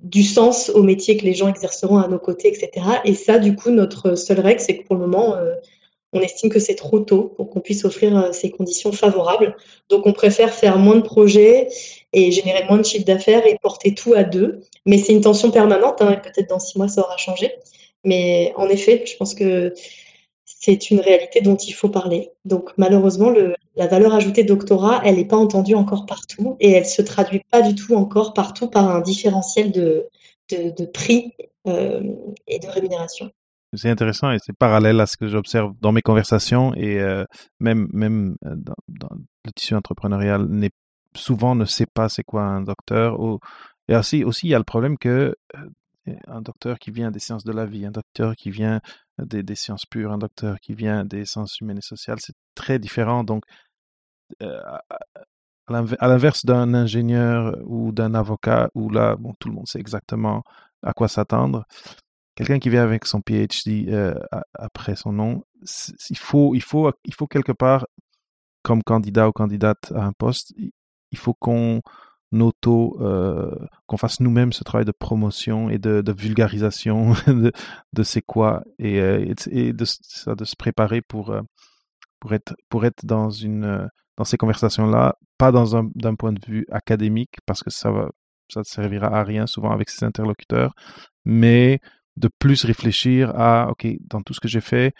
du 0.00 0.22
sens 0.22 0.70
au 0.70 0.82
métier 0.82 1.18
que 1.18 1.24
les 1.26 1.34
gens 1.34 1.48
exerceront 1.48 1.98
à 1.98 2.08
nos 2.08 2.18
côtés, 2.18 2.48
etc. 2.48 2.86
Et 3.04 3.12
ça, 3.12 3.38
du 3.38 3.54
coup, 3.54 3.70
notre 3.70 4.14
seule 4.14 4.40
règle, 4.40 4.60
c'est 4.60 4.78
que 4.78 4.86
pour 4.86 4.96
le 4.96 5.02
moment, 5.02 5.36
on 6.12 6.20
estime 6.20 6.50
que 6.50 6.58
c'est 6.58 6.74
trop 6.74 7.00
tôt 7.00 7.32
pour 7.36 7.50
qu'on 7.50 7.60
puisse 7.60 7.84
offrir 7.84 8.16
euh, 8.16 8.32
ces 8.32 8.50
conditions 8.50 8.92
favorables. 8.92 9.56
Donc, 9.88 10.06
on 10.06 10.12
préfère 10.12 10.52
faire 10.52 10.78
moins 10.78 10.96
de 10.96 11.02
projets 11.02 11.68
et 12.12 12.30
générer 12.30 12.64
moins 12.68 12.78
de 12.78 12.84
chiffre 12.84 13.06
d'affaires 13.06 13.46
et 13.46 13.58
porter 13.62 13.94
tout 13.94 14.14
à 14.14 14.24
deux. 14.24 14.60
Mais 14.86 14.98
c'est 14.98 15.12
une 15.12 15.22
tension 15.22 15.50
permanente. 15.50 16.02
Hein, 16.02 16.20
peut-être 16.22 16.48
dans 16.48 16.58
six 16.58 16.76
mois, 16.76 16.88
ça 16.88 17.02
aura 17.02 17.16
changé. 17.16 17.52
Mais 18.04 18.52
en 18.56 18.68
effet, 18.68 19.04
je 19.06 19.16
pense 19.16 19.34
que 19.34 19.72
c'est 20.44 20.90
une 20.90 21.00
réalité 21.00 21.40
dont 21.40 21.56
il 21.56 21.72
faut 21.72 21.88
parler. 21.88 22.30
Donc, 22.44 22.70
malheureusement, 22.76 23.32
la 23.74 23.86
valeur 23.86 24.14
ajoutée 24.14 24.44
doctorat, 24.44 25.00
elle 25.04 25.16
n'est 25.16 25.24
pas 25.24 25.36
entendue 25.36 25.74
encore 25.74 26.06
partout 26.06 26.56
et 26.60 26.70
elle 26.72 26.86
se 26.86 27.02
traduit 27.02 27.42
pas 27.50 27.62
du 27.62 27.74
tout 27.74 27.94
encore 27.94 28.32
partout 28.34 28.68
par 28.68 28.88
un 28.88 29.00
différentiel 29.00 29.72
de, 29.72 30.08
de, 30.50 30.84
prix 30.84 31.32
euh, 31.66 32.02
et 32.46 32.58
de 32.58 32.66
rémunération 32.68 33.30
c'est 33.74 33.90
intéressant 33.90 34.30
et 34.30 34.38
c'est 34.44 34.56
parallèle 34.56 35.00
à 35.00 35.06
ce 35.06 35.16
que 35.16 35.28
j'observe 35.28 35.72
dans 35.80 35.92
mes 35.92 36.02
conversations 36.02 36.74
et 36.74 37.00
euh, 37.00 37.24
même 37.60 37.88
même 37.92 38.36
euh, 38.44 38.54
dans, 38.56 39.08
le 39.44 39.52
tissu 39.52 39.74
entrepreneurial 39.74 40.48
souvent 41.14 41.54
ne 41.54 41.64
sait 41.64 41.86
pas 41.86 42.08
c'est 42.08 42.22
quoi 42.22 42.42
un 42.42 42.62
docteur 42.62 43.18
et 43.88 43.96
aussi 43.96 44.24
aussi 44.24 44.48
il 44.48 44.50
y 44.50 44.54
a 44.54 44.58
le 44.58 44.64
problème 44.64 44.98
que 44.98 45.34
euh, 45.56 46.14
un 46.26 46.42
docteur 46.42 46.78
qui 46.78 46.90
vient 46.90 47.12
des 47.12 47.20
sciences 47.20 47.44
de 47.44 47.52
la 47.52 47.64
vie, 47.64 47.86
un 47.86 47.92
docteur 47.92 48.34
qui 48.34 48.50
vient 48.50 48.80
des, 49.22 49.44
des 49.44 49.54
sciences 49.54 49.86
pures, 49.86 50.10
un 50.10 50.18
docteur 50.18 50.58
qui 50.58 50.74
vient 50.74 51.04
des 51.04 51.24
sciences 51.24 51.60
humaines 51.60 51.78
et 51.78 51.82
sociales, 51.82 52.18
c'est 52.20 52.34
très 52.56 52.80
différent. 52.80 53.22
Donc, 53.22 53.44
à 54.40 56.08
l'inverse 56.08 56.44
d'un 56.44 56.74
ingénieur 56.74 57.56
ou 57.64 57.92
d'un 57.92 58.14
avocat, 58.14 58.68
où 58.74 58.90
là, 58.90 59.14
bon, 59.16 59.34
tout 59.38 59.48
le 59.48 59.54
monde 59.54 59.68
sait 59.68 59.78
exactement 59.78 60.42
à 60.82 60.92
quoi 60.92 61.08
s'attendre, 61.08 61.64
quelqu'un 62.34 62.58
qui 62.58 62.70
vient 62.70 62.82
avec 62.82 63.04
son 63.06 63.20
PhD 63.20 63.88
euh, 63.88 64.14
après 64.54 64.96
son 64.96 65.12
nom, 65.12 65.44
il 66.10 66.18
faut, 66.18 66.54
il, 66.54 66.62
faut, 66.62 66.90
il 67.04 67.14
faut 67.14 67.26
quelque 67.26 67.52
part, 67.52 67.86
comme 68.62 68.82
candidat 68.82 69.28
ou 69.28 69.32
candidate 69.32 69.92
à 69.94 70.04
un 70.04 70.12
poste, 70.12 70.54
il 70.56 71.18
faut 71.18 71.34
qu'on 71.34 71.82
auto, 72.32 72.96
euh, 73.00 73.54
qu'on 73.86 73.96
fasse 73.96 74.20
nous-mêmes 74.20 74.52
ce 74.52 74.64
travail 74.64 74.86
de 74.86 74.92
promotion 74.92 75.68
et 75.68 75.78
de, 75.78 76.02
vulgarisation 76.12 77.12
de, 77.26 77.52
de 77.92 78.02
c'est 78.02 78.22
quoi 78.22 78.62
et, 78.78 79.00
euh, 79.00 79.34
et, 79.50 79.72
de, 79.72 79.84
de, 80.34 80.44
se 80.44 80.56
préparer 80.56 81.02
pour, 81.02 81.36
pour, 82.20 82.32
être, 82.32 82.54
pour 82.68 82.86
être 82.86 83.04
dans, 83.04 83.30
une, 83.30 83.88
dans 84.16 84.24
ces 84.24 84.38
conversations-là, 84.38 85.16
pas 85.38 85.52
dans 85.52 85.76
un, 85.76 85.90
d'un 85.94 86.14
point 86.14 86.32
de 86.32 86.40
vue 86.46 86.66
académique, 86.70 87.36
parce 87.46 87.62
que 87.62 87.70
ça 87.70 87.90
ça 88.52 88.60
ne 88.60 88.64
servira 88.64 89.06
à 89.06 89.24
rien 89.24 89.46
souvent 89.46 89.70
avec 89.70 89.88
ses 89.88 90.04
interlocuteurs, 90.04 90.74
mais 91.24 91.80
de 92.16 92.28
plus 92.38 92.64
réfléchir 92.64 93.32
à, 93.34 93.70
OK, 93.70 93.86
dans 94.08 94.20
tout 94.20 94.34
ce 94.34 94.40
que 94.40 94.48
j'ai 94.48 94.60
fait, 94.60 94.92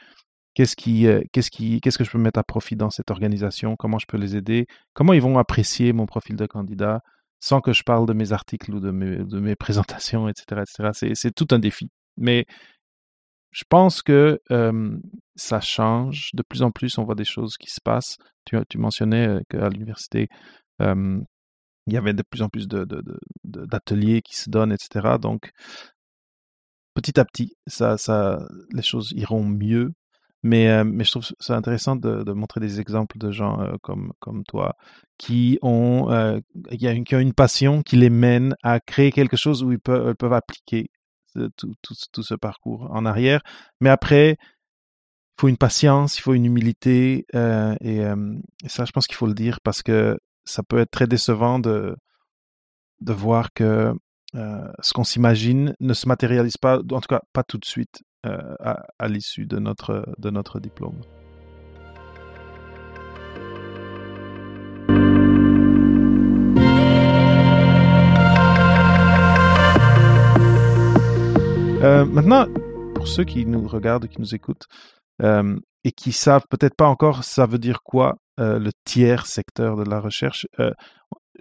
qu'est-ce 0.55 0.77
qui, 0.77 1.07
euh, 1.07 1.21
qu'est-ce 1.33 1.51
qui, 1.51 1.81
qu'est-ce 1.81 1.99
que 1.99 2.05
je 2.05 2.11
peux 2.11 2.19
mettre 2.19 2.39
à 2.39 2.45
profit 2.45 2.77
dans 2.77 2.91
cette 2.91 3.11
organisation, 3.11 3.77
comment 3.77 3.99
je 3.99 4.07
peux 4.07 4.17
les 4.17 4.37
aider, 4.37 4.67
comment 4.95 5.13
ils 5.13 5.23
vont 5.23 5.39
apprécier 5.39 5.93
mon 5.93 6.07
profil 6.07 6.37
de 6.37 6.47
candidat 6.47 7.01
sans 7.41 7.61
que 7.61 7.73
je 7.73 7.83
parle 7.83 8.07
de 8.07 8.13
mes 8.13 8.33
articles 8.33 8.73
ou 8.73 8.81
de 8.81 8.91
mes, 8.93 9.19
de 9.19 9.41
mes 9.41 9.57
présentations, 9.57 10.29
etc., 10.29 10.63
etc. 10.63 11.15
C'est, 11.15 11.35
tout 11.35 11.49
un 11.51 11.59
défi. 11.59 11.91
Mais 12.17 12.47
je 13.51 13.65
pense 13.69 14.01
que 14.03 14.39
ça 15.35 15.61
change. 15.61 16.31
De 16.35 16.43
plus 16.49 16.63
en 16.63 16.71
plus, 16.71 16.99
on 16.99 17.05
voit 17.05 17.17
des 17.17 17.25
choses 17.25 17.57
qui 17.57 17.69
se 17.71 17.81
passent. 17.83 18.17
Tu, 18.45 18.57
tu 18.69 18.79
mentionnais 18.79 19.27
euh, 19.27 19.41
qu'à 19.49 19.69
l'université, 19.69 20.29
il 21.87 21.93
y 21.93 21.97
avait 21.97 22.13
de 22.13 22.23
plus 22.23 22.43
en 22.43 22.49
plus 22.49 22.69
de, 22.69 22.87
d'ateliers 23.45 24.23
qui 24.23 24.37
se 24.37 24.51
donnent, 24.51 24.73
etc. 24.73 25.19
Donc, 25.21 25.51
petit 26.95 27.19
à 27.19 27.25
petit, 27.25 27.57
ça, 27.67 27.97
ça, 27.99 28.47
les 28.73 28.83
choses 28.83 29.13
iront 29.17 29.45
mieux. 29.45 29.93
Mais, 30.45 30.69
euh, 30.69 30.85
mais 30.85 31.05
je 31.05 31.13
trouve 31.13 31.27
ça 31.39 31.57
intéressant 31.57 31.95
de, 31.95 32.33
montrer 32.33 32.61
des 32.61 32.81
exemples 32.81 33.17
de 33.19 33.31
gens 33.31 33.61
euh, 33.61 33.77
comme, 33.81 34.13
toi 34.49 34.75
qui 35.17 35.59
ont, 35.63 36.11
euh, 36.11 36.41
qui, 36.77 36.89
a 36.89 36.93
une, 36.93 37.05
qui 37.05 37.15
ont 37.15 37.21
une 37.21 37.33
passion 37.33 37.83
qui 37.83 37.97
les 37.97 38.11
mène 38.11 38.57
à 38.63 38.81
créer 38.81 39.13
quelque 39.13 39.37
chose 39.37 39.63
où 39.63 39.71
ils 39.71 39.79
peuvent, 39.79 40.17
appliquer 40.33 40.89
tout, 41.57 41.75
ce 42.23 42.35
parcours 42.35 42.89
en 42.91 43.07
arrière. 43.07 43.41
Mais 43.81 43.89
après, 43.89 44.31
il 44.33 45.41
faut 45.41 45.49
une 45.49 45.57
patience, 45.57 46.19
il 46.19 46.23
faut 46.23 46.35
une 46.35 46.45
humilité. 46.45 47.25
et, 47.35 47.99
et, 47.99 48.69
ça, 48.69 48.85
je 48.85 48.93
pense 48.93 49.07
qu'il 49.07 49.17
faut 49.17 49.29
le 49.29 49.35
dire 49.35 49.61
parce 49.63 49.83
que 49.83 50.19
ça 50.45 50.65
peut 50.65 50.79
être 50.79 50.91
très 50.91 51.07
décevant 51.07 51.61
de, 51.61 51.97
de 53.01 53.13
voir 53.13 53.53
que 53.53 53.95
ce 54.35 54.93
qu'on 54.93 55.05
s'imagine 55.05 55.75
ne 55.81 55.95
se 55.95 56.09
matérialise 56.09 56.57
pas, 56.57 56.79
en 56.79 57.01
tout 57.01 57.09
cas 57.09 57.21
pas 57.33 57.43
tout 57.43 57.59
de 57.59 57.65
suite 57.65 58.03
à, 58.25 58.85
à 58.99 59.09
l'issue 59.09 59.47
de 59.47 59.59
notre, 59.59 60.07
de 60.19 60.31
notre 60.31 60.61
diplôme. 60.61 61.01
Euh, 71.83 72.05
maintenant, 72.05 72.47
pour 72.95 73.09
ceux 73.09 73.25
qui 73.25 73.45
nous 73.45 73.67
regardent, 73.67 74.07
qui 74.07 74.21
nous 74.21 74.37
écoutent, 74.37 74.67
euh, 75.21 75.59
et 75.83 75.91
qui 75.91 76.13
savent 76.13 76.45
peut-être 76.49 76.77
pas 76.77 76.87
encore 76.87 77.25
ça 77.25 77.45
veut 77.45 77.59
dire 77.59 77.83
quoi 77.83 78.19
euh, 78.39 78.61
le 78.61 78.71
tiers 78.85 79.27
secteur 79.27 79.77
de 79.77 79.83
la 79.83 79.99
recherche, 79.99 80.47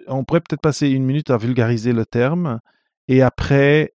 on 0.08 0.24
pourrait 0.24 0.40
peut-être 0.40 0.60
passer 0.60 0.88
une 0.88 1.04
minute 1.04 1.30
à 1.30 1.36
vulgariser 1.36 1.92
le 1.92 2.04
terme, 2.04 2.58
et 3.12 3.20
après, 3.20 3.92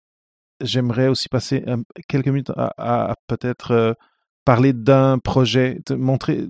j'aimerais 0.62 1.08
aussi 1.08 1.28
passer 1.28 1.62
quelques 2.08 2.28
minutes 2.28 2.50
à, 2.56 3.14
peut-être 3.26 3.94
parler 4.46 4.72
d'un 4.72 5.18
projet, 5.18 5.80
de 5.86 5.94
montrer, 5.96 6.46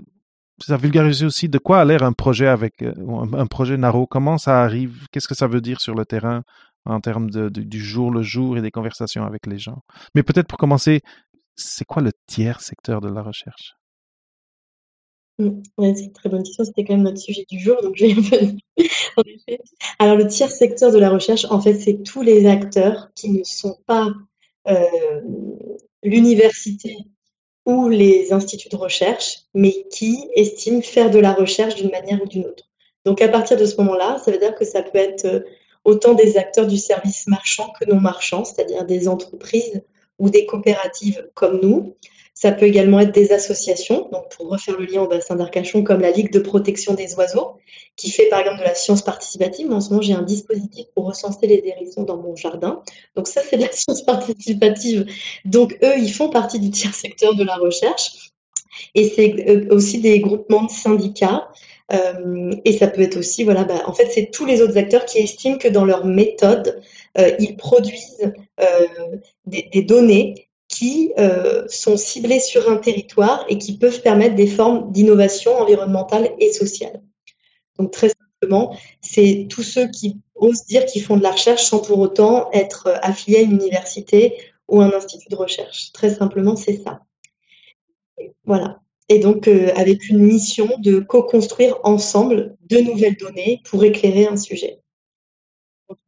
ça 0.61 0.77
vulgariser 0.77 1.27
aussi 1.27 1.49
de 1.49 1.59
quoi 1.59 1.81
a 1.81 1.85
l'air 1.85 2.05
un 2.05 2.13
projet 2.13 2.47
avec 2.47 2.85
un 2.85 3.47
projet 3.47 3.77
Naro, 3.77 4.07
comment 4.07 4.39
ça 4.39 4.63
arrive, 4.63 5.09
qu'est-ce 5.11 5.27
que 5.27 5.35
ça 5.35 5.49
veut 5.49 5.61
dire 5.61 5.81
sur 5.81 5.97
le 5.97 6.05
terrain, 6.05 6.45
en 6.85 7.01
termes 7.01 7.31
de, 7.31 7.49
du 7.49 7.81
jour 7.81 8.13
le 8.13 8.23
jour 8.23 8.57
et 8.57 8.63
des 8.63 8.71
conversations 8.71 9.25
avec 9.25 9.49
les 9.49 9.59
gens? 9.59 9.83
Mais 10.15 10.23
peut-être 10.23 10.47
pour 10.47 10.59
commencer, 10.59 11.01
c'est 11.57 11.85
quoi 11.85 12.01
le 12.01 12.13
tiers 12.29 12.61
secteur 12.61 13.01
de 13.01 13.09
la 13.09 13.23
recherche? 13.23 13.75
Mmh, 15.39 15.62
c'est 15.78 16.05
une 16.05 16.12
très 16.12 16.28
bonne 16.28 16.43
question. 16.43 16.64
C'était 16.64 16.85
quand 16.85 16.95
même 16.95 17.03
notre 17.03 17.18
sujet 17.20 17.45
du 17.51 17.59
jour, 17.59 17.80
donc 17.83 17.97
j'ai 17.97 18.14
en 19.16 19.22
effet. 19.22 19.61
Alors, 19.99 20.16
le 20.16 20.26
tiers 20.26 20.51
secteur 20.51 20.93
de 20.93 20.99
la 20.99 21.11
recherche, 21.11 21.47
en 21.51 21.61
fait, 21.61 21.74
c'est 21.74 22.03
tous 22.03 22.22
les 22.22 22.47
acteurs 22.47 23.11
qui 23.14 23.30
ne 23.30 23.45
sont 23.45 23.78
pas 23.87 24.09
euh, 24.68 25.20
l'université 26.03 26.97
ou 27.66 27.89
les 27.89 28.33
instituts 28.33 28.68
de 28.68 28.76
recherche, 28.76 29.41
mais 29.55 29.87
qui 29.91 30.28
estiment 30.35 30.83
faire 30.83 31.11
de 31.11 31.18
la 31.18 31.33
recherche 31.33 31.76
d'une 31.76 31.91
manière 31.91 32.20
ou 32.22 32.26
d'une 32.26 32.47
autre. 32.47 32.64
Donc, 33.05 33.20
à 33.22 33.28
partir 33.28 33.57
de 33.57 33.64
ce 33.64 33.76
moment-là, 33.76 34.18
ça 34.24 34.30
veut 34.30 34.39
dire 34.39 34.55
que 34.55 34.64
ça 34.64 34.83
peut 34.83 34.99
être 34.99 35.24
euh, 35.24 35.41
autant 35.85 36.14
des 36.14 36.37
acteurs 36.37 36.66
du 36.66 36.78
service 36.78 37.26
marchand 37.26 37.72
que 37.80 37.89
non 37.89 38.01
marchand, 38.01 38.45
c'est-à-dire 38.45 38.85
des 38.85 39.09
entreprises 39.09 39.83
ou 40.18 40.30
des 40.30 40.47
coopératives 40.47 41.28
comme 41.35 41.61
nous. 41.61 41.97
Ça 42.35 42.51
peut 42.51 42.66
également 42.66 42.99
être 43.01 43.12
des 43.12 43.33
associations, 43.33 44.09
donc 44.11 44.30
pour 44.30 44.49
refaire 44.49 44.78
le 44.78 44.87
lien 44.87 45.03
au 45.03 45.09
bassin 45.09 45.37
d'Arcachon, 45.37 45.85
comme 45.85 46.01
la 46.01 46.11
Ligue 46.11 46.33
de 46.33 46.39
protection 46.39 46.95
des 46.95 47.14
oiseaux, 47.14 47.59
qui 47.97 48.11
fait 48.11 48.28
par 48.28 48.41
exemple 48.41 48.61
de 48.61 48.64
la 48.64 48.74
science 48.74 49.03
participative. 49.03 49.70
En 49.70 49.80
ce 49.80 49.91
moment, 49.91 50.03
j'ai 50.03 50.14
un 50.14 50.22
dispositif 50.22 50.87
pour 50.95 51.07
recenser 51.07 51.47
les 51.47 51.62
hérissons 51.64 52.05
dans 52.05 52.16
mon 52.16 52.35
jardin. 52.35 52.83
Donc 53.16 53.28
ça, 53.28 53.43
c'est 53.49 53.57
de 53.57 53.62
la 53.62 53.72
science 53.72 54.03
participative. 54.03 55.07
Donc 55.45 55.78
eux, 55.83 55.99
ils 55.99 56.12
font 56.12 56.30
partie 56.30 56.59
du 56.59 56.70
tiers 56.70 56.95
secteur 56.95 57.35
de 57.35 57.45
la 57.45 57.57
recherche. 57.57 58.30
Et 58.95 59.09
c'est 59.09 59.49
euh, 59.49 59.68
aussi 59.70 60.01
des 60.01 60.20
groupements 60.20 60.64
de 60.64 60.70
syndicats 60.70 61.49
euh, 61.93 62.55
et 62.64 62.72
ça 62.72 62.87
peut 62.87 63.03
être 63.03 63.18
aussi, 63.18 63.45
voilà, 63.45 63.64
bah, 63.64 63.83
en 63.87 63.93
fait, 63.93 64.07
c'est 64.11 64.30
tous 64.30 64.47
les 64.47 64.62
autres 64.62 64.78
acteurs 64.78 65.05
qui 65.05 65.18
estiment 65.18 65.59
que 65.59 65.68
dans 65.68 65.85
leur 65.85 66.07
méthode, 66.07 66.80
euh, 67.18 67.33
ils 67.39 67.57
produisent 67.57 68.33
des, 69.47 69.83
données 69.83 70.49
qui 70.73 71.12
sont 71.68 71.97
ciblées 71.97 72.41
sur 72.41 72.70
un 72.70 72.77
territoire 72.77 73.45
et 73.49 73.59
qui 73.59 73.77
peuvent 73.77 74.01
permettre 74.01 74.35
des 74.35 74.47
formes 74.47 74.91
d'innovation 74.93 75.55
environnementale 75.57 76.31
et 76.39 76.53
sociale. 76.53 77.03
Donc 77.79 77.93
très 77.93 78.09
simplement, 78.09 78.77
c'est 79.01 79.47
tous 79.51 79.62
ceux 79.62 79.89
qui 79.89 80.20
osent 80.35 80.64
dire 80.64 80.87
qu'ils 80.87 81.03
font 81.03 81.16
de 81.16 81.23
la 81.23 81.33
recherche 81.33 81.64
sans 81.64 81.81
pour 81.81 81.99
autant 81.99 82.51
être 82.53 82.99
affiliés 83.03 83.39
à 83.39 83.43
une 83.43 83.53
université 83.53 84.37
ou 84.68 84.81
un 84.81 84.93
institut 84.93 85.29
de 85.29 85.37
recherche. 85.37 85.93
Très 85.93 86.14
simplement, 86.14 86.57
c'est 86.57 86.83
ça. 86.83 87.01
Voilà 88.45 88.83
et 89.12 89.18
donc 89.18 89.47
euh, 89.47 89.70
avec 89.77 90.09
une 90.09 90.20
mission 90.20 90.68
de 90.79 91.01
co-construire 91.01 91.79
ensemble 91.85 92.57
de 92.68 92.79
nouvelles 92.79 93.16
données 93.16 93.61
pour 93.64 93.85
éclairer 93.85 94.27
un 94.27 94.37
sujet. 94.37 94.82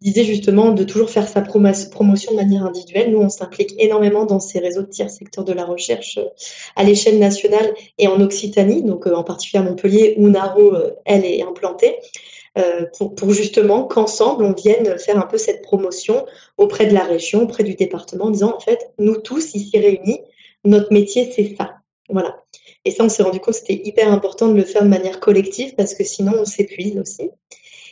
Disait 0.00 0.24
justement 0.24 0.72
de 0.72 0.84
toujours 0.84 1.10
faire 1.10 1.28
sa 1.28 1.40
promotion 1.40 2.32
de 2.32 2.36
manière 2.36 2.64
individuelle. 2.64 3.10
Nous, 3.10 3.20
on 3.20 3.28
s'implique 3.28 3.74
énormément 3.78 4.24
dans 4.24 4.40
ces 4.40 4.58
réseaux 4.58 4.82
de 4.82 4.88
tiers 4.88 5.10
secteurs 5.10 5.44
de 5.44 5.52
la 5.52 5.64
recherche 5.64 6.18
euh, 6.18 6.28
à 6.76 6.84
l'échelle 6.84 7.18
nationale 7.18 7.74
et 7.98 8.08
en 8.08 8.20
Occitanie, 8.20 8.82
donc 8.82 9.06
euh, 9.06 9.14
en 9.14 9.24
particulier 9.24 9.62
à 9.62 9.62
Montpellier, 9.62 10.14
où 10.18 10.28
Naro, 10.28 10.74
elle, 11.04 11.24
est 11.24 11.42
implantée. 11.42 11.96
pour, 12.96 13.14
pour, 13.14 13.32
justement 13.32 13.82
qu'ensemble 13.84 14.44
on 14.44 14.52
vienne 14.52 14.96
faire 14.98 15.18
un 15.18 15.26
peu 15.26 15.38
cette 15.38 15.62
promotion 15.62 16.24
auprès 16.56 16.86
de 16.86 16.94
la 16.94 17.02
région, 17.02 17.42
auprès 17.42 17.64
du 17.64 17.74
département, 17.74 18.26
en 18.26 18.30
disant 18.30 18.54
en 18.54 18.60
fait, 18.60 18.92
nous 18.98 19.16
tous 19.16 19.54
ici 19.54 19.76
réunis, 19.78 20.20
notre 20.64 20.92
métier 20.92 21.32
c'est 21.34 21.56
ça. 21.56 21.76
Voilà. 22.08 22.44
Et 22.84 22.90
ça, 22.90 23.04
on 23.04 23.08
s'est 23.08 23.22
rendu 23.22 23.40
compte 23.40 23.54
que 23.54 23.60
c'était 23.60 23.80
hyper 23.84 24.12
important 24.12 24.48
de 24.48 24.54
le 24.54 24.64
faire 24.64 24.82
de 24.82 24.88
manière 24.88 25.20
collective 25.20 25.74
parce 25.74 25.94
que 25.94 26.04
sinon, 26.04 26.32
on 26.38 26.44
s'épuise 26.44 26.98
aussi. 26.98 27.30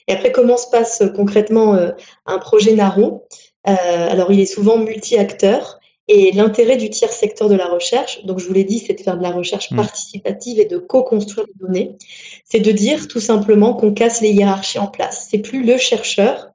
Et 0.09 0.13
après, 0.13 0.33
comment 0.33 0.57
se 0.57 0.69
passe 0.71 1.03
euh, 1.03 1.09
concrètement 1.09 1.75
euh, 1.75 1.91
un 2.27 2.39
projet 2.39 2.75
Naro 2.75 3.27
euh, 3.69 3.73
Alors, 4.11 4.33
il 4.33 4.41
est 4.41 4.47
souvent 4.47 4.79
multi-acteur. 4.79 5.79
Et 6.09 6.33
l'intérêt 6.33 6.77
du 6.77 6.91
tiers 6.91 7.13
secteur 7.13 7.49
de 7.49 7.55
la 7.55 7.67
recherche, 7.67 8.25
donc 8.25 8.41
je 8.41 8.47
vous 8.47 8.53
l'ai 8.53 8.65
dit, 8.65 8.81
c'est 8.81 8.95
de 8.95 9.01
faire 9.01 9.17
de 9.17 9.23
la 9.23 9.31
recherche 9.31 9.71
mmh. 9.71 9.77
participative 9.77 10.59
et 10.59 10.65
de 10.65 10.77
co-construire 10.77 11.47
les 11.47 11.67
données. 11.67 11.97
C'est 12.45 12.59
de 12.59 12.73
dire 12.73 13.07
tout 13.07 13.21
simplement 13.21 13.73
qu'on 13.73 13.95
casse 13.95 14.21
les 14.21 14.31
hiérarchies 14.31 14.81
en 14.81 14.89
place. 14.89 15.29
C'est 15.31 15.39
plus 15.39 15.65
le 15.65 15.79
chercheur 15.79 16.49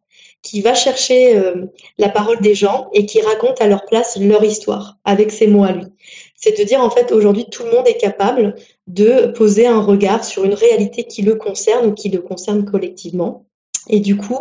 qui 0.43 0.62
va 0.62 0.74
chercher 0.76 1.41
la 1.98 2.10
parole 2.10 2.39
des 2.41 2.56
gens 2.56 2.89
et 2.93 3.06
qui 3.06 3.22
raconte 3.22 3.60
à 3.62 3.68
leur 3.68 3.86
place 3.86 4.18
leur 4.20 4.43
histoire 4.43 4.98
avec 5.04 5.32
ses 5.32 5.48
mots 5.48 5.64
à 5.64 5.72
lui 5.72 5.86
c'est 6.38 6.57
de 6.57 6.63
dire 6.63 6.79
en 6.79 6.89
fait 6.89 7.11
aujourd'hui 7.11 7.45
tout 7.51 7.63
le 7.63 7.71
monde 7.71 7.88
est 7.88 7.97
capable 7.97 8.55
de 8.85 9.27
poser 9.35 9.67
un 9.67 9.81
regard 9.81 10.23
sur 10.23 10.45
une 10.45 10.53
réalité 10.53 11.03
qui 11.03 11.23
le 11.23 11.35
concerne 11.35 11.88
ou 11.88 11.93
qui 11.93 12.09
le 12.09 12.21
concerne 12.21 12.63
collectivement. 12.63 13.43
Et 13.89 13.99
du 13.99 14.17
coup, 14.17 14.39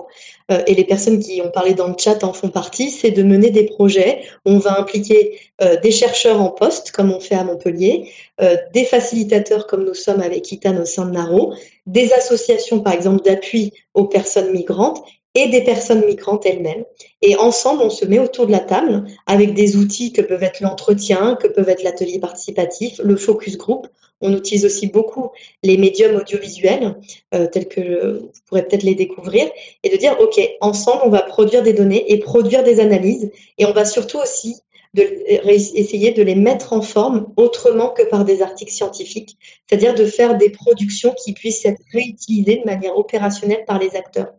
euh, 0.50 0.62
et 0.66 0.74
les 0.74 0.84
personnes 0.84 1.20
qui 1.20 1.40
ont 1.40 1.50
parlé 1.50 1.74
dans 1.74 1.88
le 1.88 1.94
chat 1.96 2.24
en 2.24 2.32
font 2.32 2.48
partie, 2.48 2.90
c'est 2.90 3.12
de 3.12 3.22
mener 3.22 3.50
des 3.50 3.64
projets 3.64 4.22
où 4.44 4.50
on 4.50 4.58
va 4.58 4.78
impliquer 4.78 5.38
euh, 5.62 5.76
des 5.76 5.92
chercheurs 5.92 6.40
en 6.40 6.50
poste, 6.50 6.90
comme 6.90 7.12
on 7.12 7.20
fait 7.20 7.36
à 7.36 7.44
Montpellier, 7.44 8.10
euh, 8.40 8.56
des 8.74 8.84
facilitateurs 8.84 9.66
comme 9.66 9.84
nous 9.84 9.94
sommes 9.94 10.20
avec 10.20 10.50
ITAN 10.50 10.76
au 10.80 10.84
sein 10.84 11.06
de 11.06 11.12
NARO, 11.12 11.54
des 11.86 12.12
associations 12.12 12.80
par 12.80 12.92
exemple 12.92 13.22
d'appui 13.22 13.72
aux 13.94 14.06
personnes 14.06 14.50
migrantes 14.52 15.02
et 15.36 15.48
des 15.48 15.62
personnes 15.62 16.04
migrantes 16.06 16.46
elles-mêmes. 16.46 16.84
Et 17.20 17.36
ensemble, 17.36 17.82
on 17.82 17.90
se 17.90 18.06
met 18.06 18.18
autour 18.18 18.46
de 18.46 18.52
la 18.52 18.58
table 18.58 19.04
avec 19.26 19.52
des 19.52 19.76
outils 19.76 20.10
que 20.12 20.22
peuvent 20.22 20.42
être 20.42 20.60
l'entretien, 20.60 21.36
que 21.36 21.46
peuvent 21.46 21.68
être 21.68 21.82
l'atelier 21.82 22.18
participatif, 22.18 23.00
le 23.04 23.16
focus 23.16 23.58
group. 23.58 23.86
On 24.22 24.34
utilise 24.34 24.64
aussi 24.64 24.86
beaucoup 24.86 25.28
les 25.62 25.76
médiums 25.76 26.16
audiovisuels, 26.16 26.96
euh, 27.34 27.46
tels 27.48 27.68
que 27.68 28.20
vous 28.20 28.30
pourrez 28.46 28.66
peut-être 28.66 28.82
les 28.82 28.94
découvrir, 28.94 29.46
et 29.82 29.90
de 29.90 29.96
dire, 29.96 30.16
OK, 30.20 30.40
ensemble, 30.62 31.02
on 31.04 31.10
va 31.10 31.20
produire 31.20 31.62
des 31.62 31.74
données 31.74 32.10
et 32.10 32.18
produire 32.18 32.64
des 32.64 32.80
analyses, 32.80 33.30
et 33.58 33.66
on 33.66 33.72
va 33.72 33.84
surtout 33.84 34.18
aussi 34.18 34.56
de, 34.94 35.02
essayer 35.50 36.12
de 36.12 36.22
les 36.22 36.34
mettre 36.34 36.72
en 36.72 36.80
forme 36.80 37.26
autrement 37.36 37.90
que 37.90 38.04
par 38.04 38.24
des 38.24 38.40
articles 38.40 38.72
scientifiques, 38.72 39.36
c'est-à-dire 39.68 39.94
de 39.94 40.06
faire 40.06 40.38
des 40.38 40.48
productions 40.48 41.14
qui 41.22 41.34
puissent 41.34 41.66
être 41.66 41.82
réutilisées 41.92 42.56
de 42.56 42.64
manière 42.64 42.96
opérationnelle 42.96 43.66
par 43.66 43.78
les 43.78 43.94
acteurs. 43.96 44.32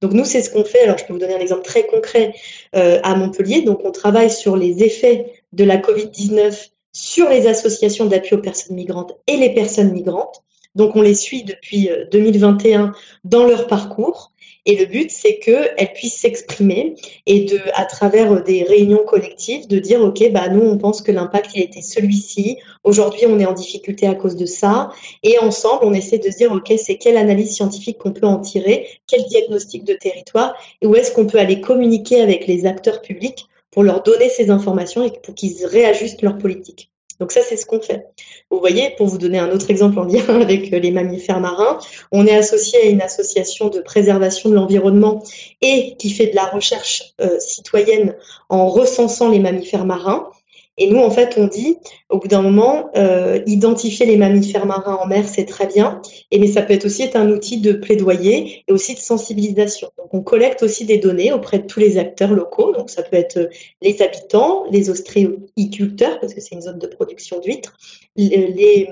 Donc 0.00 0.12
nous, 0.12 0.24
c'est 0.24 0.42
ce 0.42 0.50
qu'on 0.50 0.64
fait. 0.64 0.80
Alors, 0.80 0.98
je 0.98 1.04
peux 1.04 1.12
vous 1.12 1.18
donner 1.18 1.34
un 1.34 1.40
exemple 1.40 1.62
très 1.62 1.86
concret 1.86 2.34
euh, 2.76 3.00
à 3.02 3.14
Montpellier. 3.14 3.62
Donc, 3.62 3.80
on 3.84 3.90
travaille 3.90 4.30
sur 4.30 4.56
les 4.56 4.82
effets 4.82 5.42
de 5.52 5.64
la 5.64 5.78
COVID-19 5.78 6.70
sur 6.92 7.28
les 7.28 7.46
associations 7.46 8.06
d'appui 8.06 8.34
aux 8.34 8.40
personnes 8.40 8.76
migrantes 8.76 9.16
et 9.26 9.36
les 9.36 9.54
personnes 9.54 9.92
migrantes. 9.92 10.42
Donc, 10.74 10.96
on 10.96 11.02
les 11.02 11.14
suit 11.14 11.44
depuis 11.44 11.90
2021 12.12 12.86
euh, 12.86 12.90
dans 13.24 13.46
leur 13.46 13.66
parcours. 13.66 14.32
Et 14.68 14.76
le 14.76 14.84
but, 14.84 15.10
c'est 15.10 15.38
qu'elles 15.38 15.92
puissent 15.94 16.20
s'exprimer 16.20 16.94
et 17.24 17.46
de, 17.46 17.58
à 17.72 17.86
travers 17.86 18.44
des 18.44 18.64
réunions 18.64 19.02
collectives, 19.02 19.66
de 19.66 19.78
dire, 19.78 20.02
OK, 20.02 20.30
bah, 20.30 20.50
nous, 20.50 20.60
on 20.60 20.76
pense 20.76 21.00
que 21.00 21.10
l'impact, 21.10 21.52
il 21.54 21.62
était 21.62 21.80
celui-ci. 21.80 22.58
Aujourd'hui, 22.84 23.22
on 23.26 23.40
est 23.40 23.46
en 23.46 23.54
difficulté 23.54 24.06
à 24.06 24.14
cause 24.14 24.36
de 24.36 24.44
ça. 24.44 24.90
Et 25.22 25.38
ensemble, 25.38 25.86
on 25.86 25.94
essaie 25.94 26.18
de 26.18 26.30
se 26.30 26.36
dire, 26.36 26.52
OK, 26.52 26.70
c'est 26.76 26.98
quelle 26.98 27.16
analyse 27.16 27.54
scientifique 27.54 27.96
qu'on 27.96 28.12
peut 28.12 28.26
en 28.26 28.40
tirer, 28.40 28.86
quel 29.06 29.24
diagnostic 29.24 29.84
de 29.84 29.94
territoire, 29.94 30.54
et 30.82 30.86
où 30.86 30.94
est-ce 30.94 31.12
qu'on 31.12 31.26
peut 31.26 31.38
aller 31.38 31.62
communiquer 31.62 32.20
avec 32.20 32.46
les 32.46 32.66
acteurs 32.66 33.00
publics 33.00 33.46
pour 33.70 33.84
leur 33.84 34.02
donner 34.02 34.28
ces 34.28 34.50
informations 34.50 35.02
et 35.02 35.12
pour 35.22 35.34
qu'ils 35.34 35.64
réajustent 35.64 36.20
leur 36.20 36.36
politique. 36.36 36.90
Donc 37.20 37.32
ça, 37.32 37.40
c'est 37.42 37.56
ce 37.56 37.66
qu'on 37.66 37.80
fait. 37.80 38.06
Vous 38.50 38.60
voyez, 38.60 38.90
pour 38.96 39.06
vous 39.06 39.18
donner 39.18 39.38
un 39.38 39.50
autre 39.50 39.70
exemple 39.70 39.98
en 39.98 40.04
lien 40.04 40.24
avec 40.40 40.72
euh, 40.72 40.78
les 40.78 40.90
mammifères 40.90 41.40
marins, 41.40 41.78
on 42.12 42.26
est 42.26 42.34
associé 42.34 42.80
à 42.80 42.84
une 42.84 43.02
association 43.02 43.68
de 43.68 43.80
préservation 43.80 44.50
de 44.50 44.54
l'environnement 44.54 45.22
et 45.60 45.96
qui 45.96 46.10
fait 46.10 46.28
de 46.28 46.36
la 46.36 46.46
recherche 46.46 47.14
euh, 47.20 47.38
citoyenne 47.40 48.16
en 48.48 48.68
recensant 48.68 49.28
les 49.28 49.40
mammifères 49.40 49.84
marins. 49.84 50.30
Et 50.78 50.88
nous, 50.88 51.00
en 51.00 51.10
fait, 51.10 51.34
on 51.36 51.46
dit, 51.46 51.76
au 52.08 52.18
bout 52.18 52.28
d'un 52.28 52.40
moment, 52.40 52.90
euh, 52.96 53.40
identifier 53.46 54.06
les 54.06 54.16
mammifères 54.16 54.64
marins 54.64 54.94
en 54.94 55.06
mer, 55.06 55.24
c'est 55.28 55.44
très 55.44 55.66
bien, 55.66 56.00
et 56.30 56.38
mais 56.38 56.46
ça 56.46 56.62
peut 56.62 56.72
être 56.72 56.86
aussi 56.86 57.02
être 57.02 57.16
un 57.16 57.30
outil 57.30 57.60
de 57.60 57.72
plaidoyer 57.72 58.62
et 58.66 58.72
aussi 58.72 58.94
de 58.94 59.00
sensibilisation. 59.00 59.90
Donc, 59.98 60.14
on 60.14 60.22
collecte 60.22 60.62
aussi 60.62 60.84
des 60.84 60.98
données 60.98 61.32
auprès 61.32 61.58
de 61.58 61.66
tous 61.66 61.80
les 61.80 61.98
acteurs 61.98 62.32
locaux. 62.32 62.72
Donc, 62.72 62.90
ça 62.90 63.02
peut 63.02 63.16
être 63.16 63.38
euh, 63.38 63.48
les 63.82 64.00
habitants, 64.02 64.64
les 64.70 64.88
ostréiculteurs, 64.88 66.20
parce 66.20 66.32
que 66.32 66.40
c'est 66.40 66.54
une 66.54 66.62
zone 66.62 66.78
de 66.78 66.86
production 66.86 67.40
d'huîtres, 67.40 67.76
les, 68.16 68.88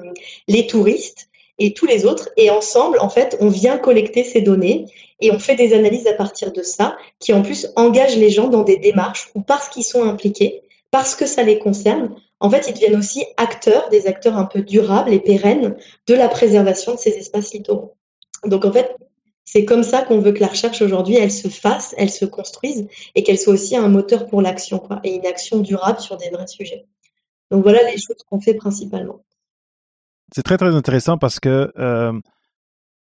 les 0.48 0.66
touristes 0.66 1.28
et 1.58 1.72
tous 1.72 1.86
les 1.86 2.04
autres. 2.04 2.30
Et 2.36 2.50
ensemble, 2.50 2.98
en 3.00 3.08
fait, 3.08 3.36
on 3.40 3.48
vient 3.48 3.78
collecter 3.78 4.24
ces 4.24 4.40
données 4.40 4.86
et 5.20 5.30
on 5.30 5.38
fait 5.38 5.54
des 5.54 5.72
analyses 5.72 6.06
à 6.06 6.12
partir 6.12 6.52
de 6.52 6.62
ça, 6.62 6.96
qui 7.20 7.32
en 7.32 7.42
plus 7.42 7.68
engagent 7.76 8.18
les 8.18 8.30
gens 8.30 8.48
dans 8.48 8.62
des 8.62 8.76
démarches 8.76 9.30
ou 9.34 9.40
parce 9.40 9.68
qu'ils 9.68 9.84
sont 9.84 10.02
impliqués, 10.02 10.62
parce 10.96 11.14
que 11.14 11.26
ça 11.26 11.42
les 11.42 11.58
concerne, 11.58 12.16
en 12.40 12.48
fait, 12.48 12.68
ils 12.68 12.72
deviennent 12.72 12.96
aussi 12.96 13.22
acteurs, 13.36 13.90
des 13.90 14.06
acteurs 14.06 14.38
un 14.38 14.46
peu 14.46 14.62
durables 14.62 15.12
et 15.12 15.20
pérennes 15.20 15.76
de 16.06 16.14
la 16.14 16.26
préservation 16.26 16.94
de 16.94 16.98
ces 16.98 17.10
espaces 17.10 17.52
littoraux. 17.52 17.98
Donc, 18.46 18.64
en 18.64 18.72
fait, 18.72 18.96
c'est 19.44 19.66
comme 19.66 19.82
ça 19.82 20.00
qu'on 20.06 20.20
veut 20.20 20.32
que 20.32 20.40
la 20.40 20.46
recherche 20.46 20.80
aujourd'hui, 20.80 21.16
elle 21.16 21.30
se 21.30 21.48
fasse, 21.48 21.94
elle 21.98 22.08
se 22.08 22.24
construise 22.24 22.88
et 23.14 23.22
qu'elle 23.22 23.38
soit 23.38 23.52
aussi 23.52 23.76
un 23.76 23.88
moteur 23.88 24.26
pour 24.26 24.40
l'action, 24.40 24.82
et 25.04 25.16
une 25.16 25.26
action 25.26 25.58
durable 25.58 26.00
sur 26.00 26.16
des 26.16 26.30
vrais 26.30 26.46
sujets. 26.46 26.86
Donc 27.50 27.62
voilà 27.62 27.82
les 27.82 27.98
choses 27.98 28.16
qu'on 28.26 28.40
fait 28.40 28.54
principalement. 28.54 29.22
C'est 30.34 30.44
très 30.44 30.56
très 30.56 30.74
intéressant 30.74 31.18
parce 31.18 31.40
que 31.40 31.74
euh, 31.76 32.18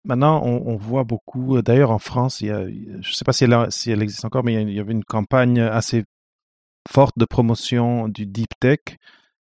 maintenant 0.03 0.43
on, 0.43 0.75
voit 0.75 1.05
beaucoup. 1.05 1.61
D'ailleurs 1.61 1.91
en 1.91 1.99
France, 1.99 2.41
il 2.41 2.47
y 2.47 2.49
je 2.49 3.09
ne 3.09 3.13
sais 3.13 3.23
pas 3.25 3.31
si 3.31 3.45
elle 3.89 4.03
existe 4.03 4.25
encore, 4.25 4.43
mais 4.43 4.61
il 4.61 4.73
y 4.73 4.81
avait 4.81 4.91
une 4.91 5.05
campagne 5.05 5.61
assez 5.61 6.03
forte 6.87 7.17
de 7.17 7.25
promotion 7.25 8.07
du 8.07 8.25
deep 8.25 8.49
tech. 8.59 8.79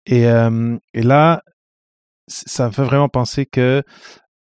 Et, 0.06 0.26
euh, 0.26 0.76
et 0.94 1.02
là, 1.02 1.42
ça 2.28 2.66
me 2.66 2.72
fait 2.72 2.84
vraiment 2.84 3.08
penser 3.08 3.46
que 3.46 3.82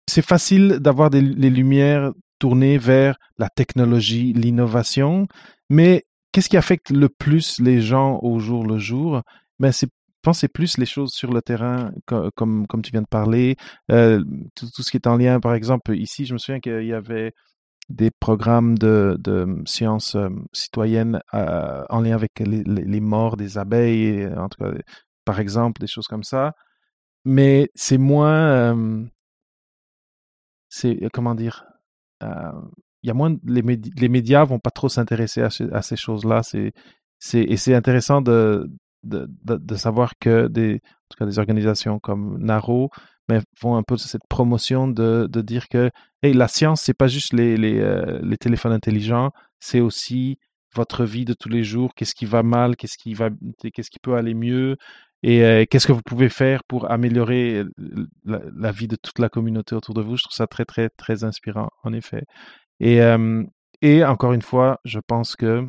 c'est 0.09 0.25
facile 0.25 0.79
d'avoir 0.79 1.09
les 1.09 1.49
lumières 1.49 2.11
tournées 2.39 2.77
vers 2.77 3.17
la 3.37 3.49
technologie, 3.49 4.33
l'innovation, 4.33 5.27
mais 5.69 6.05
qu'est-ce 6.31 6.49
qui 6.49 6.57
affecte 6.57 6.89
le 6.89 7.09
plus 7.09 7.59
les 7.59 7.81
gens 7.81 8.19
au 8.21 8.39
jour 8.39 8.65
le 8.65 8.79
jour? 8.79 9.21
Ben, 9.59 9.71
C'est 9.71 9.89
pensez 10.23 10.47
plus 10.47 10.77
les 10.77 10.85
choses 10.87 11.11
sur 11.11 11.31
le 11.31 11.41
terrain, 11.41 11.91
comme, 12.05 12.65
comme, 12.65 12.81
tu 12.81 12.91
viens 12.91 13.01
de 13.01 13.07
parler, 13.07 13.55
euh, 13.91 14.23
tout, 14.55 14.67
ce 14.67 14.89
qui 14.89 14.97
est 14.97 15.05
en 15.05 15.17
lien, 15.17 15.39
par 15.39 15.53
exemple, 15.53 15.95
ici, 15.95 16.25
je 16.25 16.33
me 16.33 16.39
souviens 16.39 16.59
qu'il 16.59 16.85
y 16.85 16.93
avait 16.93 17.33
des 17.89 18.11
programmes 18.11 18.77
de, 18.77 19.17
sciences 19.65 20.15
euh, 20.15 20.29
citoyennes 20.53 21.21
euh, 21.33 21.83
en 21.89 22.01
lien 22.01 22.15
avec 22.15 22.31
les, 22.39 23.01
morts 23.01 23.37
des 23.37 23.57
abeilles, 23.57 24.27
en 24.37 24.49
tout 24.49 24.63
cas, 24.63 24.71
par 25.25 25.39
exemple, 25.39 25.81
des 25.81 25.87
choses 25.87 26.07
comme 26.07 26.23
ça. 26.23 26.53
Mais 27.25 27.69
c'est 27.75 27.97
moins, 27.97 28.85
c'est 30.69 30.99
comment 31.13 31.35
dire, 31.35 31.65
il 32.21 33.07
y 33.07 33.09
a 33.09 33.13
moins 33.13 33.35
les, 33.45 33.61
médias, 33.61 34.43
les 34.43 34.47
vont 34.47 34.59
pas 34.59 34.71
trop 34.71 34.89
s'intéresser 34.89 35.41
à, 35.41 35.49
à, 35.71 35.81
ces 35.81 35.95
choses-là. 35.95 36.43
C'est, 36.43 36.73
c'est, 37.19 37.43
et 37.43 37.55
c'est 37.55 37.75
intéressant 37.75 38.21
de, 38.21 38.69
de, 39.03 39.27
de, 39.43 39.75
savoir 39.75 40.13
que 40.19 40.47
des, 40.47 40.75
en 40.75 41.07
tout 41.09 41.17
cas 41.19 41.25
des 41.25 41.39
organisations 41.39 41.99
comme 41.99 42.37
Naro 42.43 42.89
mais 43.29 43.39
font 43.55 43.75
un 43.75 43.83
peu 43.83 43.97
cette 43.97 44.27
promotion 44.27 44.87
de, 44.87 45.27
de 45.31 45.41
dire 45.41 45.67
que 45.69 45.91
hey, 46.21 46.33
la 46.33 46.47
science, 46.47 46.81
c'est 46.81 46.93
pas 46.93 47.07
juste 47.07 47.33
les, 47.33 47.57
les, 47.57 47.79
euh, 47.79 48.19
les 48.21 48.37
téléphones 48.37 48.73
intelligents, 48.73 49.31
c'est 49.59 49.79
aussi 49.79 50.39
votre 50.75 51.05
vie 51.05 51.25
de 51.25 51.33
tous 51.33 51.49
les 51.49 51.63
jours, 51.63 51.93
qu'est-ce 51.95 52.15
qui 52.15 52.25
va 52.25 52.43
mal, 52.43 52.75
qu'est-ce 52.75 52.97
qui 52.97 53.13
va, 53.13 53.29
qu'est-ce 53.73 53.91
qui 53.91 53.99
peut 53.99 54.15
aller 54.15 54.33
mieux, 54.33 54.77
et 55.21 55.43
euh, 55.43 55.65
qu'est-ce 55.69 55.87
que 55.87 55.93
vous 55.93 56.01
pouvez 56.01 56.29
faire 56.29 56.63
pour 56.65 56.91
améliorer 56.91 57.63
la, 58.25 58.41
la, 58.55 58.71
vie 58.71 58.87
de 58.87 58.97
toute 58.97 59.19
la 59.19 59.29
communauté 59.29 59.75
autour 59.75 59.93
de 59.93 60.01
vous. 60.01 60.17
Je 60.17 60.23
trouve 60.23 60.35
ça 60.35 60.47
très, 60.47 60.65
très, 60.65 60.89
très 60.89 61.23
inspirant, 61.23 61.69
en 61.83 61.93
effet. 61.93 62.23
Et, 62.79 63.01
euh, 63.01 63.43
et 63.81 64.03
encore 64.03 64.33
une 64.33 64.41
fois, 64.41 64.79
je 64.83 64.99
pense 64.99 65.35
que 65.35 65.65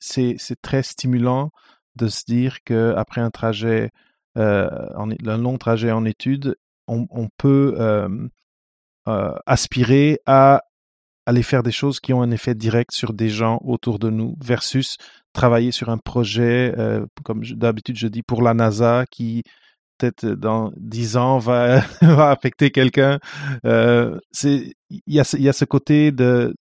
c'est, 0.00 0.34
c'est 0.38 0.60
très 0.60 0.82
stimulant 0.82 1.50
de 1.96 2.08
se 2.08 2.24
dire 2.24 2.62
qu'après 2.64 3.20
un 3.20 3.30
trajet, 3.30 3.90
euh, 4.38 4.68
un 4.96 5.38
long 5.38 5.58
trajet 5.58 5.90
en 5.90 6.04
études, 6.04 6.56
on, 6.88 7.28
peut 7.36 7.74
euh, 7.78 8.28
euh, 9.08 9.34
aspirer 9.44 10.20
à 10.24 10.62
aller 11.26 11.42
faire 11.42 11.64
des 11.64 11.72
choses 11.72 11.98
qui 11.98 12.12
ont 12.12 12.22
un 12.22 12.30
effet 12.30 12.54
direct 12.54 12.92
sur 12.92 13.12
des 13.12 13.28
gens 13.28 13.60
autour 13.64 13.98
de 13.98 14.08
nous 14.08 14.36
versus 14.40 14.96
travailler 15.32 15.72
sur 15.72 15.88
un 15.88 15.98
projet, 15.98 16.72
comme 17.24 17.42
d'habitude 17.42 17.96
je 17.96 18.06
dis, 18.06 18.22
pour 18.22 18.42
la 18.42 18.54
NASA 18.54 19.04
qui 19.10 19.42
peut-être 19.98 20.26
dans 20.26 20.72
dix 20.76 21.16
ans 21.16 21.38
va, 21.38 21.80
va 22.02 22.30
affecter 22.30 22.70
quelqu'un. 22.70 23.18
il 23.64 24.72
y 25.08 25.18
a, 25.18 25.36
y 25.36 25.48
a 25.48 25.52
ce 25.52 25.64
côté 25.64 26.12
de 26.12 26.54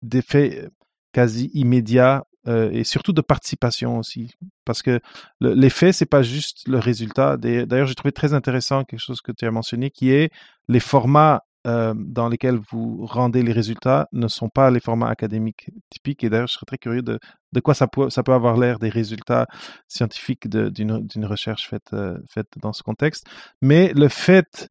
d'effet 0.00 0.68
quasi 1.12 1.50
immédiat 1.52 2.24
euh, 2.48 2.70
et 2.72 2.84
surtout 2.84 3.12
de 3.12 3.20
participation 3.20 3.98
aussi. 3.98 4.34
Parce 4.64 4.82
que 4.82 5.00
l'effet, 5.40 5.92
c'est 5.92 6.06
pas 6.06 6.22
juste 6.22 6.66
le 6.66 6.78
résultat. 6.78 7.36
D'ailleurs, 7.36 7.86
j'ai 7.86 7.94
trouvé 7.94 8.12
très 8.12 8.34
intéressant 8.34 8.84
quelque 8.84 9.00
chose 9.00 9.20
que 9.20 9.32
tu 9.32 9.46
as 9.46 9.50
mentionné, 9.50 9.90
qui 9.90 10.10
est 10.10 10.30
les 10.68 10.80
formats 10.80 11.42
euh, 11.66 11.92
dans 11.96 12.28
lesquels 12.28 12.58
vous 12.70 13.04
rendez 13.04 13.42
les 13.42 13.52
résultats 13.52 14.08
ne 14.12 14.28
sont 14.28 14.48
pas 14.48 14.70
les 14.70 14.80
formats 14.80 15.08
académiques 15.08 15.70
typiques. 15.90 16.24
Et 16.24 16.30
d'ailleurs, 16.30 16.46
je 16.46 16.54
serais 16.54 16.66
très 16.66 16.78
curieux 16.78 17.02
de, 17.02 17.18
de 17.52 17.60
quoi 17.60 17.74
ça 17.74 17.86
peut, 17.88 18.08
ça 18.08 18.22
peut 18.22 18.32
avoir 18.32 18.56
l'air 18.56 18.78
des 18.78 18.88
résultats 18.88 19.46
scientifiques 19.86 20.48
d'une 20.48 21.26
recherche 21.26 21.68
faite, 21.68 21.92
euh, 21.92 22.18
faite 22.28 22.48
dans 22.62 22.72
ce 22.72 22.82
contexte. 22.82 23.26
Mais 23.60 23.92
le 23.94 24.08
fait 24.08 24.68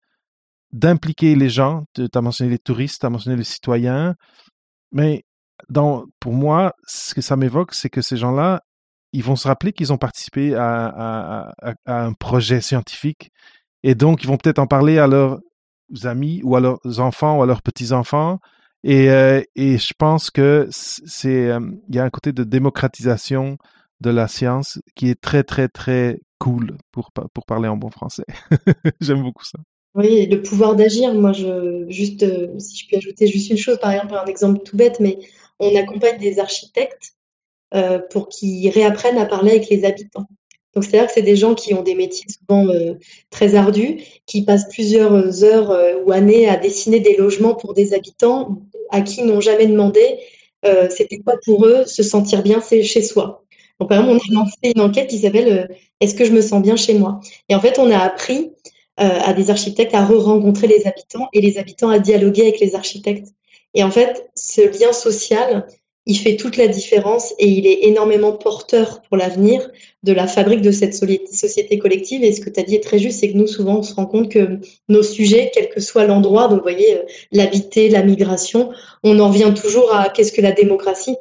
d'impliquer 0.72 1.36
les 1.36 1.50
gens, 1.50 1.84
tu 1.94 2.08
as 2.12 2.22
mentionné 2.22 2.52
les 2.52 2.60
touristes, 2.60 3.02
tu 3.02 3.06
as 3.06 3.10
mentionné 3.10 3.38
les 3.38 3.44
citoyens, 3.44 4.16
mais 4.92 5.24
dans, 5.70 6.06
pour 6.20 6.34
moi, 6.34 6.74
ce 6.86 7.14
que 7.14 7.22
ça 7.22 7.36
m'évoque, 7.36 7.74
c'est 7.74 7.90
que 7.90 8.02
ces 8.02 8.18
gens-là, 8.18 8.62
ils 9.14 9.24
vont 9.24 9.36
se 9.36 9.48
rappeler 9.48 9.74
qu'ils 9.74 9.94
ont 9.94 9.98
participé 9.98 10.56
à, 10.56 11.54
un 11.86 12.14
projet 12.14 12.62
scientifique 12.62 13.32
et 13.84 13.96
donc 13.96 14.24
ils 14.24 14.28
vont 14.28 14.38
peut-être 14.38 14.60
en 14.60 14.68
parler 14.68 15.00
à 15.00 15.08
leurs 15.08 15.40
amis 16.04 16.42
ou 16.44 16.56
à 16.56 16.60
leurs 16.60 17.00
enfants 17.00 17.40
ou 17.40 17.44
à 17.44 17.46
leurs 17.46 17.62
petits-enfants. 17.62 18.40
Et, 18.84 19.10
euh, 19.10 19.42
je 19.56 19.94
pense 19.98 20.30
que 20.30 20.68
c'est, 20.70 21.50
euh, 21.50 21.60
il 21.90 21.96
y 21.96 22.00
a 22.00 22.04
un 22.04 22.10
côté 22.10 22.32
de 22.32 22.44
démocratisation 22.44 23.58
de 24.02 24.10
la 24.10 24.28
science 24.28 24.80
qui 24.96 25.10
est 25.10 25.20
très, 25.20 25.44
très, 25.44 25.68
très 25.68 26.20
cool 26.38 26.78
pour, 26.92 27.12
pour 27.12 27.46
parler 27.46 27.68
en 27.68 27.78
bon 27.78 27.90
français. 27.90 28.26
J'aime 29.02 29.24
beaucoup 29.24 29.44
ça. 29.44 29.58
Oui, 29.98 30.28
le 30.28 30.44
pouvoir 30.44 30.76
d'agir. 30.76 31.12
Moi, 31.16 31.32
juste, 31.90 32.22
euh, 32.22 32.60
si 32.60 32.78
je 32.78 32.88
peux 32.88 32.98
ajouter 32.98 33.26
juste 33.26 33.50
une 33.50 33.58
chose, 33.58 33.80
par 33.80 33.92
exemple, 33.92 34.14
un 34.14 34.26
exemple 34.26 34.60
tout 34.64 34.78
bête, 34.78 35.00
mais 35.00 35.18
on 35.60 35.76
accompagne 35.76 36.20
des 36.20 36.40
architectes 36.40 37.14
euh, 37.74 38.00
pour 38.00 38.30
qu'ils 38.30 38.70
réapprennent 38.70 39.18
à 39.18 39.26
parler 39.26 39.52
avec 39.52 39.70
les 39.70 39.84
habitants. 39.84 40.26
Donc, 40.74 40.86
c'est-à-dire 40.86 41.08
que 41.08 41.14
c'est 41.14 41.22
des 41.22 41.36
gens 41.36 41.54
qui 41.54 41.74
ont 41.74 41.82
des 41.82 41.96
métiers 41.96 42.28
souvent 42.30 42.66
euh, 42.70 42.94
très 43.30 43.56
ardus, 43.56 44.02
qui 44.26 44.44
passent 44.46 44.70
plusieurs 44.70 45.44
heures 45.44 45.72
euh, 45.72 45.96
ou 46.06 46.14
années 46.14 46.48
à 46.48 46.56
dessiner 46.56 47.02
des 47.02 47.18
logements 47.18 47.56
pour 47.56 47.74
des 47.74 47.94
habitants 47.94 48.62
à 48.90 49.02
qui 49.02 49.24
n'ont 49.24 49.42
jamais 49.42 49.68
demandé 49.68 50.20
c'était 50.90 51.20
quoi 51.20 51.36
pour 51.46 51.66
eux 51.66 51.86
se 51.86 52.04
sentir 52.04 52.44
bien 52.44 52.62
chez 52.62 53.02
soi. 53.02 53.46
Donc, 53.80 53.88
par 53.88 54.02
exemple, 54.02 54.22
on 54.30 54.38
a 54.38 54.40
lancé 54.42 54.58
une 54.76 54.82
enquête 54.82 55.08
qui 55.08 55.20
s'appelle 55.20 55.70
Est-ce 56.02 56.14
que 56.14 56.26
je 56.26 56.34
me 56.34 56.42
sens 56.42 56.62
bien 56.62 56.76
chez 56.76 56.94
moi? 56.94 57.22
Et 57.48 57.56
en 57.56 57.62
fait, 57.62 57.80
on 57.80 57.90
a 57.90 57.98
appris 57.98 58.52
à 58.98 59.32
des 59.34 59.50
architectes 59.50 59.94
à 59.94 60.04
re-rencontrer 60.04 60.68
les 60.68 60.86
habitants 60.86 61.30
et 61.32 61.40
les 61.40 61.58
habitants 61.58 61.88
à 61.88 62.00
dialoguer 62.00 62.42
avec 62.42 62.60
les 62.60 62.76
architectes. 62.76 63.30
Et 63.74 63.84
en 63.84 63.92
fait, 63.92 64.30
ce 64.36 64.62
lien 64.62 64.92
social, 64.92 65.68
il 66.08 66.18
fait 66.18 66.38
toute 66.38 66.56
la 66.56 66.68
différence 66.68 67.34
et 67.38 67.48
il 67.48 67.68
est 67.68 67.84
énormément 67.84 68.32
porteur 68.32 69.02
pour 69.02 69.18
l'avenir 69.18 69.70
de 70.04 70.14
la 70.14 70.26
fabrique 70.26 70.62
de 70.62 70.72
cette 70.72 70.94
société 70.94 71.78
collective. 71.78 72.24
Et 72.24 72.32
ce 72.32 72.40
que 72.40 72.50
tu 72.50 72.60
as 72.62 72.64
dit 72.64 72.76
est 72.76 72.84
très 72.84 72.98
juste, 72.98 73.20
c'est 73.20 73.30
que 73.30 73.38
nous, 73.38 73.46
souvent, 73.46 73.80
on 73.80 73.84
se 73.84 73.94
rend 73.94 74.06
compte 74.06 74.32
que 74.32 74.60
nos 74.88 75.04
sujets, 75.04 75.52
quel 75.54 75.68
que 75.70 75.82
soit 75.82 76.06
l'endroit, 76.06 76.48
donc 76.48 76.60
vous 76.60 76.64
voyez, 76.64 76.96
euh, 76.96 77.04
l'habiter, 77.34 77.90
la 77.90 78.04
migration, 78.04 78.72
on 79.04 79.20
en 79.20 79.28
revient 79.28 79.54
toujours 79.54 79.94
à 79.94 80.10
qu'est-ce 80.10 80.32
que 80.32 80.42
la 80.42 80.54
démocratie. 80.54 81.18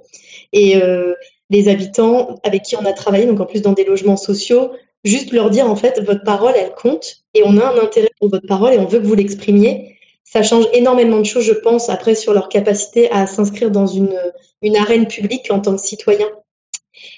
Et 0.53 0.77
euh, 0.77 1.15
les 1.51 1.69
habitants 1.69 2.39
avec 2.45 2.63
qui 2.63 2.77
on 2.77 2.85
a 2.85 2.93
travaillé, 2.93 3.27
donc 3.27 3.41
en 3.41 3.47
plus 3.47 3.63
dans 3.63 3.73
des 3.73 3.85
logements 3.85 4.17
sociaux, 4.17 4.71
juste 5.05 5.33
leur 5.33 5.51
dire, 5.51 5.69
en 5.69 5.77
fait, 5.77 6.01
votre 6.05 6.23
parole, 6.23 6.55
elle 6.57 6.73
compte 6.75 7.25
et 7.35 7.43
on 7.45 7.57
a 7.59 7.65
un 7.65 7.79
intérêt 7.79 8.11
pour 8.21 8.31
votre 8.31 8.47
parole 8.47 8.73
et 8.73 8.79
on 8.79 8.87
veut 8.87 9.01
que 9.01 9.07
vous 9.07 9.15
l'exprimiez 9.17 9.96
ça 10.37 10.43
change 10.43 10.67
énormément 10.75 11.19
de 11.19 11.25
choses, 11.25 11.45
je 11.45 11.55
pense, 11.55 11.89
après 11.89 12.15
sur 12.15 12.35
leur 12.35 12.51
capacité 12.51 13.11
à 13.11 13.27
s'inscrire 13.27 13.71
dans 13.71 13.87
une, 13.87 14.21
une 14.61 14.77
arène 14.77 15.09
publique 15.09 15.51
en 15.51 15.61
tant 15.61 15.75
que 15.77 15.81
citoyen. 15.81 16.27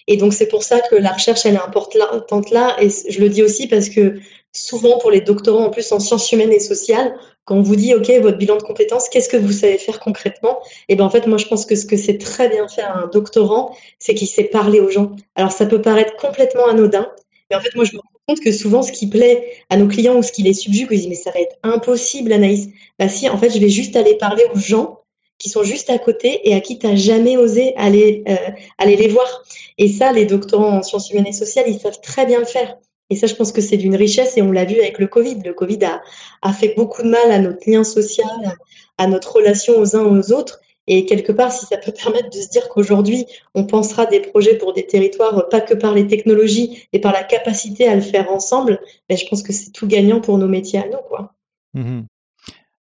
Et 0.06 0.16
donc 0.16 0.32
c'est 0.32 0.46
pour 0.46 0.62
ça 0.62 0.80
que 0.80 0.94
la 0.94 1.10
recherche 1.10 1.44
elle 1.44 1.54
est 1.54 1.66
importante 1.70 2.50
là. 2.52 2.76
Et 2.80 2.88
je 2.88 3.18
le 3.18 3.28
dis 3.28 3.42
aussi 3.42 3.66
parce 3.66 3.88
que 3.88 4.20
souvent 4.52 4.98
pour 4.98 5.10
les 5.10 5.20
doctorants 5.20 5.64
en 5.64 5.70
plus 5.70 5.90
en 5.90 5.98
sciences 5.98 6.30
humaines 6.30 6.52
et 6.52 6.60
sociales, 6.60 7.12
quand 7.44 7.56
on 7.56 7.62
vous 7.62 7.74
dit 7.74 7.92
ok 7.92 8.08
votre 8.22 8.38
bilan 8.38 8.56
de 8.56 8.62
compétences, 8.62 9.08
qu'est-ce 9.08 9.28
que 9.28 9.36
vous 9.36 9.50
savez 9.50 9.78
faire 9.78 9.98
concrètement? 9.98 10.60
Et 10.88 10.94
ben 10.94 11.04
en 11.04 11.10
fait 11.10 11.26
moi 11.26 11.38
je 11.38 11.46
pense 11.46 11.66
que 11.66 11.74
ce 11.74 11.86
que 11.86 11.96
c'est 11.96 12.18
très 12.18 12.48
bien 12.48 12.68
faire 12.68 12.96
un 12.96 13.08
doctorant, 13.08 13.76
c'est 13.98 14.14
qu'il 14.14 14.28
sait 14.28 14.44
parler 14.44 14.78
aux 14.78 14.90
gens. 14.90 15.10
Alors 15.34 15.50
ça 15.50 15.66
peut 15.66 15.82
paraître 15.82 16.14
complètement 16.16 16.66
anodin, 16.68 17.10
Mais 17.50 17.56
en 17.56 17.60
fait, 17.60 17.74
moi, 17.74 17.84
je 17.84 17.96
me 17.96 18.00
compte 18.28 18.40
que 18.40 18.52
souvent, 18.52 18.82
ce 18.82 18.92
qui 18.92 19.08
plaît 19.08 19.44
à 19.70 19.76
nos 19.76 19.88
clients 19.88 20.16
ou 20.16 20.22
ce 20.22 20.30
qui 20.30 20.42
les 20.42 20.52
subjugue, 20.52 20.88
ils 20.90 20.98
disent, 20.98 21.08
mais 21.08 21.14
ça 21.14 21.30
va 21.30 21.40
être 21.40 21.56
impossible, 21.62 22.32
Anaïs. 22.32 22.68
Bah 22.98 23.08
si, 23.08 23.28
en 23.28 23.38
fait, 23.38 23.50
je 23.50 23.58
vais 23.58 23.70
juste 23.70 23.96
aller 23.96 24.16
parler 24.16 24.44
aux 24.54 24.58
gens 24.58 25.00
qui 25.38 25.48
sont 25.48 25.62
juste 25.62 25.88
à 25.88 25.98
côté 25.98 26.48
et 26.48 26.54
à 26.54 26.60
qui 26.60 26.78
tu 26.78 26.86
n'as 26.86 26.96
jamais 26.96 27.36
osé 27.36 27.74
aller, 27.76 28.24
euh, 28.28 28.36
aller 28.76 28.96
les 28.96 29.08
voir. 29.08 29.44
Et 29.78 29.88
ça, 29.88 30.12
les 30.12 30.26
doctorants 30.26 30.78
en 30.78 30.82
sciences 30.82 31.10
humaines 31.10 31.28
et 31.28 31.32
sociales, 31.32 31.66
ils 31.68 31.80
savent 31.80 32.00
très 32.00 32.26
bien 32.26 32.40
le 32.40 32.44
faire. 32.44 32.76
Et 33.10 33.16
ça, 33.16 33.26
je 33.26 33.34
pense 33.34 33.52
que 33.52 33.62
c'est 33.62 33.78
d'une 33.78 33.96
richesse 33.96 34.36
et 34.36 34.42
on 34.42 34.52
l'a 34.52 34.66
vu 34.66 34.78
avec 34.78 34.98
le 34.98 35.06
Covid. 35.06 35.40
Le 35.44 35.54
Covid 35.54 35.82
a, 35.84 36.02
a 36.42 36.52
fait 36.52 36.74
beaucoup 36.76 37.02
de 37.02 37.08
mal 37.08 37.30
à 37.30 37.38
notre 37.38 37.70
lien 37.70 37.84
social, 37.84 38.58
à 38.98 39.06
notre 39.06 39.36
relation 39.36 39.78
aux 39.78 39.96
uns 39.96 40.04
aux 40.04 40.32
autres. 40.32 40.60
Et 40.88 41.04
quelque 41.04 41.30
part, 41.30 41.52
si 41.52 41.66
ça 41.66 41.76
peut 41.76 41.92
permettre 42.02 42.30
de 42.30 42.36
se 42.36 42.48
dire 42.48 42.68
qu'aujourd'hui, 42.68 43.26
on 43.54 43.64
pensera 43.64 44.06
des 44.06 44.20
projets 44.20 44.56
pour 44.56 44.72
des 44.72 44.86
territoires, 44.86 45.48
pas 45.48 45.60
que 45.60 45.74
par 45.74 45.94
les 45.94 46.06
technologies 46.06 46.88
et 46.92 47.00
par 47.00 47.12
la 47.12 47.22
capacité 47.22 47.86
à 47.86 47.94
le 47.94 48.00
faire 48.00 48.30
ensemble, 48.32 48.80
ben, 49.08 49.16
je 49.16 49.26
pense 49.26 49.42
que 49.42 49.52
c'est 49.52 49.70
tout 49.70 49.86
gagnant 49.86 50.20
pour 50.20 50.38
nos 50.38 50.48
métiers 50.48 50.80
à 50.80 50.86
nous. 50.86 51.02
Quoi. 51.08 51.34
Mmh 51.74 52.00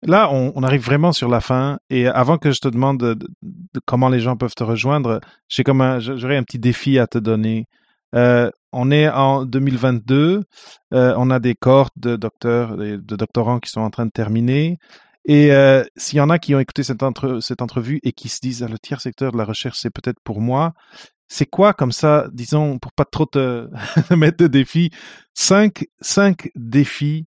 Là, 0.05 0.29
on, 0.33 0.63
arrive 0.63 0.83
vraiment 0.83 1.13
sur 1.13 1.29
la 1.29 1.39
fin. 1.39 1.79
Et 1.89 2.07
avant 2.07 2.37
que 2.37 2.51
je 2.51 2.59
te 2.59 2.67
demande 2.67 2.97
de, 2.97 3.17
comment 3.85 4.09
les 4.09 4.19
gens 4.19 4.35
peuvent 4.35 4.53
te 4.53 4.65
rejoindre, 4.65 5.21
j'aurais 5.47 6.35
un 6.35 6.43
petit 6.43 6.59
défi 6.59 6.99
à 6.99 7.07
te 7.07 7.17
donner. 7.17 7.67
Euh, 8.13 8.51
on 8.73 8.91
est 8.91 9.09
en 9.09 9.45
2022. 9.45 10.43
Euh, 10.93 11.13
on 11.17 11.29
a 11.29 11.39
des 11.39 11.55
cohortes 11.55 11.93
de 11.95 12.17
docteurs, 12.17 12.75
de 12.75 13.15
doctorants 13.15 13.59
qui 13.59 13.69
sont 13.69 13.79
en 13.79 13.89
train 13.89 14.05
de 14.05 14.11
terminer. 14.11 14.77
Et 15.25 15.51
euh, 15.51 15.83
s'il 15.95 16.17
y 16.17 16.21
en 16.21 16.29
a 16.29 16.39
qui 16.39 16.53
ont 16.53 16.59
écouté 16.59 16.83
cette, 16.83 17.01
cette 17.41 17.61
entrevue 17.61 17.99
et 18.03 18.11
qui 18.11 18.29
se 18.29 18.39
disent 18.41 18.63
ah, 18.63 18.67
le 18.67 18.79
tiers 18.79 19.01
secteur 19.01 19.31
de 19.31 19.37
la 19.37 19.45
recherche, 19.45 19.79
c'est 19.79 19.89
peut-être 19.89 20.19
pour 20.23 20.41
moi, 20.41 20.73
c'est 21.27 21.45
quoi 21.45 21.73
comme 21.73 21.91
ça, 21.91 22.27
disons, 22.33 22.77
pour 22.79 22.91
pas 22.91 23.05
trop 23.05 23.25
te 23.25 23.69
mettre 24.13 24.37
de 24.37 24.47
défis, 24.47 24.91
cinq, 25.33 25.85
cinq 26.01 26.51
défis 26.55 27.25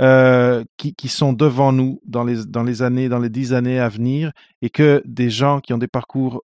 euh, 0.00 0.64
qui, 0.76 0.94
qui 0.94 1.08
sont 1.08 1.32
devant 1.32 1.72
nous 1.72 2.00
dans 2.04 2.24
les, 2.24 2.46
dans 2.46 2.64
les 2.64 2.82
années, 2.82 3.08
dans 3.08 3.20
les 3.20 3.28
dix 3.28 3.52
années 3.52 3.78
à 3.78 3.88
venir 3.88 4.32
et 4.62 4.70
que 4.70 5.02
des 5.04 5.30
gens 5.30 5.60
qui 5.60 5.72
ont 5.72 5.78
des 5.78 5.88
parcours 5.88 6.42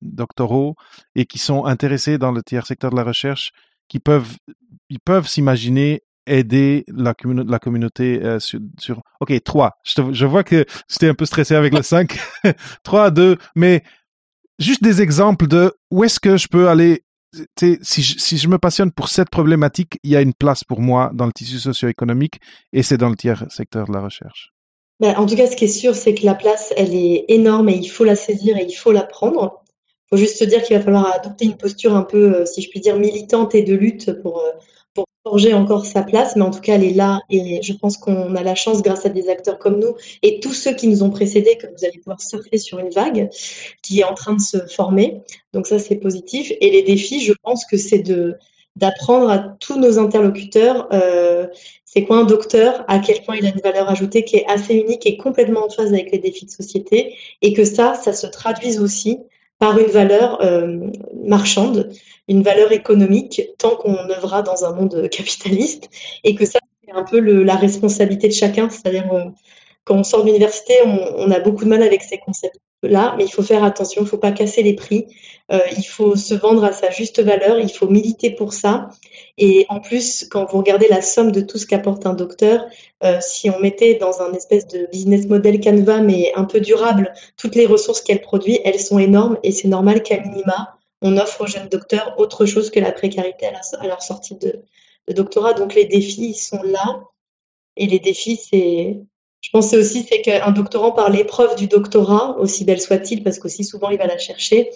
doctoraux 0.00 0.76
et 1.14 1.26
qui 1.26 1.38
sont 1.38 1.64
intéressés 1.64 2.18
dans 2.18 2.32
le 2.32 2.42
tiers 2.42 2.66
secteur 2.66 2.90
de 2.90 2.96
la 2.96 3.04
recherche, 3.04 3.52
qui 3.88 3.98
peuvent, 3.98 4.36
ils 4.88 5.00
peuvent 5.00 5.26
s'imaginer 5.26 6.02
aider 6.26 6.84
la, 6.88 7.14
communauté 7.14 8.20
euh, 8.22 8.38
sur, 8.40 9.02
Ok, 9.20 9.32
trois. 9.44 9.78
Je, 9.84 10.12
je 10.12 10.26
vois 10.26 10.44
que 10.44 10.64
j'étais 10.88 11.08
un 11.08 11.14
peu 11.14 11.26
stressé 11.26 11.54
avec 11.54 11.74
le 11.74 11.82
cinq. 11.82 12.18
trois, 12.82 13.10
deux. 13.10 13.36
Mais 13.56 13.82
juste 14.58 14.82
des 14.82 15.02
exemples 15.02 15.46
de 15.46 15.74
où 15.90 16.04
est-ce 16.04 16.20
que 16.20 16.36
je 16.36 16.48
peux 16.48 16.68
aller. 16.68 17.04
Si 17.56 18.02
je, 18.02 18.48
me 18.48 18.58
passionne 18.58 18.92
pour 18.92 19.08
cette 19.08 19.30
problématique, 19.30 19.98
il 20.02 20.10
y 20.10 20.16
a 20.16 20.20
une 20.20 20.34
place 20.34 20.64
pour 20.64 20.80
moi 20.80 21.10
dans 21.14 21.24
le 21.24 21.32
tissu 21.32 21.58
socio-économique 21.58 22.40
et 22.74 22.82
c'est 22.82 22.98
dans 22.98 23.08
le 23.08 23.16
tiers 23.16 23.46
secteur 23.48 23.86
de 23.86 23.92
la 23.94 24.00
recherche. 24.00 24.52
Ben, 25.00 25.16
en 25.16 25.24
tout 25.24 25.34
cas, 25.34 25.46
ce 25.46 25.56
qui 25.56 25.64
est 25.64 25.68
sûr, 25.68 25.94
c'est 25.94 26.14
que 26.14 26.26
la 26.26 26.34
place, 26.34 26.74
elle 26.76 26.94
est 26.94 27.24
énorme 27.28 27.70
et 27.70 27.74
il 27.74 27.88
faut 27.88 28.04
la 28.04 28.16
saisir 28.16 28.58
et 28.58 28.66
il 28.68 28.74
faut 28.74 28.92
la 28.92 29.02
prendre. 29.02 29.62
Il 30.06 30.08
faut 30.10 30.16
juste 30.18 30.38
se 30.38 30.44
dire 30.44 30.62
qu'il 30.62 30.76
va 30.76 30.82
falloir 30.82 31.10
adopter 31.10 31.46
une 31.46 31.56
posture 31.56 31.96
un 31.96 32.02
peu, 32.02 32.34
euh, 32.34 32.44
si 32.44 32.60
je 32.60 32.68
puis 32.68 32.80
dire, 32.80 32.98
militante 32.98 33.54
et 33.54 33.62
de 33.62 33.74
lutte 33.74 34.12
pour, 34.20 34.40
euh, 34.40 34.50
pour 34.50 34.81
forger 35.24 35.54
encore 35.54 35.86
sa 35.86 36.02
place, 36.02 36.34
mais 36.36 36.42
en 36.42 36.50
tout 36.50 36.60
cas, 36.60 36.74
elle 36.74 36.84
est 36.84 36.94
là 36.94 37.20
et 37.30 37.62
je 37.62 37.72
pense 37.72 37.96
qu'on 37.96 38.34
a 38.34 38.42
la 38.42 38.54
chance, 38.54 38.82
grâce 38.82 39.06
à 39.06 39.08
des 39.08 39.28
acteurs 39.28 39.58
comme 39.58 39.78
nous 39.78 39.94
et 40.22 40.40
tous 40.40 40.52
ceux 40.52 40.74
qui 40.74 40.88
nous 40.88 41.02
ont 41.02 41.10
précédés, 41.10 41.56
que 41.56 41.66
vous 41.66 41.84
allez 41.84 41.98
pouvoir 41.98 42.20
surfer 42.20 42.58
sur 42.58 42.78
une 42.78 42.90
vague 42.90 43.30
qui 43.82 44.00
est 44.00 44.04
en 44.04 44.14
train 44.14 44.34
de 44.34 44.40
se 44.40 44.66
former. 44.66 45.22
Donc 45.52 45.66
ça, 45.66 45.78
c'est 45.78 45.96
positif. 45.96 46.52
Et 46.60 46.70
les 46.70 46.82
défis, 46.82 47.20
je 47.20 47.32
pense 47.42 47.64
que 47.64 47.76
c'est 47.76 48.00
de 48.00 48.36
d'apprendre 48.74 49.28
à 49.28 49.38
tous 49.38 49.78
nos 49.78 49.98
interlocuteurs 49.98 50.88
euh, 50.94 51.46
c'est 51.94 52.04
quoi 52.04 52.16
un 52.16 52.24
docteur, 52.24 52.86
à 52.88 53.00
quel 53.00 53.22
point 53.22 53.36
il 53.36 53.44
a 53.44 53.50
une 53.50 53.60
valeur 53.60 53.90
ajoutée 53.90 54.24
qui 54.24 54.36
est 54.36 54.46
assez 54.46 54.74
unique 54.74 55.04
et 55.04 55.18
complètement 55.18 55.66
en 55.66 55.68
phase 55.68 55.92
avec 55.92 56.10
les 56.10 56.18
défis 56.18 56.46
de 56.46 56.50
société, 56.50 57.18
et 57.42 57.52
que 57.52 57.64
ça, 57.66 57.92
ça 57.92 58.14
se 58.14 58.26
traduise 58.26 58.80
aussi 58.80 59.18
par 59.62 59.78
une 59.78 59.92
valeur 59.92 60.42
euh, 60.42 60.90
marchande, 61.24 61.92
une 62.26 62.42
valeur 62.42 62.72
économique, 62.72 63.42
tant 63.58 63.76
qu'on 63.76 63.94
œuvrera 64.10 64.42
dans 64.42 64.64
un 64.64 64.72
monde 64.72 65.08
capitaliste, 65.16 65.88
et 66.24 66.34
que 66.34 66.44
ça, 66.44 66.58
c'est 66.84 66.92
un 66.92 67.04
peu 67.04 67.20
la 67.20 67.54
responsabilité 67.54 68.26
de 68.26 68.32
chacun. 68.32 68.68
C'est-à-dire, 68.70 69.08
euh, 69.12 69.26
quand 69.84 69.94
on 69.94 70.02
sort 70.02 70.22
de 70.22 70.26
l'université, 70.26 70.74
on, 70.84 71.30
a 71.30 71.38
beaucoup 71.38 71.62
de 71.62 71.68
mal 71.68 71.84
avec 71.84 72.02
ces 72.02 72.18
concepts-là, 72.82 73.14
mais 73.16 73.24
il 73.24 73.30
faut 73.30 73.42
faire 73.42 73.64
attention, 73.64 74.02
il 74.02 74.04
ne 74.04 74.08
faut 74.08 74.18
pas 74.18 74.32
casser 74.32 74.62
les 74.62 74.74
prix, 74.74 75.06
euh, 75.50 75.60
il 75.76 75.84
faut 75.84 76.16
se 76.16 76.34
vendre 76.34 76.64
à 76.64 76.72
sa 76.72 76.90
juste 76.90 77.20
valeur, 77.20 77.58
il 77.58 77.70
faut 77.70 77.88
militer 77.88 78.30
pour 78.30 78.52
ça. 78.52 78.88
Et 79.38 79.66
en 79.68 79.80
plus, 79.80 80.26
quand 80.30 80.44
vous 80.50 80.58
regardez 80.58 80.88
la 80.88 81.02
somme 81.02 81.32
de 81.32 81.40
tout 81.40 81.58
ce 81.58 81.66
qu'apporte 81.66 82.06
un 82.06 82.14
docteur, 82.14 82.66
euh, 83.04 83.18
si 83.20 83.50
on 83.50 83.58
mettait 83.60 83.94
dans 83.94 84.20
un 84.20 84.32
espèce 84.32 84.66
de 84.66 84.88
business 84.92 85.26
model 85.26 85.60
Canva, 85.60 86.00
mais 86.00 86.32
un 86.34 86.44
peu 86.44 86.60
durable, 86.60 87.12
toutes 87.36 87.54
les 87.54 87.66
ressources 87.66 88.00
qu'elle 88.00 88.20
produit, 88.20 88.60
elles 88.64 88.80
sont 88.80 88.98
énormes 88.98 89.38
et 89.42 89.52
c'est 89.52 89.68
normal 89.68 90.02
qu'à 90.02 90.20
minima, 90.20 90.78
on 91.00 91.16
offre 91.16 91.42
aux 91.42 91.46
jeunes 91.46 91.68
docteurs 91.68 92.14
autre 92.18 92.46
chose 92.46 92.70
que 92.70 92.80
la 92.80 92.92
précarité 92.92 93.46
à, 93.46 93.86
leur 93.86 94.02
sortie 94.02 94.36
de, 94.36 94.62
doctorat. 95.08 95.52
Donc 95.52 95.74
les 95.74 95.84
défis 95.84 96.34
sont 96.34 96.62
là. 96.62 97.02
Et 97.76 97.86
les 97.86 97.98
défis, 97.98 98.36
c'est, 98.36 99.00
je 99.42 99.50
pensais 99.50 99.76
aussi, 99.76 100.06
c'est 100.08 100.22
qu'un 100.22 100.52
doctorant 100.52 100.92
par 100.92 101.10
l'épreuve 101.10 101.56
du 101.56 101.66
doctorat, 101.66 102.38
aussi 102.38 102.64
belle 102.64 102.80
soit-il, 102.80 103.24
parce 103.24 103.40
qu'aussi 103.40 103.64
souvent 103.64 103.90
il 103.90 103.98
va 103.98 104.06
la 104.06 104.16
chercher, 104.16 104.70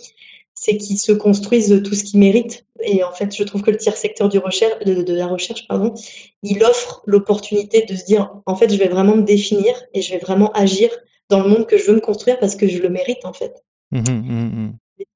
c'est 0.54 0.76
qu'ils 0.76 0.98
se 0.98 1.12
construisent 1.12 1.82
tout 1.84 1.94
ce 1.94 2.02
qu'ils 2.02 2.18
méritent. 2.18 2.66
Et 2.82 3.04
en 3.04 3.12
fait, 3.12 3.34
je 3.34 3.44
trouve 3.44 3.62
que 3.62 3.70
le 3.70 3.76
tiers 3.76 3.96
secteur 3.96 4.28
du 4.28 4.38
recherche, 4.38 4.84
de, 4.84 5.14
la 5.14 5.28
recherche, 5.28 5.68
pardon, 5.68 5.94
il 6.42 6.64
offre 6.64 7.02
l'opportunité 7.06 7.82
de 7.82 7.94
se 7.94 8.04
dire, 8.04 8.34
en 8.44 8.56
fait, 8.56 8.72
je 8.72 8.76
vais 8.76 8.88
vraiment 8.88 9.16
me 9.16 9.22
définir 9.22 9.72
et 9.94 10.02
je 10.02 10.12
vais 10.12 10.18
vraiment 10.18 10.50
agir 10.52 10.90
dans 11.30 11.42
le 11.42 11.48
monde 11.48 11.66
que 11.66 11.78
je 11.78 11.84
veux 11.84 11.94
me 11.94 12.00
construire 12.00 12.38
parce 12.40 12.56
que 12.56 12.66
je 12.66 12.78
le 12.78 12.88
mérite, 12.88 13.24
en 13.24 13.32
fait. 13.32 13.62
Mmh, 13.92 14.00
mmh, 14.00 14.12
mmh. 14.12 14.72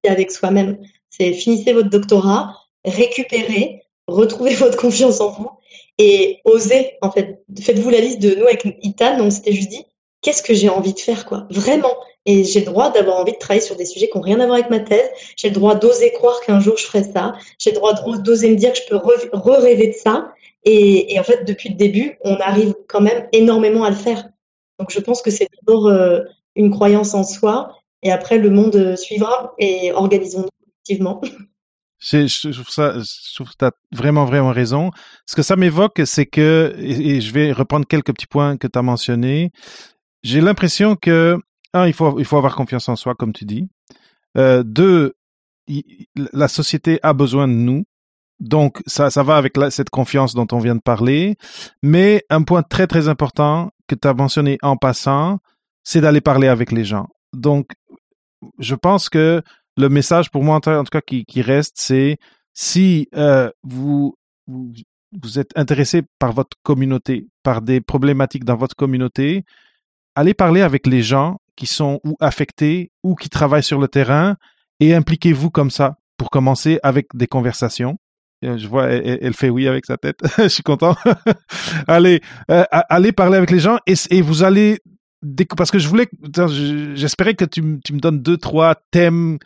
Avec 0.07 0.31
soi-même. 0.31 0.79
C'est 1.09 1.33
finissez 1.33 1.73
votre 1.73 1.91
doctorat, 1.91 2.55
récupérez, 2.85 3.83
retrouvez 4.07 4.55
votre 4.65 4.77
confiance 4.77 5.21
en 5.21 5.31
vous 5.31 5.51
et 6.03 6.41
osez, 6.47 6.93
en 7.03 7.11
fait. 7.11 7.45
Faites-vous 7.61 7.91
la 7.91 8.01
liste 8.01 8.23
de 8.23 8.35
nous 8.35 8.47
avec 8.47 8.67
Itan, 8.83 9.19
on 9.21 9.31
s'était 9.31 9.53
juste 9.53 9.69
dit, 9.69 9.85
qu'est-ce 10.23 10.43
que 10.43 10.55
j'ai 10.55 10.71
envie 10.71 10.95
de 10.95 10.99
faire, 10.99 11.27
quoi? 11.27 11.47
Vraiment. 11.51 11.95
Et 12.25 12.43
j'ai 12.45 12.61
le 12.61 12.67
droit 12.67 12.91
d'avoir 12.91 13.19
envie 13.19 13.33
de 13.33 13.39
travailler 13.39 13.61
sur 13.61 13.77
des 13.77 13.85
sujets 13.85 14.09
qui 14.09 14.17
n'ont 14.17 14.23
rien 14.23 14.41
à 14.41 14.47
voir 14.47 14.59
avec 14.59 14.71
ma 14.71 14.81
thèse. 14.81 15.11
J'ai 15.37 15.49
le 15.49 15.55
droit 15.55 15.75
d'oser 15.75 16.11
croire 16.13 16.41
qu'un 16.41 16.59
jour 16.59 16.79
je 16.79 16.87
ferai 16.87 17.05
ça. 17.05 17.35
J'ai 17.59 17.71
le 17.73 17.77
droit 17.77 17.93
d'oser 18.19 18.49
me 18.49 18.57
dire 18.57 18.73
que 18.73 18.79
je 18.79 18.89
peux 18.89 18.97
re-rêver 18.97 19.89
de 19.89 19.93
ça. 19.93 20.33
Et, 20.65 21.13
et, 21.13 21.21
en 21.21 21.23
fait, 21.23 21.45
depuis 21.45 21.69
le 21.69 21.75
début, 21.75 22.19
on 22.23 22.37
arrive 22.37 22.75
quand 22.89 23.03
même 23.03 23.29
énormément 23.33 23.85
à 23.85 23.91
le 23.91 23.97
faire. 23.97 24.27
Donc, 24.79 24.91
je 24.91 25.01
pense 25.01 25.21
que 25.21 25.31
c'est 25.31 25.49
d'abord 25.61 25.87
euh, 25.87 26.21
une 26.57 26.71
croyance 26.71 27.13
en 27.13 27.25
soi. 27.25 27.77
Et 28.03 28.11
après, 28.11 28.39
le 28.39 28.49
monde 28.49 28.77
euh, 28.77 28.97
suivra 28.97 29.55
et 29.59 29.93
organisons-nous 29.93 30.49
effectivement. 30.79 31.21
Je, 32.01 32.51
trouve 32.51 32.71
ça, 32.71 32.95
je 32.99 33.35
trouve 33.35 33.51
que 33.51 33.57
tu 33.59 33.65
as 33.65 33.73
vraiment, 33.93 34.25
vraiment 34.25 34.53
raison. 34.53 34.91
Ce 35.27 35.37
que 35.37 35.43
ça 35.43 35.57
m'évoque, 35.57 36.01
c'est 36.07 36.27
que, 36.27 36.75
et, 36.79 37.17
et, 37.17 37.21
je 37.21 37.33
vais 37.33 37.53
reprendre 37.53 37.87
quelques 37.87 38.13
petits 38.15 38.27
points 38.27 38.57
que 38.57 38.67
tu 38.67 38.79
as 38.79 38.83
mentionnés, 38.83 39.51
j'ai 40.23 40.41
l'impression 40.41 40.97
que 40.97 41.39
un, 41.73 41.87
il 41.87 41.93
faut, 41.93 42.19
il 42.19 42.25
faut 42.25 42.37
avoir 42.37 42.57
confiance 42.57 42.89
en 42.89 42.97
soi, 42.97 43.15
comme 43.15 43.33
tu 43.33 43.45
dis. 43.45 43.69
Euh, 44.37 44.63
deux, 44.65 45.15
la 46.33 46.49
société 46.49 46.99
a 47.03 47.13
besoin 47.13 47.49
de 47.49 47.53
nous. 47.53 47.85
Donc, 48.41 48.83
ça, 48.87 49.11
ça 49.11 49.23
va 49.23 49.37
avec 49.37 49.55
cette 49.71 49.91
confiance 49.91 50.35
dont 50.35 50.47
on 50.53 50.59
vient 50.59 50.75
de 50.75 50.81
parler. 50.81 51.37
Mais 51.83 52.25
un 52.31 52.43
point 52.43 52.63
très, 52.63 52.87
très 52.87 53.09
important 53.09 53.71
que 53.87 53.95
tu 53.95 54.09
as 54.09 54.15
mentionné 54.15 54.59
en 54.63 54.77
passant, 54.77 55.39
c'est 55.85 56.01
d'aller 56.01 56.21
parler 56.21 56.49
avec 56.49 56.73
les 56.73 56.85
gens. 56.85 57.09
Donc, 57.33 57.73
je 58.59 58.75
pense 58.75 59.09
que 59.09 59.43
le 59.81 59.89
message 59.89 60.31
pour 60.31 60.45
moi, 60.45 60.57
en 60.57 60.61
tout 60.61 60.91
cas, 60.91 61.01
qui, 61.01 61.43
reste, 61.43 61.77
c'est 61.77 62.19
si 62.53 63.09
euh, 63.15 63.51
vous, 63.63 64.17
vous, 64.47 64.73
vous 65.21 65.39
êtes 65.39 65.51
intéressé 65.57 66.03
par 66.19 66.33
votre 66.33 66.57
communauté, 66.63 67.27
par 67.43 67.63
des 67.63 67.81
problématiques 67.81 68.45
dans 68.45 68.57
votre 68.57 68.77
communauté, 68.77 69.45
allez 70.15 70.35
parler 70.35 70.63
avec 70.63 70.87
les 70.87 71.03
gens 71.03 71.39
qui 71.57 71.67
sont 71.67 72.01
ou 72.05 72.17
affectés 72.21 72.91
ou 73.03 73.15
qui 73.15 73.29
travaillent 73.29 73.63
sur 73.63 73.81
le 73.81 73.89
terrain 73.89 74.37
et 74.79 74.95
impliquez-vous 74.95 75.51
comme 75.51 75.71
ça 75.71 75.99
pour 76.17 76.31
commencer 76.31 76.79
avec 76.83 77.09
des 77.15 77.27
conversations. 77.27 77.99
Euh, 78.45 78.57
je 78.57 78.67
vois, 78.67 78.89
elle, 78.89 79.35
fait 79.35 79.51
oui 79.51 79.69
avec 79.69 79.85
sa 79.85 79.99
tête. 79.99 80.21
je 80.39 80.49
suis 80.49 80.63
content. 80.63 80.97
allez, 81.87 82.23
euh, 82.51 82.65
allez 82.71 83.13
parler 83.13 83.37
avec 83.37 83.51
les 83.51 83.61
gens 83.61 83.79
et, 83.87 84.23
vous 84.23 84.43
allez 84.43 84.79
parce 85.55 85.71
que 85.71 85.79
je 85.79 85.87
voulais, 85.87 86.09
j'espérais 86.95 87.35
que 87.35 87.45
tu, 87.45 87.63
tu, 87.85 87.93
me 87.93 87.99
donnes 87.99 88.23
deux 88.23 88.39
trois 88.39 88.75
thèmes 88.91 89.39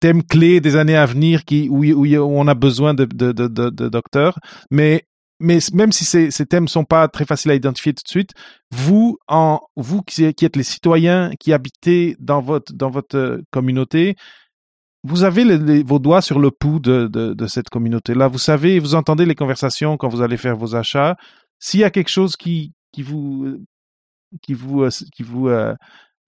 thèmes 0.00 0.22
clés 0.22 0.60
des 0.60 0.76
années 0.76 0.96
à 0.96 1.06
venir 1.06 1.44
qui 1.44 1.68
où, 1.68 1.84
où 1.84 2.06
on 2.16 2.46
a 2.46 2.54
besoin 2.54 2.94
de, 2.94 3.04
de, 3.04 3.32
de, 3.32 3.88
docteurs. 3.88 4.38
Mais 4.70 5.04
mais 5.40 5.58
même 5.72 5.92
si 5.92 6.04
ces, 6.04 6.32
ces 6.32 6.46
thèmes 6.46 6.66
sont 6.66 6.84
pas 6.84 7.06
très 7.06 7.24
faciles 7.24 7.52
à 7.52 7.54
identifier 7.54 7.92
tout 7.92 8.02
de 8.04 8.08
suite, 8.08 8.32
vous, 8.72 9.18
en, 9.28 9.60
vous 9.76 10.02
qui, 10.02 10.24
êtes 10.24 10.56
les 10.56 10.64
citoyens 10.64 11.30
qui 11.38 11.52
habitez 11.52 12.16
dans 12.18 12.40
votre, 12.40 12.72
dans 12.72 12.90
votre 12.90 13.16
euh, 13.16 13.42
communauté, 13.52 14.16
vous 15.04 15.22
avez 15.22 15.44
vos 15.84 16.00
doigts 16.00 16.22
sur 16.22 16.40
le 16.40 16.50
pouls 16.50 16.80
de, 16.80 17.06
de, 17.06 17.34
de 17.34 17.46
cette 17.46 17.68
communauté-là. 17.68 18.26
Vous 18.26 18.38
savez, 18.38 18.80
vous 18.80 18.96
entendez 18.96 19.26
les 19.26 19.36
conversations 19.36 19.96
quand 19.96 20.08
vous 20.08 20.22
allez 20.22 20.36
faire 20.36 20.56
vos 20.56 20.74
achats. 20.74 21.16
S'il 21.60 21.80
y 21.80 21.84
a 21.84 21.90
quelque 21.90 22.10
chose 22.10 22.36
qui, 22.36 22.72
qui 22.92 23.02
vous, 23.02 23.58
qui 24.42 24.54
vous, 24.54 24.82
euh, 24.82 24.90
qui 25.14 25.22
vous, 25.22 25.48
euh, 25.48 25.74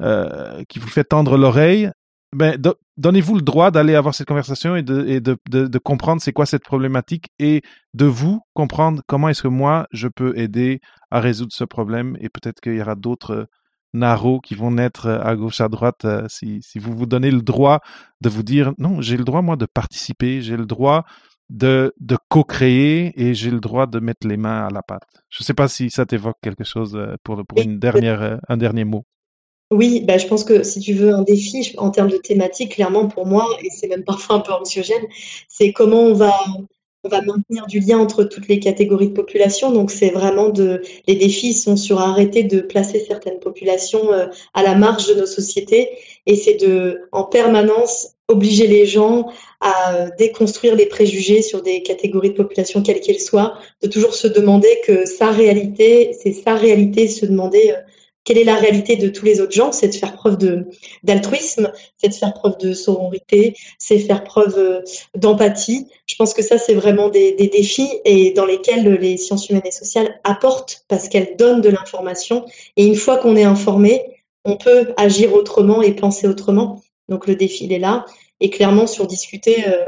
euh, 0.02 0.62
qui 0.68 0.78
vous 0.78 0.88
fait 0.88 1.04
tendre 1.04 1.36
l'oreille, 1.36 1.90
ben, 2.32 2.60
donnez-vous 2.96 3.34
le 3.34 3.42
droit 3.42 3.70
d'aller 3.70 3.94
avoir 3.94 4.14
cette 4.14 4.28
conversation 4.28 4.76
et 4.76 4.82
de, 4.82 5.06
et 5.06 5.20
de, 5.20 5.36
de, 5.48 5.66
de 5.66 5.78
comprendre 5.78 6.22
c'est 6.22 6.32
quoi 6.32 6.46
cette 6.46 6.64
problématique 6.64 7.26
et 7.38 7.62
de 7.94 8.04
vous 8.06 8.40
comprendre 8.54 9.02
comment 9.06 9.28
est-ce 9.28 9.42
que 9.42 9.48
moi 9.48 9.86
je 9.92 10.08
peux 10.08 10.38
aider 10.38 10.80
à 11.10 11.20
résoudre 11.20 11.52
ce 11.52 11.64
problème 11.64 12.16
et 12.20 12.28
peut-être 12.28 12.60
qu'il 12.60 12.76
y 12.76 12.82
aura 12.82 12.94
d'autres 12.94 13.48
narrows 13.92 14.40
qui 14.40 14.54
vont 14.54 14.70
naître 14.70 15.06
euh, 15.06 15.20
à 15.20 15.36
gauche, 15.36 15.60
à 15.60 15.68
droite, 15.68 16.04
euh, 16.04 16.26
si, 16.28 16.60
si 16.62 16.78
vous 16.78 16.96
vous 16.96 17.06
donnez 17.06 17.30
le 17.30 17.42
droit 17.42 17.80
de 18.20 18.28
vous 18.28 18.42
dire, 18.42 18.72
non, 18.78 19.00
j'ai 19.00 19.16
le 19.16 19.24
droit, 19.24 19.42
moi, 19.42 19.56
de 19.56 19.66
participer, 19.66 20.42
j'ai 20.42 20.56
le 20.56 20.66
droit 20.66 21.04
de, 21.48 21.92
de 21.98 22.16
co-créer 22.28 23.12
et 23.20 23.34
j'ai 23.34 23.50
le 23.50 23.60
droit 23.60 23.86
de 23.86 23.98
mettre 23.98 24.26
les 24.26 24.36
mains 24.36 24.66
à 24.66 24.70
la 24.70 24.82
pâte. 24.82 25.02
Je 25.28 25.42
ne 25.42 25.44
sais 25.44 25.54
pas 25.54 25.68
si 25.68 25.90
ça 25.90 26.06
t'évoque 26.06 26.38
quelque 26.42 26.64
chose 26.64 26.94
euh, 26.96 27.16
pour, 27.24 27.44
pour 27.46 27.58
une 27.60 27.78
dernière, 27.78 28.38
un 28.48 28.56
dernier 28.56 28.84
mot. 28.84 29.04
Oui, 29.70 30.00
bah, 30.00 30.18
je 30.18 30.26
pense 30.26 30.42
que 30.42 30.64
si 30.64 30.80
tu 30.80 30.94
veux 30.94 31.14
un 31.14 31.22
défi 31.22 31.74
en 31.78 31.90
termes 31.90 32.10
de 32.10 32.16
thématique, 32.16 32.74
clairement 32.74 33.06
pour 33.06 33.24
moi, 33.26 33.46
et 33.62 33.70
c'est 33.70 33.86
même 33.86 34.02
parfois 34.02 34.36
un 34.36 34.40
peu 34.40 34.52
anxiogène, 34.52 35.06
c'est 35.48 35.72
comment 35.72 36.02
on 36.02 36.14
va 36.14 36.34
on 37.02 37.08
va 37.08 37.22
maintenir 37.22 37.66
du 37.66 37.80
lien 37.80 37.98
entre 37.98 38.24
toutes 38.24 38.48
les 38.48 38.60
catégories 38.60 39.08
de 39.08 39.14
population. 39.14 39.72
Donc, 39.72 39.90
c'est 39.90 40.10
vraiment 40.10 40.50
de, 40.50 40.82
les 41.06 41.14
défis 41.14 41.54
sont 41.54 41.76
sur 41.76 41.98
arrêter 41.98 42.44
de 42.44 42.60
placer 42.60 43.02
certaines 43.06 43.38
populations 43.38 44.12
euh, 44.12 44.26
à 44.52 44.62
la 44.62 44.74
marge 44.74 45.06
de 45.08 45.14
nos 45.14 45.26
sociétés. 45.26 45.88
Et 46.26 46.36
c'est 46.36 46.54
de, 46.54 47.08
en 47.12 47.24
permanence, 47.24 48.16
obliger 48.28 48.66
les 48.66 48.84
gens 48.84 49.30
à 49.60 50.10
déconstruire 50.18 50.76
les 50.76 50.86
préjugés 50.86 51.42
sur 51.42 51.62
des 51.62 51.82
catégories 51.82 52.30
de 52.30 52.34
population, 52.34 52.82
quelles 52.82 53.00
qu'elles 53.00 53.20
soient, 53.20 53.58
de 53.82 53.88
toujours 53.88 54.14
se 54.14 54.28
demander 54.28 54.68
que 54.84 55.06
sa 55.06 55.30
réalité, 55.30 56.12
c'est 56.22 56.32
sa 56.32 56.54
réalité, 56.54 57.08
se 57.08 57.24
demander 57.24 57.72
euh, 57.74 57.80
quelle 58.24 58.38
est 58.38 58.44
la 58.44 58.56
réalité 58.56 58.96
de 58.96 59.08
tous 59.08 59.24
les 59.24 59.40
autres 59.40 59.52
gens? 59.52 59.72
C'est 59.72 59.88
de 59.88 59.94
faire 59.94 60.14
preuve 60.14 60.38
d'altruisme, 61.02 61.72
c'est 61.96 62.08
de 62.08 62.14
faire 62.14 62.34
preuve 62.34 62.58
de 62.58 62.74
sororité, 62.74 63.54
c'est 63.78 63.98
faire 63.98 64.24
preuve 64.24 64.58
euh, 64.58 64.80
d'empathie. 65.16 65.86
Je 66.06 66.16
pense 66.16 66.34
que 66.34 66.42
ça, 66.42 66.58
c'est 66.58 66.74
vraiment 66.74 67.08
des, 67.08 67.32
des, 67.32 67.48
défis 67.48 67.88
et 68.04 68.32
dans 68.32 68.44
lesquels 68.44 68.94
les 68.94 69.16
sciences 69.16 69.48
humaines 69.48 69.62
et 69.64 69.70
sociales 69.70 70.20
apportent 70.24 70.84
parce 70.88 71.08
qu'elles 71.08 71.36
donnent 71.38 71.62
de 71.62 71.70
l'information. 71.70 72.44
Et 72.76 72.86
une 72.86 72.96
fois 72.96 73.16
qu'on 73.16 73.36
est 73.36 73.44
informé, 73.44 74.02
on 74.44 74.56
peut 74.56 74.92
agir 74.96 75.34
autrement 75.34 75.82
et 75.82 75.92
penser 75.92 76.26
autrement. 76.26 76.82
Donc 77.08 77.26
le 77.26 77.34
défi, 77.34 77.64
il 77.64 77.72
est 77.72 77.78
là. 77.78 78.04
Et 78.40 78.50
clairement, 78.50 78.86
sur 78.86 79.06
discuter, 79.06 79.68
euh, 79.68 79.86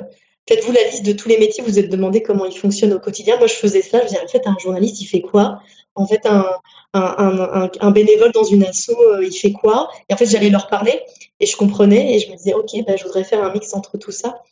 faites-vous 0.49 0.73
la 0.73 0.85
liste 0.85 1.05
de 1.05 1.13
tous 1.13 1.29
les 1.29 1.39
métiers, 1.39 1.65
vous 1.65 1.79
êtes 1.79 1.89
demandé 1.89 2.23
comment 2.23 2.45
ils 2.45 2.57
fonctionnent 2.57 2.93
au 2.93 3.01
quotidien. 3.01 3.39
Moi, 3.39 3.47
je 3.47 3.55
faisais 3.55 3.83
ça. 3.83 4.01
Je 4.03 4.09
disais, 4.09 4.21
en 4.23 4.29
fait, 4.29 4.47
un 4.47 4.57
journaliste, 4.61 5.01
il 5.01 5.07
fait 5.07 5.23
quoi? 5.23 5.61
En 5.95 6.07
fait, 6.07 6.25
un, 6.27 6.47
un, 6.95 7.71
un, 7.81 7.91
bénévole 7.91 8.33
dans 8.33 8.45
une 8.45 8.65
asso, 8.65 8.91
euh, 8.91 9.25
il 9.25 9.33
fait 9.33 9.53
quoi? 9.53 9.91
Et 10.09 10.15
en 10.15 10.17
fait, 10.17 10.27
j'allais 10.27 10.51
leur 10.51 10.69
parler 10.69 11.01
et 11.41 11.47
je 11.47 11.57
comprenais 11.57 12.15
et 12.15 12.19
je 12.19 12.31
me 12.31 12.37
disais, 12.37 12.55
OK, 12.55 12.71
bah, 12.87 12.97
je 12.97 13.05
voudrais 13.05 13.25
faire 13.25 13.45
un 13.45 13.53
mix 13.53 13.75
entre 13.75 13.99
tout 13.99 14.11
ça. 14.11 14.43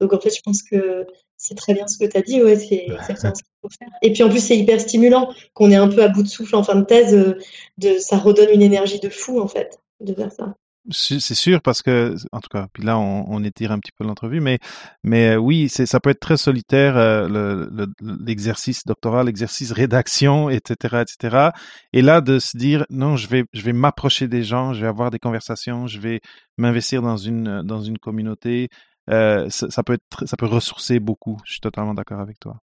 Donc, 0.00 0.12
en 0.12 0.20
fait, 0.20 0.34
je 0.34 0.40
pense 0.42 0.62
que 0.62 1.06
c'est 1.36 1.56
très 1.56 1.74
bien 1.74 1.86
ce 1.86 1.98
que 1.98 2.04
tu 2.04 2.16
as 2.16 2.22
dit. 2.22 2.42
Ouais, 2.42 2.56
c'est 2.56 2.86
exactement 2.86 3.34
ce 3.34 3.42
qu'il 3.42 3.52
faut 3.62 3.68
faire. 3.68 3.88
Et 4.02 4.12
puis, 4.12 4.22
en 4.22 4.28
plus, 4.28 4.44
c'est 4.44 4.56
hyper 4.56 4.80
stimulant 4.80 5.32
qu'on 5.54 5.70
est 5.70 5.76
un 5.76 5.88
peu 5.88 6.02
à 6.02 6.08
bout 6.08 6.22
de 6.22 6.28
souffle 6.28 6.56
en 6.56 6.62
fin 6.62 6.74
de 6.74 6.84
thèse. 6.84 7.14
Euh, 7.14 7.38
de, 7.78 7.98
ça 7.98 8.16
redonne 8.16 8.50
une 8.50 8.62
énergie 8.62 9.00
de 9.00 9.08
fou, 9.08 9.40
en 9.40 9.48
fait, 9.48 9.80
de 10.00 10.14
faire 10.14 10.32
ça. 10.32 10.54
C'est 10.90 11.34
sûr 11.34 11.60
parce 11.60 11.82
que, 11.82 12.14
en 12.32 12.40
tout 12.40 12.48
cas, 12.50 12.66
puis 12.72 12.82
là 12.82 12.98
on, 12.98 13.24
on 13.28 13.44
étire 13.44 13.72
un 13.72 13.78
petit 13.78 13.92
peu 13.92 14.04
l'entrevue, 14.04 14.40
mais 14.40 14.58
mais 15.04 15.30
euh, 15.30 15.36
oui, 15.36 15.68
ça 15.68 16.00
peut 16.00 16.10
être 16.10 16.20
très 16.20 16.36
solitaire 16.36 16.96
euh, 16.96 17.86
l'exercice 18.00 18.82
le, 18.86 18.90
doctoral, 18.90 19.26
l'exercice 19.26 19.72
rédaction, 19.72 20.50
etc., 20.50 21.02
etc. 21.02 21.50
Et 21.92 22.02
là 22.02 22.20
de 22.20 22.38
se 22.38 22.56
dire 22.56 22.84
non, 22.90 23.16
je 23.16 23.28
vais 23.28 23.44
je 23.52 23.62
vais 23.62 23.72
m'approcher 23.72 24.28
des 24.28 24.42
gens, 24.42 24.72
je 24.72 24.80
vais 24.80 24.86
avoir 24.88 25.10
des 25.10 25.18
conversations, 25.18 25.86
je 25.86 26.00
vais 26.00 26.20
m'investir 26.56 27.02
dans 27.02 27.16
une 27.16 27.62
dans 27.62 27.82
une 27.82 27.98
communauté, 27.98 28.68
euh, 29.10 29.48
ça, 29.50 29.82
peut 29.82 29.94
être 29.94 30.26
ça 30.26 30.36
peut 30.36 30.46
ressourcer 30.46 31.00
beaucoup. 31.00 31.38
Je 31.44 31.52
suis 31.52 31.60
totalement 31.60 31.94
d'accord 31.94 32.20
avec 32.20 32.38
toi. 32.38 32.60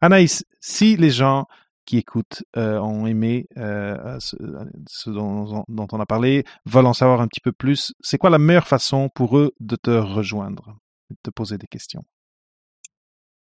Anaïs, 0.00 0.44
si 0.60 0.96
les 0.96 1.10
gens 1.10 1.46
qui 1.86 1.98
écoutent 1.98 2.44
euh, 2.56 2.78
ont 2.78 3.06
aimé 3.06 3.46
euh, 3.56 4.18
ce, 4.20 5.10
dont, 5.10 5.64
on 5.68 6.00
a 6.00 6.06
parlé, 6.06 6.44
veulent 6.66 6.86
en 6.86 6.92
savoir 6.92 7.20
un 7.20 7.28
petit 7.28 7.40
peu 7.40 7.52
plus, 7.52 7.92
c'est 8.00 8.18
quoi 8.18 8.30
la 8.30 8.38
meilleure 8.38 8.68
façon 8.68 9.08
pour 9.08 9.38
eux 9.38 9.52
de 9.60 9.76
te 9.76 9.90
rejoindre, 9.90 10.78
de 11.10 11.16
te 11.22 11.30
poser 11.30 11.58
des 11.58 11.66
questions? 11.66 12.04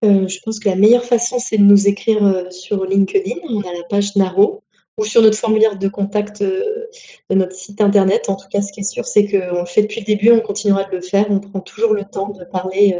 Euh, 0.05 0.27
Je 0.27 0.39
pense 0.43 0.59
que 0.59 0.69
la 0.69 0.75
meilleure 0.75 1.03
façon, 1.03 1.37
c'est 1.39 1.57
de 1.57 1.63
nous 1.63 1.87
écrire 1.87 2.51
sur 2.51 2.85
LinkedIn. 2.85 3.35
On 3.49 3.61
a 3.61 3.73
la 3.73 3.83
page 3.89 4.15
Naro 4.15 4.63
ou 4.99 5.05
sur 5.05 5.21
notre 5.21 5.37
formulaire 5.37 5.77
de 5.77 5.87
contact 5.87 6.43
de 6.43 7.35
notre 7.35 7.53
site 7.53 7.81
internet. 7.81 8.29
En 8.29 8.35
tout 8.35 8.47
cas, 8.51 8.61
ce 8.61 8.71
qui 8.71 8.81
est 8.81 8.83
sûr, 8.83 9.05
c'est 9.05 9.25
qu'on 9.25 9.61
le 9.61 9.65
fait 9.65 9.81
depuis 9.81 10.01
le 10.01 10.05
début, 10.05 10.31
on 10.31 10.41
continuera 10.41 10.83
de 10.83 10.95
le 10.95 11.01
faire. 11.01 11.25
On 11.29 11.39
prend 11.39 11.61
toujours 11.61 11.93
le 11.93 12.03
temps 12.03 12.29
de 12.29 12.43
parler 12.43 12.95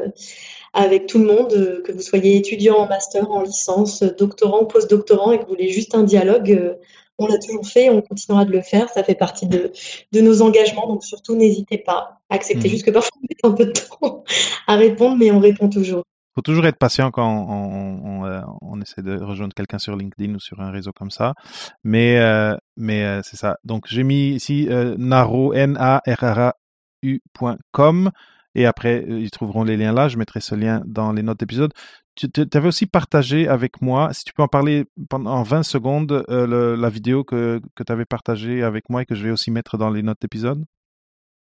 avec 0.74 1.08
tout 1.08 1.20
le 1.20 1.26
monde, 1.26 1.54
euh, 1.54 1.82
que 1.82 1.92
vous 1.92 2.02
soyez 2.02 2.38
étudiant 2.38 2.78
en 2.78 2.88
master, 2.88 3.30
en 3.32 3.42
licence, 3.42 4.04
doctorant, 4.04 4.66
post-doctorant 4.66 5.32
et 5.32 5.40
que 5.40 5.44
vous 5.44 5.50
voulez 5.50 5.70
juste 5.70 5.96
un 5.96 6.04
dialogue. 6.04 6.52
Euh, 6.52 6.76
on 7.18 7.28
l'a 7.28 7.38
toujours 7.38 7.68
fait, 7.68 7.90
on 7.90 8.02
continuera 8.02 8.46
de 8.46 8.52
le 8.52 8.62
faire, 8.62 8.88
ça 8.90 9.04
fait 9.04 9.16
partie 9.16 9.46
de, 9.46 9.74
de 10.14 10.22
nos 10.22 10.42
engagements, 10.42 10.88
donc 10.88 11.04
surtout 11.04 11.36
n'hésitez 11.36 11.78
pas. 11.78 12.20
Acceptez 12.30 12.70
mmh. 12.70 12.72
juste 12.72 12.86
que 12.86 12.92
parfois 12.92 13.12
on 13.18 13.22
met 13.22 13.38
un 13.44 13.52
peu 13.52 13.66
de 13.66 13.72
temps 13.74 14.24
à 14.68 14.76
répondre, 14.78 15.18
mais 15.18 15.30
on 15.32 15.40
répond 15.40 15.68
toujours 15.68 16.04
faut 16.36 16.42
toujours 16.42 16.66
être 16.66 16.78
patient 16.78 17.12
quand 17.12 18.26
euh, 18.26 18.42
on, 18.62 18.82
essaie 18.82 19.02
de 19.02 19.22
rejoindre 19.22 19.54
quelqu'un 19.54 19.80
sur 19.80 19.96
LinkedIn 19.96 20.36
ou 20.36 20.40
sur 20.40 20.62
un 20.62 20.72
réseau 20.72 20.92
comme 20.94 21.12
ça. 21.12 21.34
Mais, 21.84 22.20
euh, 22.20 22.56
mais 22.78 23.22
c'est 23.24 23.38
ça. 23.38 23.58
Donc, 23.64 23.86
j'ai 23.88 24.04
mis 24.04 24.30
ici 24.30 24.68
euh, 24.70 24.96
u.com. 27.02 28.12
Et 28.56 28.66
après, 28.66 29.06
euh, 29.08 29.20
ils 29.20 29.32
trouveront 29.32 29.64
les 29.64 29.78
liens 29.78 29.94
là. 29.94 30.08
Je 30.08 30.18
mettrai 30.18 30.42
ce 30.42 30.56
lien 30.56 30.82
dans 30.86 31.12
les 31.14 31.24
notes 31.24 31.40
d'épisode. 31.40 31.72
Tu 32.16 32.30
avais 32.54 32.68
aussi 32.68 32.86
partagé 32.86 33.48
avec 33.48 33.82
moi, 33.82 34.12
si 34.12 34.26
tu 34.26 34.34
peux 34.34 34.44
en 34.44 34.50
parler 34.50 34.86
pendant 35.10 35.42
20 35.42 35.64
secondes, 35.64 36.26
euh, 36.30 36.76
la 36.76 36.90
vidéo 36.90 37.24
que, 37.24 37.62
que 37.76 37.84
tu 37.84 37.92
avais 37.94 38.06
partagée 38.06 38.62
avec 38.62 38.90
moi 38.90 39.04
et 39.04 39.06
que 39.06 39.16
je 39.16 39.24
vais 39.24 39.32
aussi 39.32 39.52
mettre 39.52 39.78
dans 39.78 39.90
les 39.90 40.04
notes 40.04 40.20
d'épisode? 40.22 40.66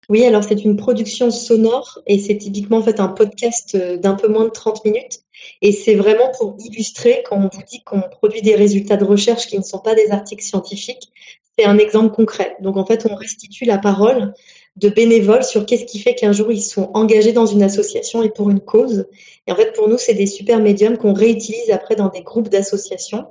Oui, 0.09 0.25
alors 0.25 0.43
c'est 0.43 0.65
une 0.65 0.75
production 0.75 1.29
sonore 1.29 1.99
et 2.07 2.17
c'est 2.17 2.37
typiquement 2.37 2.77
en 2.77 2.81
fait 2.81 2.99
un 2.99 3.09
podcast 3.09 3.75
euh, 3.75 3.97
d'un 3.97 4.15
peu 4.15 4.27
moins 4.27 4.45
de 4.45 4.49
30 4.49 4.83
minutes. 4.83 5.19
Et 5.61 5.71
c'est 5.71 5.93
vraiment 5.93 6.31
pour 6.37 6.57
illustrer 6.59 7.23
quand 7.29 7.37
on 7.37 7.49
vous 7.55 7.63
dit 7.69 7.83
qu'on 7.83 8.01
produit 8.01 8.41
des 8.41 8.55
résultats 8.55 8.97
de 8.97 9.05
recherche 9.05 9.45
qui 9.45 9.57
ne 9.57 9.63
sont 9.63 9.77
pas 9.77 9.93
des 9.93 10.09
articles 10.09 10.43
scientifiques. 10.43 11.11
C'est 11.57 11.65
un 11.65 11.77
exemple 11.77 12.13
concret. 12.13 12.55
Donc 12.59 12.75
en 12.75 12.85
fait, 12.85 13.05
on 13.07 13.15
restitue 13.15 13.65
la 13.65 13.77
parole 13.77 14.33
de 14.77 14.89
bénévoles 14.89 15.43
sur 15.43 15.65
qu'est-ce 15.67 15.85
qui 15.85 15.99
fait 15.99 16.15
qu'un 16.15 16.31
jour 16.31 16.51
ils 16.51 16.61
sont 16.61 16.89
engagés 16.95 17.33
dans 17.33 17.45
une 17.45 17.61
association 17.61 18.23
et 18.23 18.29
pour 18.29 18.49
une 18.49 18.61
cause. 18.61 19.05
Et 19.45 19.51
en 19.51 19.55
fait, 19.55 19.73
pour 19.73 19.87
nous, 19.89 19.99
c'est 19.99 20.15
des 20.15 20.25
super 20.25 20.59
médiums 20.59 20.97
qu'on 20.97 21.13
réutilise 21.13 21.69
après 21.69 21.95
dans 21.95 22.09
des 22.09 22.23
groupes 22.23 22.49
d'associations 22.49 23.27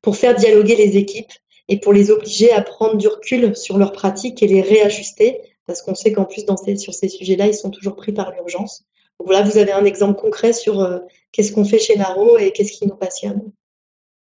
pour 0.00 0.16
faire 0.16 0.36
dialoguer 0.36 0.76
les 0.76 0.96
équipes 0.96 1.32
et 1.68 1.80
pour 1.80 1.92
les 1.92 2.12
obliger 2.12 2.52
à 2.52 2.62
prendre 2.62 2.96
du 2.96 3.08
recul 3.08 3.56
sur 3.56 3.78
leurs 3.78 3.92
pratiques 3.92 4.42
et 4.42 4.46
les 4.46 4.60
réajuster 4.60 5.40
parce 5.70 5.82
qu'on 5.82 5.94
sait 5.94 6.12
qu'en 6.12 6.24
plus, 6.24 6.44
sur 6.78 6.92
ces 6.92 7.08
sujets-là, 7.08 7.46
ils 7.46 7.54
sont 7.54 7.70
toujours 7.70 7.94
pris 7.94 8.10
par 8.10 8.32
l'urgence. 8.32 8.82
Donc 9.20 9.28
voilà, 9.28 9.42
vous 9.42 9.56
avez 9.56 9.70
un 9.70 9.84
exemple 9.84 10.20
concret 10.20 10.52
sur 10.52 10.80
euh, 10.80 10.98
qu'est-ce 11.30 11.52
qu'on 11.52 11.64
fait 11.64 11.78
chez 11.78 11.96
Naro 11.96 12.38
et 12.38 12.50
qu'est-ce 12.50 12.72
qui 12.72 12.88
nous 12.88 12.96
passionne. 12.96 13.40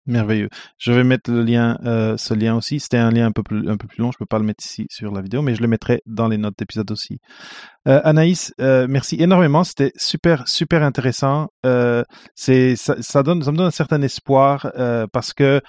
Merveilleux. 0.06 0.50
Je 0.78 0.92
vais 0.92 1.04
mettre 1.04 1.32
euh, 1.32 2.16
ce 2.16 2.34
lien 2.36 2.56
aussi. 2.56 2.80
C'était 2.80 2.98
un 2.98 3.10
lien 3.10 3.26
un 3.26 3.32
peu 3.32 3.42
plus, 3.42 3.64
long. 3.64 4.12
Je 4.12 4.20
peux 4.20 4.28
pas 4.28 4.38
le 4.38 4.46
mettre 4.46 4.64
ici 4.64 4.86
sur 4.92 5.12
la 5.12 5.22
vidéo, 5.22 5.42
mais 5.42 5.56
je 5.56 5.62
le 5.64 5.68
mettrai 5.68 6.04
dans 6.06 6.28
les 6.28 6.38
notes 6.38 6.60
d'épisode 6.60 6.92
aussi. 6.92 7.18
Euh, 7.88 8.02
Anaïs, 8.04 8.54
merci 8.60 9.16
énormément. 9.20 9.64
C'était 9.64 9.94
super, 9.96 10.48
super 10.48 10.84
intéressant. 10.84 11.48
Ça, 11.64 12.04
donne, 13.24 13.42
ça 13.42 13.52
me 13.52 13.58
donne 13.58 13.68
un 13.68 13.72
certain 13.72 14.04
espoir 14.04 14.72
parce 15.12 15.34
que 15.34 15.60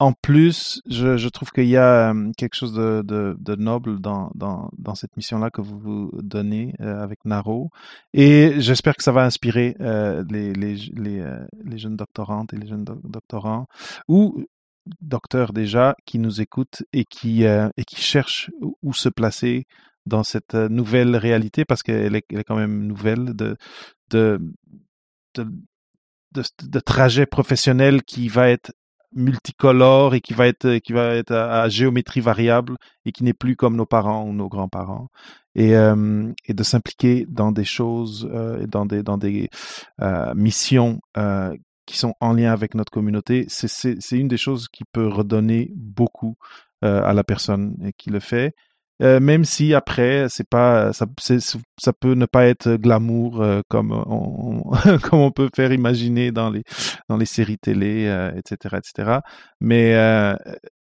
en 0.00 0.14
plus, 0.14 0.80
je, 0.88 1.18
je 1.18 1.28
trouve 1.28 1.50
qu'il 1.50 1.66
y 1.66 1.76
a 1.76 2.10
euh, 2.10 2.32
quelque 2.38 2.54
chose 2.54 2.72
de, 2.72 3.02
de, 3.04 3.36
de 3.38 3.54
noble 3.54 4.00
dans, 4.00 4.30
dans, 4.34 4.70
dans, 4.78 4.94
cette 4.94 5.14
mission-là 5.18 5.50
que 5.50 5.60
vous 5.60 5.78
vous 5.78 6.10
donnez 6.22 6.74
euh, 6.80 7.02
avec 7.02 7.22
Naro. 7.26 7.70
Et 8.14 8.54
j'espère 8.60 8.96
que 8.96 9.02
ça 9.02 9.12
va 9.12 9.24
inspirer 9.24 9.76
euh, 9.80 10.24
les, 10.30 10.54
les, 10.54 10.76
les, 10.94 11.20
euh, 11.20 11.46
les, 11.64 11.76
jeunes 11.76 11.96
doctorantes 11.96 12.54
et 12.54 12.56
les 12.56 12.66
jeunes 12.66 12.84
doctorants 13.04 13.66
ou 14.08 14.42
docteurs 15.02 15.52
déjà 15.52 15.94
qui 16.06 16.18
nous 16.18 16.40
écoutent 16.40 16.82
et 16.94 17.04
qui, 17.04 17.44
euh, 17.44 17.68
et 17.76 17.84
qui 17.84 18.00
cherchent 18.00 18.50
où 18.80 18.94
se 18.94 19.10
placer 19.10 19.66
dans 20.06 20.24
cette 20.24 20.54
nouvelle 20.54 21.14
réalité 21.14 21.66
parce 21.66 21.82
qu'elle 21.82 22.16
est, 22.16 22.24
elle 22.30 22.40
est 22.40 22.44
quand 22.44 22.56
même 22.56 22.86
nouvelle 22.86 23.36
de, 23.36 23.58
de, 24.08 24.40
de, 25.34 25.46
de, 26.32 26.42
de 26.62 26.80
trajet 26.80 27.26
professionnel 27.26 28.02
qui 28.02 28.28
va 28.28 28.48
être 28.48 28.72
multicolore 29.12 30.14
et 30.14 30.20
qui 30.20 30.34
va 30.34 30.46
être 30.46 30.78
qui 30.78 30.92
va 30.92 31.14
être 31.14 31.32
à, 31.32 31.68
géométrie 31.68 32.20
variable 32.20 32.76
et 33.04 33.12
qui 33.12 33.24
n'est 33.24 33.32
plus 33.32 33.56
comme 33.56 33.76
nos 33.76 33.86
parents 33.86 34.24
ou 34.24 34.32
nos 34.32 34.48
grands-parents. 34.48 35.08
Et 35.54 35.76
euh, 35.76 36.32
et 36.46 36.54
de 36.54 36.62
s'impliquer 36.62 37.26
dans 37.28 37.52
des 37.52 37.64
choses 37.64 38.28
euh, 38.32 38.66
dans 38.66 38.86
des 38.86 39.02
dans 39.02 39.18
des 39.18 39.50
euh, 40.00 40.32
missions 40.34 41.00
euh, 41.16 41.56
qui 41.86 41.98
sont 41.98 42.14
en 42.20 42.34
lien 42.34 42.52
avec 42.52 42.74
notre 42.74 42.92
communauté 42.92 43.46
c'est 43.48 43.68
c'est 43.68 43.96
c'est 44.00 44.18
une 44.18 44.28
des 44.28 44.36
choses 44.36 44.68
qui 44.68 44.84
peut 44.84 45.08
redonner 45.08 45.72
beaucoup 45.74 46.36
euh, 46.84 47.02
à 47.04 47.12
la 47.12 47.24
personne 47.24 47.92
qui 47.98 48.10
le 48.10 48.20
fait 48.20 48.54
euh, 49.02 49.18
même 49.20 49.44
si 49.44 49.74
après 49.74 50.26
c'est 50.28 50.48
pas 50.48 50.92
ça 50.92 51.06
ça 51.78 51.92
peut 51.92 52.14
ne 52.14 52.26
pas 52.26 52.46
être 52.46 52.74
glamour 52.74 53.42
euh, 53.42 53.62
comme 53.68 53.92
on 53.92 54.62
comme 55.02 55.20
on 55.20 55.30
peut 55.30 55.48
faire 55.54 55.72
imaginer 55.72 56.32
dans 56.32 56.50
les 56.50 56.62
dans 57.08 57.16
les 57.16 57.26
séries 57.26 57.58
télé 57.58 58.04
etc 58.36 58.74
euh, 58.74 58.78
etc 58.78 59.18
mais 59.60 59.96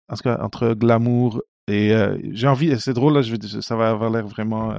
en 0.08 0.16
tout 0.16 0.22
cas 0.22 0.38
entre 0.40 0.74
glamour 0.74 1.42
et 1.68 1.94
j'ai 2.32 2.48
envie 2.48 2.78
c'est 2.80 2.94
drôle 2.94 3.14
là 3.14 3.22
ça 3.60 3.76
va 3.76 3.90
avoir 3.90 4.10
l'air 4.10 4.26
vraiment 4.26 4.74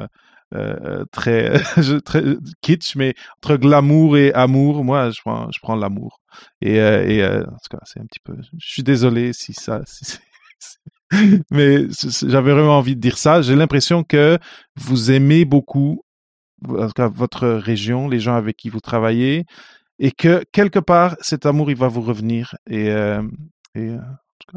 très 1.11 1.59
très 2.05 2.23
kitsch 2.61 2.95
mais 2.95 3.13
entre 3.37 3.57
glamour 3.57 4.17
et 4.17 4.33
amour 4.33 4.83
moi 4.83 5.11
je 5.11 5.21
prends 5.21 5.51
je 5.51 5.59
prends 5.61 5.75
l'amour. 5.75 6.19
Et 6.61 6.81
en 6.81 7.43
tout 7.43 7.69
cas 7.69 7.79
c'est 7.85 7.99
un 7.99 8.05
petit 8.05 8.19
peu 8.23 8.35
je 8.57 8.67
suis 8.67 8.83
désolé 8.83 9.33
si 9.33 9.53
ça 9.53 9.81
mais 11.51 11.87
j'avais 12.27 12.53
vraiment 12.53 12.77
envie 12.77 12.95
de 12.95 13.01
dire 13.01 13.17
ça. 13.17 13.41
J'ai 13.41 13.55
l'impression 13.55 14.03
que 14.03 14.37
vous 14.75 15.11
aimez 15.11 15.45
beaucoup 15.45 16.03
votre 16.61 17.47
région, 17.47 18.07
les 18.07 18.19
gens 18.19 18.35
avec 18.35 18.57
qui 18.57 18.69
vous 18.69 18.81
travaillez, 18.81 19.45
et 19.97 20.11
que 20.11 20.43
quelque 20.51 20.79
part 20.79 21.15
cet 21.21 21.45
amour 21.45 21.71
il 21.71 21.77
va 21.77 21.87
vous 21.87 22.01
revenir. 22.01 22.55
Et, 22.67 22.89
euh, 22.89 23.21
euh, 23.77 23.97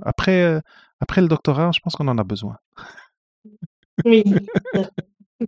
après, 0.03 0.43
euh, 0.43 0.61
après 1.01 1.21
le 1.21 1.29
doctorat, 1.29 1.71
je 1.75 1.81
pense 1.81 1.95
qu'on 1.95 2.09
en 2.09 2.19
a 2.19 2.25
besoin. 2.25 2.57
Oui. 4.05 4.25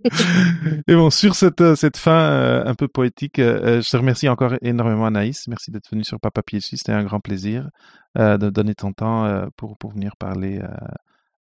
Et 0.89 0.95
bon, 0.95 1.11
sur 1.11 1.35
cette, 1.35 1.75
cette 1.75 1.97
fin 1.97 2.65
un 2.65 2.75
peu 2.75 2.89
poétique, 2.89 3.37
je 3.39 3.89
te 3.89 3.97
remercie 3.97 4.29
encore 4.29 4.55
énormément 4.63 5.07
Anaïs. 5.07 5.49
Merci 5.49 5.71
d'être 5.71 5.91
venu 5.91 6.05
sur 6.05 6.21
Papa 6.21 6.43
PhD. 6.43 6.77
C'était 6.77 6.93
un 6.93 7.05
grand 7.05 7.21
plaisir 7.21 7.69
de 8.17 8.51
donner 8.51 8.75
ton 8.75 8.93
temps 8.93 9.49
pour, 9.57 9.77
pour 9.77 9.93
venir 9.93 10.17
parler 10.17 10.61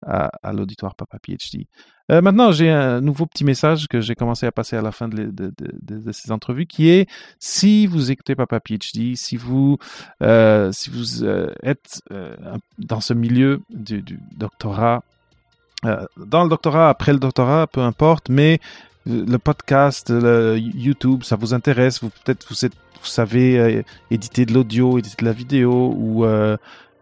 à, 0.05 0.53
l'auditoire 0.53 0.95
Papa 0.95 1.17
PhD. 1.19 1.67
Euh, 2.11 2.21
maintenant, 2.21 2.51
j'ai 2.51 2.69
un 2.69 3.01
nouveau 3.01 3.25
petit 3.25 3.43
message 3.43 3.87
que 3.87 4.01
j'ai 4.01 4.15
commencé 4.15 4.45
à 4.45 4.51
passer 4.51 4.75
à 4.75 4.81
la 4.81 4.91
fin 4.91 5.07
de, 5.07 5.31
ces 6.11 6.31
entrevues, 6.31 6.65
qui 6.65 6.89
est 6.89 7.09
si 7.39 7.87
vous 7.87 8.11
écoutez 8.11 8.35
Papa 8.35 8.59
PhD, 8.59 9.15
si 9.15 9.37
vous 9.37 9.77
euh, 10.21 10.71
si 10.71 10.89
vous 10.89 11.23
euh, 11.23 11.53
êtes 11.63 12.01
euh, 12.11 12.35
dans 12.77 13.01
ce 13.01 13.13
milieu 13.13 13.61
du, 13.69 14.03
doctorat, 14.35 14.97
euh, 14.97 15.10
dans 15.83 16.43
le 16.43 16.49
doctorat, 16.49 16.89
après 16.89 17.13
le 17.13 17.19
doctorat, 17.19 17.67
peu 17.67 17.81
importe, 17.81 18.29
mais 18.29 18.59
le 19.05 19.37
podcast, 19.37 20.09
le 20.11 20.57
YouTube, 20.57 21.23
ça 21.23 21.35
vous 21.35 21.53
intéresse, 21.53 22.01
vous 22.01 22.09
peut-être 22.09 22.45
vous 22.49 22.55
vous 23.01 23.07
savez 23.07 23.83
éditer 24.11 24.45
de 24.45 24.53
l'audio, 24.53 24.99
éditer 24.99 25.21
de 25.21 25.25
la 25.25 25.33
vidéo 25.33 25.95
ou 25.97 26.23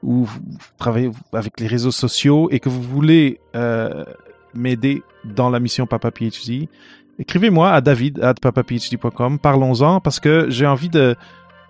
ou 0.03 0.25
vous 0.25 0.39
travaillez 0.77 1.11
avec 1.34 1.59
les 1.59 1.67
réseaux 1.67 1.91
sociaux 1.91 2.49
et 2.51 2.59
que 2.59 2.69
vous 2.69 2.82
voulez 2.82 3.39
euh, 3.55 4.05
m'aider 4.53 5.03
dans 5.25 5.49
la 5.49 5.59
mission 5.59 5.86
Papa 5.86 6.11
PhD, 6.11 6.69
écrivez-moi 7.17 7.71
à 7.71 7.82
david 7.82 8.19
at 8.21 8.36
papaphd.com. 8.36 9.39
Parlons-en 9.39 9.99
parce 9.99 10.19
que 10.19 10.49
j'ai 10.49 10.65
envie 10.65 10.89
de 10.89 11.15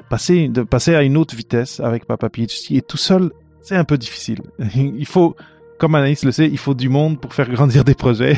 passer, 0.10 0.48
de 0.48 0.62
passer 0.64 0.96
à 0.96 1.04
une 1.04 1.18
autre 1.18 1.36
vitesse 1.36 1.80
avec 1.80 2.06
Papa 2.06 2.30
PhD 2.30 2.76
et 2.78 2.82
tout 2.82 2.98
seul, 2.98 3.32
c'est 3.62 3.76
un 3.76 3.84
peu 3.84 3.98
difficile. 3.98 4.42
Il 4.76 5.06
faut, 5.08 5.36
comme 5.80 5.96
Anaïs 5.96 6.24
le 6.24 6.32
sait, 6.32 6.48
il 6.48 6.58
faut 6.60 6.76
du 6.76 6.90
monde 6.90 7.20
pour 7.20 7.34
faire 7.34 7.50
grandir 7.50 7.84
des 7.84 7.96
projets. 7.96 8.38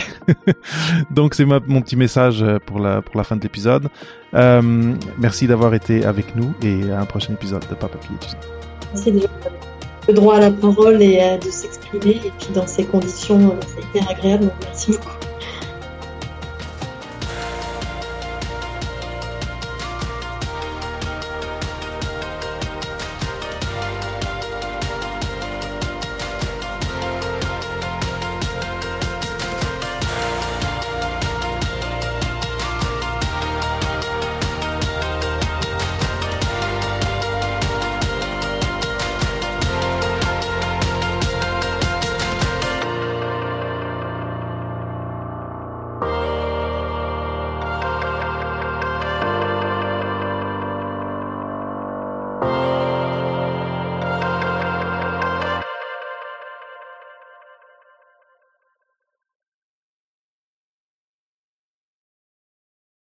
Donc 1.11 1.33
c'est 1.33 1.45
mon 1.45 1.81
petit 1.81 1.97
message 1.97 2.45
pour 2.65 2.79
la, 2.79 3.01
pour 3.01 3.17
la 3.17 3.23
fin 3.23 3.35
de 3.35 3.41
l'épisode. 3.41 3.89
Euh, 4.33 4.61
merci 5.17 5.47
d'avoir 5.47 5.73
été 5.73 6.05
avec 6.05 6.35
nous 6.35 6.53
et 6.61 6.91
à 6.91 7.01
un 7.01 7.05
prochain 7.05 7.33
épisode 7.33 7.67
de 7.69 7.75
Papa 7.75 7.97
PhD. 7.97 8.37
Merci 8.93 9.27
le 10.07 10.13
droit 10.13 10.37
à 10.37 10.39
la 10.39 10.51
parole 10.51 11.01
et 11.01 11.37
de 11.37 11.49
s'exprimer. 11.49 12.17
Et 12.25 12.31
puis 12.39 12.49
dans 12.53 12.67
ces 12.67 12.85
conditions, 12.85 13.55
c'est 13.67 13.99
hyper 13.99 14.09
agréable. 14.09 14.51
Merci 14.65 14.91
beaucoup. 14.91 15.30